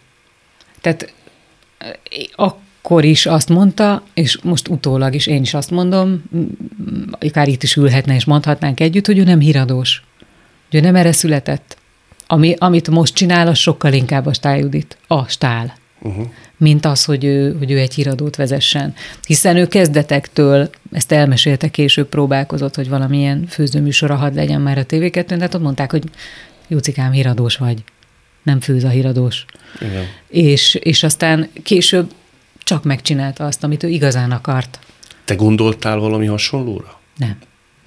Tehát 0.81 1.13
akkor 2.35 3.05
is 3.05 3.27
azt 3.27 3.49
mondta, 3.49 4.03
és 4.15 4.39
most 4.43 4.69
utólag 4.69 5.15
is 5.15 5.27
én 5.27 5.43
is 5.43 5.55
azt 5.55 5.71
mondom, 5.71 6.23
akár 7.21 7.49
itt 7.49 7.63
is 7.63 7.77
ülhetne 7.77 8.15
és 8.15 8.25
mondhatnánk 8.25 8.81
együtt, 8.81 9.07
hogy 9.07 9.19
ő 9.19 9.25
nem 9.25 9.41
híradós. 9.41 10.03
Ő 10.71 10.81
nem 10.81 10.97
erre 10.97 11.13
született. 11.13 11.77
Ami, 12.27 12.55
amit 12.59 12.91
most 12.91 13.15
csinál, 13.15 13.47
az 13.47 13.59
sokkal 13.59 13.93
inkább 13.93 14.27
a 14.27 14.33
stáljudit. 14.33 14.97
A 15.07 15.29
stál. 15.29 15.77
Uh-huh. 16.01 16.27
Mint 16.57 16.85
az, 16.85 17.05
hogy 17.05 17.25
ő, 17.25 17.57
hogy 17.59 17.71
ő 17.71 17.79
egy 17.79 17.95
híradót 17.95 18.37
vezessen. 18.37 18.95
Hiszen 19.27 19.57
ő 19.57 19.67
kezdetektől, 19.67 20.71
ezt 20.93 21.13
elmesélte 21.13 21.69
később, 21.69 22.09
próbálkozott, 22.09 22.75
hogy 22.75 22.89
valamilyen 22.89 23.47
főzőműsora 23.49 24.15
hadd 24.15 24.35
legyen 24.35 24.61
már 24.61 24.79
a 24.79 24.87
tv 24.87 25.05
2 25.11 25.23
tehát 25.23 25.55
ott 25.55 25.63
mondták, 25.63 25.91
hogy 25.91 26.05
Jócikám, 26.69 27.13
híradós 27.13 27.57
vagy 27.57 27.85
nem 28.43 28.61
főz 28.61 28.85
a 28.85 28.89
híradós. 28.89 29.45
Igen. 29.81 30.05
És, 30.29 30.75
és 30.75 31.03
aztán 31.03 31.51
később 31.63 32.13
csak 32.59 32.85
megcsinálta 32.85 33.47
azt, 33.47 33.65
amit 33.65 33.83
ő 33.83 33.89
igazán 33.89 34.31
akart. 34.31 34.79
Te 35.25 35.35
gondoltál 35.35 35.99
valami 35.99 36.27
hasonlóra? 36.27 37.01
Nem. 37.17 37.39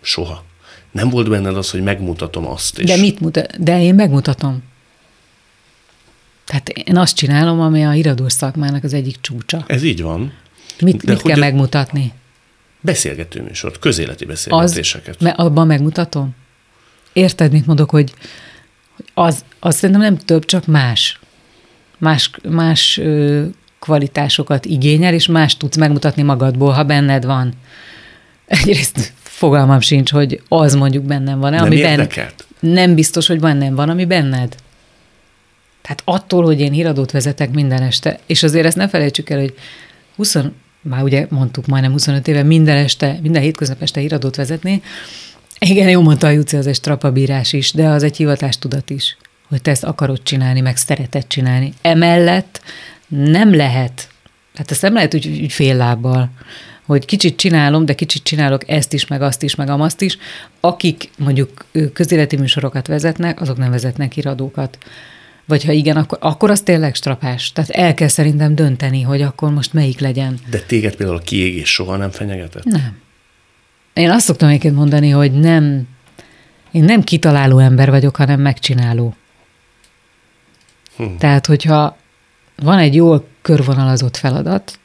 Soha. 0.02 0.44
Nem 0.92 1.10
volt 1.10 1.30
benned 1.30 1.58
az, 1.58 1.70
hogy 1.70 1.84
megmutatom 1.84 2.48
azt 2.48 2.80
is. 2.80 2.86
De 2.86 2.98
mit 2.98 3.20
mutat? 3.20 3.64
De 3.64 3.82
én 3.82 3.96
megmutatom. 3.96 4.64
Tehát 6.46 6.70
én 6.70 6.98
azt 6.98 7.16
csinálom, 7.16 7.60
ami 7.60 7.86
a 7.86 7.90
híradós 7.90 8.34
szakmának 8.34 8.84
az 8.84 8.94
egyik 8.94 9.18
csúcsa. 9.22 9.64
Ez 9.68 9.84
így 9.84 10.02
van. 10.02 10.34
Mit, 10.80 11.04
De 11.04 11.12
mit 11.12 11.22
kell 11.22 11.38
megmutatni? 11.38 12.14
Beszélgető 12.82 13.42
műsort, 13.42 13.80
közéleti 13.80 14.26
beszélgetéseket. 14.26 15.16
Az, 15.16 15.22
mert 15.22 15.38
abban 15.38 15.68
megmutatom. 15.68 16.36
Érted, 17.14 17.52
mit 17.52 17.66
mondok, 17.66 17.90
hogy 17.90 18.14
az, 19.14 19.46
az 19.60 19.76
szerintem 19.76 20.04
nem 20.04 20.18
több, 20.18 20.46
csak 20.46 20.66
más. 20.66 21.20
Más, 21.98 22.32
más 22.50 22.98
ö, 22.98 23.46
kvalitásokat 23.80 24.66
igényel, 24.66 25.14
és 25.14 25.28
más 25.28 25.58
tudsz 25.58 25.78
megmutatni 25.78 26.22
magadból, 26.22 26.72
ha 26.72 26.84
benned 26.84 27.26
van. 27.26 27.54
Egyrészt 28.46 29.14
fogalmam 29.38 29.80
sincs, 29.80 30.12
hogy 30.12 30.42
az 30.48 30.76
mondjuk 30.76 31.04
bennem 31.04 31.40
van. 31.40 31.52
Nem 31.52 31.66
ami 31.66 31.76
érdekelt? 31.76 32.46
Ben, 32.60 32.72
nem 32.72 32.96
biztos, 32.96 33.28
hogy 33.28 33.40
bennem 33.40 33.76
van, 33.76 33.90
ami 33.90 34.06
benned. 34.06 34.56
Tehát 35.82 36.02
attól, 36.06 36.44
hogy 36.44 36.60
én 36.60 36.72
híradót 36.72 37.12
vezetek 37.12 37.52
minden 37.52 37.82
este, 37.82 38.20
és 38.26 38.44
azért 38.44 38.66
ezt 38.66 38.76
ne 38.76 38.88
felejtsük 38.88 39.30
el, 39.30 39.40
hogy 39.40 39.54
20, 40.16 40.38
már 40.82 41.04
ugye 41.04 41.26
mondtuk 41.30 41.66
majdnem 41.66 41.92
25 41.92 42.28
éve, 42.28 42.44
minden 42.44 42.78
este, 42.78 43.20
minden 43.22 43.42
hétköznap 43.42 43.82
este 43.82 44.00
híradót 44.00 44.36
vezetni, 44.36 44.82
igen, 45.60 45.90
jó 45.90 46.02
mondta 46.02 46.28
a 46.28 46.30
Juci, 46.30 46.58
az 46.58 46.68
egy 46.68 46.76
strapabírás 46.76 47.54
is, 47.54 47.72
de 47.72 47.88
az 47.88 48.04
egy 48.04 48.18
hivatástudat 48.18 48.90
is, 48.90 49.18
hogy 49.48 49.62
te 49.62 49.72
ezt 49.72 49.84
akarod 49.84 50.24
csinálni, 50.24 50.62
meg 50.62 50.78
szereted 50.78 51.28
csinálni. 51.28 51.74
Emellett 51.82 52.62
nem 53.08 53.56
lehet, 53.56 54.10
tehát 54.54 54.72
ezt 54.72 54.82
nem 54.82 54.94
lehet 54.94 55.16
úgy, 55.16 55.28
úgy 55.28 55.52
fél 55.52 55.76
lábbal, 55.76 56.30
hogy 56.88 57.06
kicsit 57.06 57.38
csinálom, 57.38 57.86
de 57.86 57.94
kicsit 57.94 58.24
csinálok 58.24 58.70
ezt 58.70 58.94
is, 58.94 59.08
meg 59.08 59.22
azt 59.22 59.44
is, 59.44 59.56
meg 59.56 59.70
amazt 59.70 60.02
is. 60.02 60.18
Akik 60.60 61.10
mondjuk 61.18 61.66
közéleti 61.94 62.36
műsorokat 62.36 62.88
vezetnek, 62.88 63.42
azok 63.42 63.58
nem 63.58 63.72
vezetnek 63.72 64.18
iradókat. 64.18 64.78
Vagy 65.46 65.64
ha 65.64 65.72
igen, 65.72 65.98
akkor, 65.98 66.18
akkor 66.22 66.50
az 66.50 66.62
tényleg 66.62 66.96
strapás. 66.96 67.52
Tehát 67.52 67.70
el 67.70 67.94
kell 67.94 68.08
szerintem 68.08 68.56
dönteni, 68.56 69.02
hogy 69.02 69.22
akkor 69.22 69.52
most 69.52 69.74
melyik 69.74 70.00
legyen. 70.00 70.40
De 70.50 70.60
téged 70.60 70.96
például 70.96 71.18
a 71.18 71.22
kiégés 71.22 71.70
soha 71.70 71.96
nem 71.96 72.10
fenyegetett? 72.10 72.64
Nem. 72.64 72.98
Én 73.94 74.10
azt 74.10 74.26
szoktam 74.26 74.50
egyébként 74.50 74.76
mondani, 74.76 75.10
hogy 75.10 75.32
nem, 75.32 75.88
én 76.72 76.84
nem 76.84 77.04
kitaláló 77.04 77.58
ember 77.58 77.90
vagyok, 77.90 78.16
hanem 78.16 78.42
megcsináló. 78.42 79.16
Hm. 80.98 81.04
Tehát, 81.18 81.46
hogyha 81.46 81.98
van 82.56 82.80
egy 82.80 82.96
jól 82.96 83.28
körvonalazott 83.42 84.18
feladat, 84.18 84.80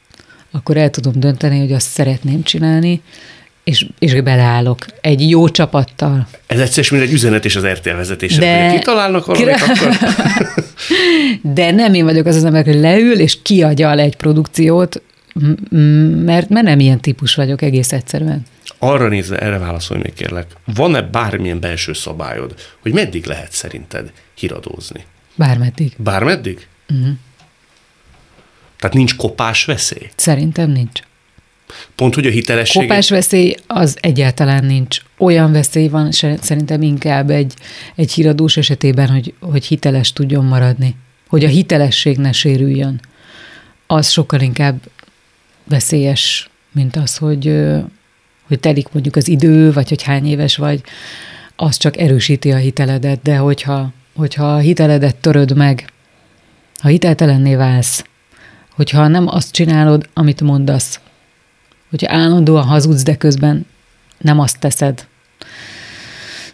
akkor 0.53 0.77
el 0.77 0.91
tudom 0.91 1.13
dönteni, 1.17 1.59
hogy 1.59 1.73
azt 1.73 1.89
szeretném 1.89 2.43
csinálni, 2.43 3.01
és, 3.65 3.87
és 3.99 4.21
beleállok 4.21 4.87
egy 5.01 5.31
jó 5.31 5.49
csapattal. 5.49 6.29
Ez 6.47 6.61
egyszer 6.61 6.85
mint 6.91 7.03
egy 7.03 7.13
üzenet 7.13 7.45
és 7.45 7.57
az 7.57 7.67
RTL 7.67 7.91
vezetésre, 7.91 8.47
De... 8.47 8.69
hogy 8.69 8.79
kitalálnak 8.79 9.27
valamit, 9.27 9.61
akkor... 9.61 9.97
De 11.55 11.71
nem 11.71 11.95
én 11.95 12.05
vagyok 12.05 12.27
az 12.27 12.37
az 12.37 12.45
ember, 12.45 12.65
hogy 12.65 12.75
leül 12.75 13.21
és 13.21 13.43
kiagyal 13.43 13.99
egy 13.99 14.17
produkciót, 14.17 15.03
mert, 16.25 16.49
mert 16.49 16.67
nem 16.67 16.81
ilyen 16.81 17.01
típus 17.01 17.35
vagyok 17.35 17.63
egész 17.63 17.93
egyszerűen 17.93 18.43
arra 18.85 19.09
nézve, 19.09 19.39
erre 19.39 19.59
válaszolj 19.59 20.01
még 20.03 20.15
kérlek, 20.15 20.47
van-e 20.65 21.03
bármilyen 21.03 21.61
belső 21.61 21.93
szabályod, 21.93 22.55
hogy 22.81 22.93
meddig 22.93 23.25
lehet 23.25 23.53
szerinted 23.53 24.13
híradózni? 24.35 25.05
Bármeddig. 25.35 25.93
Bármeddig? 25.97 26.67
Uh-huh. 26.91 27.09
Tehát 28.83 28.97
nincs 28.97 29.17
kopás 29.17 29.65
veszély? 29.65 30.11
Szerintem 30.17 30.71
nincs. 30.71 31.01
Pont, 31.95 32.15
hogy 32.15 32.27
a 32.27 32.31
hitelesség... 32.31 32.83
Kopás 32.83 33.11
veszély 33.11 33.55
az 33.67 33.97
egyáltalán 34.01 34.65
nincs. 34.65 35.03
Olyan 35.19 35.53
veszély 35.53 35.89
van 35.89 36.11
szerintem 36.41 36.83
inkább 36.83 37.31
egy, 37.31 37.55
egy 37.95 38.13
híradós 38.13 38.57
esetében, 38.57 39.09
hogy, 39.09 39.35
hogy 39.41 39.67
hiteles 39.67 40.13
tudjon 40.13 40.45
maradni. 40.45 40.97
Hogy 41.29 41.45
a 41.45 41.49
hitelesség 41.49 42.17
ne 42.17 42.33
sérüljön. 42.33 43.01
Az 43.87 44.11
sokkal 44.11 44.41
inkább 44.41 44.81
veszélyes, 45.65 46.51
mint 46.73 46.97
az, 46.97 47.17
hogy, 47.17 47.57
hogy 48.47 48.61
telik 48.61 48.89
mondjuk 48.93 49.17
az 49.17 49.29
idő, 49.29 49.73
vagy 49.73 49.89
hogy 49.89 50.03
hány 50.03 50.27
éves 50.27 50.57
vagy, 50.57 50.81
az 51.57 51.77
csak 51.77 51.99
erősíti 51.99 52.53
a 52.53 52.57
hiteledet, 52.57 53.23
de 53.23 53.37
hogyha, 53.37 53.93
hogyha 54.15 54.55
a 54.55 54.59
hiteledet 54.59 55.17
töröd 55.17 55.57
meg, 55.57 55.85
ha 56.81 56.89
hiteltelenné 56.89 57.55
válsz, 57.55 58.05
hogyha 58.75 59.09
nem 59.09 59.29
azt 59.29 59.53
csinálod, 59.53 60.09
amit 60.13 60.41
mondasz, 60.41 61.01
hogyha 61.91 62.15
állandóan 62.15 62.65
hazudsz, 62.65 63.03
de 63.03 63.17
közben 63.17 63.67
nem 64.19 64.39
azt 64.39 64.59
teszed. 64.59 65.07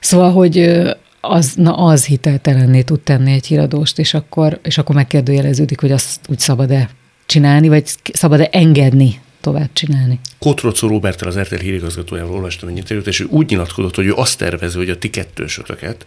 Szóval, 0.00 0.32
hogy 0.32 0.82
az, 1.20 1.54
na 1.54 1.74
az 1.74 2.04
hiteltelenné 2.04 2.82
tud 2.82 3.00
tenni 3.00 3.32
egy 3.32 3.46
híradóst, 3.46 3.98
és 3.98 4.14
akkor, 4.14 4.58
és 4.62 4.78
akkor 4.78 4.94
megkérdőjeleződik, 4.94 5.80
hogy 5.80 5.92
azt 5.92 6.20
úgy 6.28 6.38
szabad-e 6.38 6.90
csinálni, 7.26 7.68
vagy 7.68 7.84
szabad-e 8.12 8.48
engedni 8.52 9.20
tovább 9.40 9.70
csinálni. 9.72 10.20
Kotrocó 10.38 10.88
Robertel, 10.88 11.28
az 11.28 11.38
RTL 11.38 11.54
hírigazgatójával 11.54 12.34
olvastam 12.34 12.68
egy 12.68 12.76
interjút, 12.76 13.06
és 13.06 13.20
ő 13.20 13.24
úgy 13.24 13.50
nyilatkozott, 13.50 13.94
hogy 13.94 14.06
ő 14.06 14.14
azt 14.14 14.38
tervező, 14.38 14.78
hogy 14.78 14.90
a 14.90 14.98
ti 14.98 15.10
kettősötöket 15.10 16.06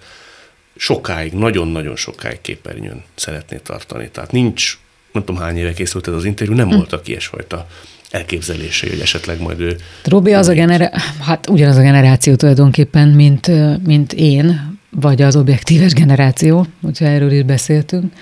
sokáig, 0.75 1.33
nagyon-nagyon 1.33 1.95
sokáig 1.95 2.41
képernyőn 2.41 3.03
szeretné 3.15 3.57
tartani. 3.63 4.09
Tehát 4.09 4.31
nincs, 4.31 4.77
nem 5.11 5.23
tudom 5.23 5.41
hány 5.41 5.57
éve 5.57 5.73
készült 5.73 6.07
ez 6.07 6.13
az 6.13 6.25
interjú, 6.25 6.53
nem 6.53 6.69
hm. 6.69 6.75
voltak 6.75 7.07
ilyesfajta 7.07 7.67
elképzelései, 8.11 8.89
hogy 8.89 8.99
esetleg 8.99 9.41
majd 9.41 9.59
ő... 9.59 9.75
Robi 10.03 10.33
az 10.33 10.47
a 10.47 10.53
generá- 10.53 10.95
hát 11.21 11.49
ugyanaz 11.49 11.77
a 11.77 11.81
generáció 11.81 12.35
tulajdonképpen, 12.35 13.07
mint, 13.07 13.51
mint 13.85 14.13
én, 14.13 14.77
vagy 14.89 15.21
az 15.21 15.35
objektíves 15.35 15.93
generáció, 15.93 16.65
hogyha 16.81 17.05
erről 17.05 17.31
is 17.31 17.43
beszéltünk, 17.43 18.13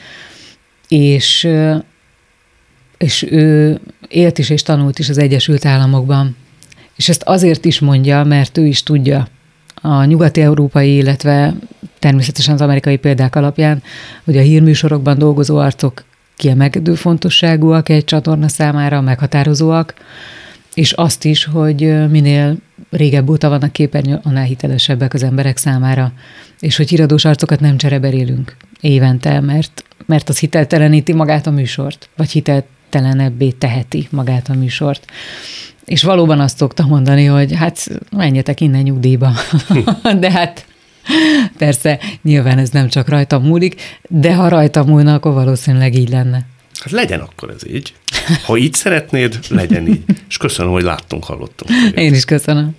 és 0.87 1.47
és 2.99 3.25
ő 3.29 3.79
élt 4.07 4.37
is 4.37 4.49
és 4.49 4.61
tanult 4.61 4.99
is 4.99 5.09
az 5.09 5.17
Egyesült 5.17 5.65
Államokban. 5.65 6.35
És 6.95 7.09
ezt 7.09 7.23
azért 7.23 7.65
is 7.65 7.79
mondja, 7.79 8.23
mert 8.23 8.57
ő 8.57 8.65
is 8.65 8.83
tudja 8.83 9.27
a 9.81 10.03
nyugati 10.03 10.41
európai, 10.41 10.95
illetve 10.95 11.55
természetesen 11.99 12.53
az 12.53 12.61
amerikai 12.61 12.97
példák 12.97 13.35
alapján, 13.35 13.83
hogy 14.23 14.37
a 14.37 14.41
hírműsorokban 14.41 15.17
dolgozó 15.17 15.57
arcok 15.57 16.03
kiemelkedő 16.39 16.95
fontosságúak 16.95 17.89
egy 17.89 18.03
csatorna 18.03 18.47
számára, 18.47 19.01
meghatározóak, 19.01 19.93
és 20.73 20.91
azt 20.91 21.25
is, 21.25 21.45
hogy 21.45 22.09
minél 22.09 22.57
régebb 22.89 23.29
óta 23.29 23.49
vannak 23.49 23.71
képernyő, 23.71 24.19
annál 24.23 24.43
hitelesebbek 24.43 25.13
az 25.13 25.23
emberek 25.23 25.57
számára, 25.57 26.11
és 26.59 26.77
hogy 26.77 26.89
híradós 26.89 27.25
arcokat 27.25 27.59
nem 27.59 27.77
csereberélünk 27.77 28.55
évente, 28.81 29.39
mert, 29.39 29.83
mert 30.05 30.29
az 30.29 30.39
hitelteleníti 30.39 31.13
magát 31.13 31.47
a 31.47 31.51
műsort, 31.51 32.09
vagy 32.17 32.29
hiteltelenebbé 32.31 33.49
teheti 33.49 34.07
magát 34.11 34.49
a 34.49 34.53
műsort. 34.53 35.05
És 35.85 36.03
valóban 36.03 36.39
azt 36.39 36.57
szoktam 36.57 36.87
mondani, 36.87 37.25
hogy 37.25 37.53
hát 37.55 37.87
menjetek 38.11 38.61
innen 38.61 38.81
nyugdíjba. 38.81 39.31
De 40.19 40.31
hát 40.31 40.65
persze, 41.57 41.99
nyilván 42.22 42.57
ez 42.57 42.70
nem 42.70 42.88
csak 42.89 43.10
rajta 43.10 43.39
múlik, 43.39 43.82
de 44.10 44.36
ha 44.36 44.47
rajta 44.47 44.84
múlna, 44.84 45.14
akkor 45.14 45.34
valószínűleg 45.34 45.95
így 45.95 46.10
lenne. 46.10 46.45
Hát 46.80 46.91
legyen 46.91 47.20
akkor 47.20 47.49
ez 47.49 47.68
így. 47.68 47.93
Ha 48.45 48.57
így 48.57 48.74
szeretnéd, 48.74 49.39
legyen 49.49 49.88
így. 49.88 50.03
És 50.30 50.38
köszönöm, 50.38 50.72
hogy 50.72 50.84
láttunk, 50.84 51.24
hallottunk. 51.24 51.72
Én 51.95 52.14
is 52.14 52.26
köszönöm. 52.26 52.76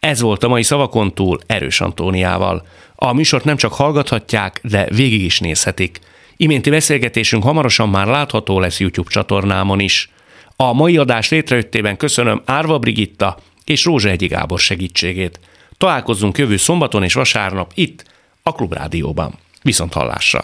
Ez 0.00 0.20
volt 0.20 0.44
a 0.44 0.48
mai 0.48 0.62
szavakon 0.62 1.14
túl 1.14 1.38
Erős 1.46 1.80
Antóniával. 1.80 2.66
A 2.94 3.12
műsort 3.12 3.44
nem 3.44 3.56
csak 3.56 3.72
hallgathatják, 3.72 4.60
de 4.62 4.86
végig 4.94 5.22
is 5.22 5.40
nézhetik. 5.40 5.98
Iménti 6.36 6.70
beszélgetésünk 6.70 7.42
hamarosan 7.42 7.88
már 7.88 8.06
látható 8.06 8.60
lesz 8.60 8.80
YouTube 8.80 9.10
csatornámon 9.10 9.80
is. 9.80 10.10
A 10.56 10.72
mai 10.72 10.96
adás 10.96 11.28
létrejöttében 11.28 11.96
köszönöm 11.96 12.42
Árva 12.44 12.78
Brigitta 12.78 13.38
és 13.64 13.84
Rózsa 13.84 14.08
Egyi 14.08 14.26
Gábor 14.26 14.58
segítségét. 14.58 15.40
Találkozzunk 15.82 16.38
jövő 16.38 16.56
szombaton 16.56 17.02
és 17.02 17.14
vasárnap 17.14 17.72
itt, 17.74 18.04
a 18.42 18.52
Klubrádióban. 18.52 19.38
Viszont 19.62 19.92
hallásra! 19.92 20.40